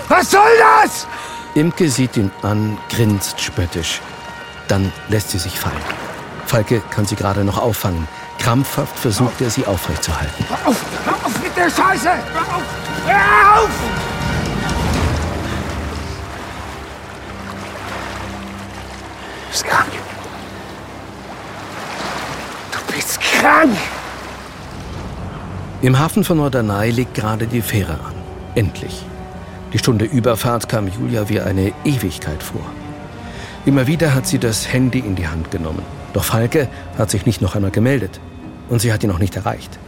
[0.09, 0.41] Was soll
[0.83, 1.07] das?
[1.55, 4.01] Imke sieht ihn an, grinst spöttisch.
[4.69, 5.77] Dann lässt sie sich fallen.
[6.47, 8.07] Falke kann sie gerade noch auffangen.
[8.39, 10.45] Krampfhaft versucht er, sie aufrechtzuerhalten.
[10.49, 10.77] Hör auf!
[11.05, 12.09] Hör auf mit der Scheiße!
[12.09, 12.63] Hör auf!
[13.07, 13.71] Hör auf!
[19.41, 19.93] Du bist krank.
[22.73, 23.77] Du bist krank!
[25.81, 28.15] Im Hafen von Norderney liegt gerade die Fähre an.
[28.55, 29.05] Endlich.
[29.73, 32.65] Die Stunde Überfahrt kam Julia wie eine Ewigkeit vor.
[33.69, 35.83] Immer wieder hat sie das Handy in die Hand genommen.
[36.15, 38.19] Doch Falke hat sich nicht noch einmal gemeldet.
[38.71, 39.79] Und sie hat ihn noch nicht erreicht.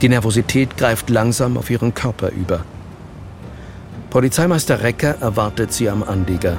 [0.00, 2.64] Die Nervosität greift langsam auf ihren Körper über.
[4.08, 6.56] Polizeimeister Recker erwartet sie am Anlieger.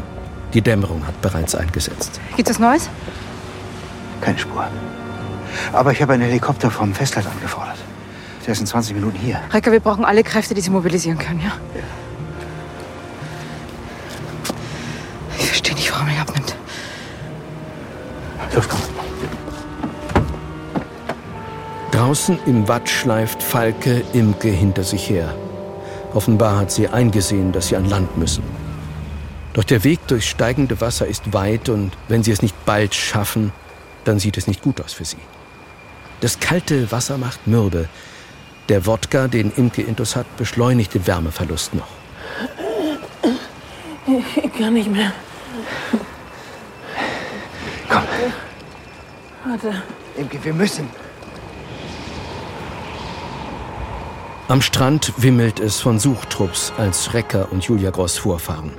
[0.54, 2.22] Die Dämmerung hat bereits eingesetzt.
[2.36, 2.88] Gibt's was Neues?
[4.22, 4.68] Keine Spur.
[5.72, 7.80] Aber ich habe einen Helikopter vom Festland angefordert.
[8.46, 9.40] Der ist in 20 Minuten hier.
[9.52, 11.54] Recker, wir brauchen alle Kräfte, die sie mobilisieren können, ja?
[11.74, 12.03] Ich
[18.54, 18.80] Los, komm.
[21.92, 25.34] Draußen im Watt schleift Falke Imke hinter sich her.
[26.14, 28.44] Offenbar hat sie eingesehen, dass sie an Land müssen.
[29.54, 33.52] Doch der Weg durchs steigende Wasser ist weit und wenn sie es nicht bald schaffen,
[34.04, 35.18] dann sieht es nicht gut aus für sie.
[36.22, 37.88] Das kalte Wasser macht mürbe.
[38.70, 41.88] Der Wodka, den Imke intus hat, beschleunigt den Wärmeverlust noch.
[44.36, 45.12] Ich kann nicht mehr.
[47.90, 48.04] Komm,
[49.46, 49.82] Warte.
[50.16, 50.88] Imke, wir müssen.
[54.48, 58.72] Am Strand wimmelt es von Suchtrupps, als Recker und Julia Gross vorfahren.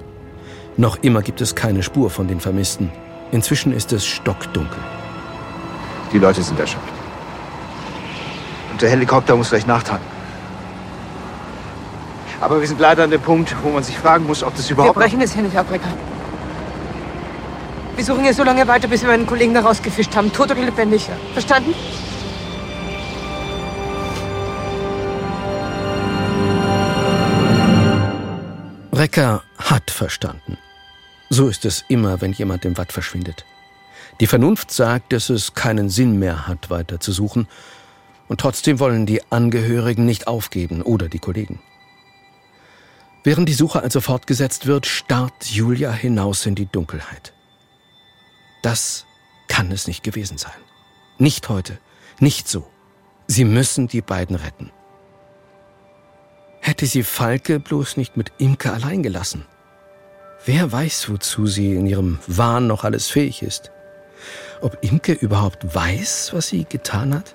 [0.76, 2.90] Noch immer gibt es keine Spur von den Vermissten.
[3.32, 4.78] Inzwischen ist es stockdunkel.
[6.12, 6.92] Die Leute sind erschöpft.
[8.72, 10.06] Und der Helikopter muss gleich nachtanken.
[12.40, 14.74] Aber wir sind leider an dem Punkt, wo man sich fragen muss, ob das Wir
[14.74, 14.94] überhaupt...
[14.94, 15.88] brechen es hier nicht ab, Recker.
[17.96, 20.32] Wir suchen hier so lange weiter, bis wir meinen Kollegen da rausgefischt haben.
[20.32, 21.08] Tot oder lebendig.
[21.32, 21.74] Verstanden?
[28.92, 30.58] Recker hat verstanden.
[31.30, 33.44] So ist es immer, wenn jemand im Watt verschwindet.
[34.20, 37.46] Die Vernunft sagt, dass es keinen Sinn mehr hat, weiter zu suchen.
[38.28, 41.60] Und trotzdem wollen die Angehörigen nicht aufgeben oder die Kollegen.
[43.22, 47.33] Während die Suche also fortgesetzt wird, starrt Julia hinaus in die Dunkelheit.
[48.64, 49.04] Das
[49.46, 50.56] kann es nicht gewesen sein.
[51.18, 51.76] Nicht heute,
[52.18, 52.66] nicht so.
[53.26, 54.70] Sie müssen die beiden retten.
[56.60, 59.44] Hätte sie Falke bloß nicht mit Imke allein gelassen.
[60.46, 63.70] Wer weiß, wozu sie in ihrem Wahn noch alles fähig ist.
[64.62, 67.34] Ob Imke überhaupt weiß, was sie getan hat?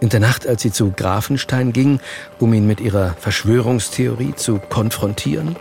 [0.00, 2.00] In der Nacht, als sie zu Grafenstein ging,
[2.38, 5.54] um ihn mit ihrer Verschwörungstheorie zu konfrontieren?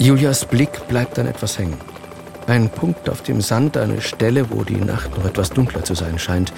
[0.00, 1.76] Julias Blick bleibt dann etwas hängen.
[2.46, 6.18] Ein Punkt auf dem Sand, eine Stelle, wo die Nacht noch etwas dunkler zu sein
[6.18, 6.54] scheint.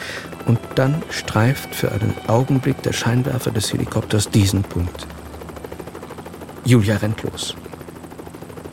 [0.46, 5.08] Und dann streift für einen Augenblick der Scheinwerfer des Helikopters diesen Punkt.
[6.64, 7.56] Julia rennt los.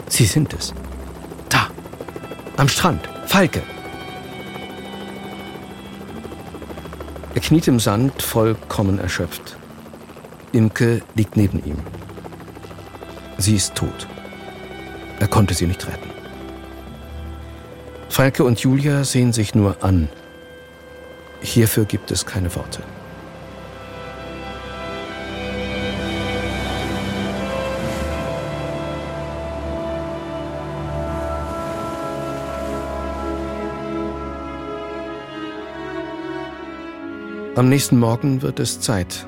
[0.07, 0.75] Sie sind es.
[1.49, 1.67] Da,
[2.57, 3.63] am Strand, Falke.
[7.33, 9.57] Er kniet im Sand, vollkommen erschöpft.
[10.51, 11.77] Imke liegt neben ihm.
[13.39, 14.07] Sie ist tot.
[15.19, 16.09] Er konnte sie nicht retten.
[18.09, 20.09] Falke und Julia sehen sich nur an.
[21.41, 22.81] Hierfür gibt es keine Worte.
[37.55, 39.27] Am nächsten Morgen wird es Zeit.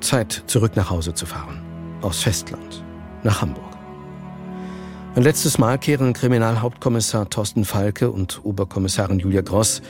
[0.00, 1.60] Zeit, zurück nach Hause zu fahren.
[2.02, 2.84] Aus Festland.
[3.24, 3.67] Nach Hamburg.
[5.14, 9.82] Ein letztes Mal kehren Kriminalhauptkommissar Thorsten Falke und Oberkommissarin Julia Gross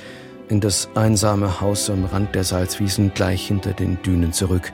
[0.49, 4.73] in das einsame Haus am Rand der Salzwiesen gleich hinter den Dünen zurück,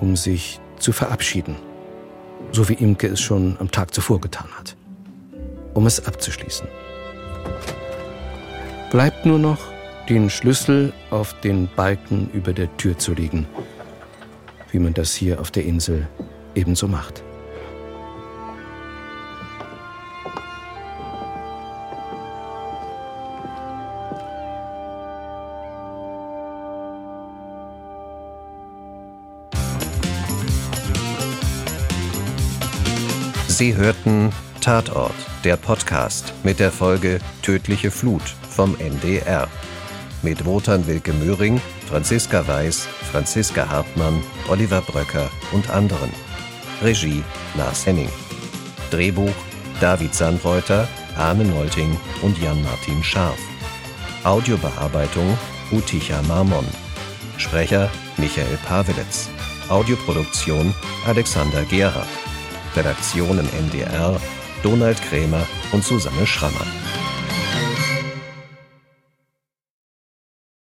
[0.00, 1.56] um sich zu verabschieden.
[2.52, 4.76] So wie Imke es schon am Tag zuvor getan hat.
[5.74, 6.68] Um es abzuschließen.
[8.90, 9.58] Bleibt nur noch,
[10.08, 13.46] den Schlüssel auf den Balken über der Tür zu legen,
[14.70, 16.08] wie man das hier auf der Insel
[16.54, 17.22] ebenso macht.
[33.62, 35.14] Sie hörten Tatort,
[35.44, 39.46] der Podcast mit der Folge Tödliche Flut vom NDR.
[40.20, 46.10] Mit Wotan Wilke Möhring, Franziska Weiß, Franziska Hartmann, Oliver Bröcker und anderen.
[46.82, 47.22] Regie
[47.56, 48.08] Lars Henning.
[48.90, 49.30] Drehbuch
[49.80, 53.38] David Sandreuter, Arne Nolting und Jan-Martin Scharf.
[54.24, 55.38] Audiobearbeitung
[55.70, 56.66] Uticha Marmon.
[57.36, 59.28] Sprecher Michael Pavelitz.
[59.68, 60.74] Audioproduktion
[61.06, 62.08] Alexander Gerhardt.
[62.76, 64.20] Redaktion im NDR
[64.62, 66.66] Donald Krämer und Susanne Schrammer.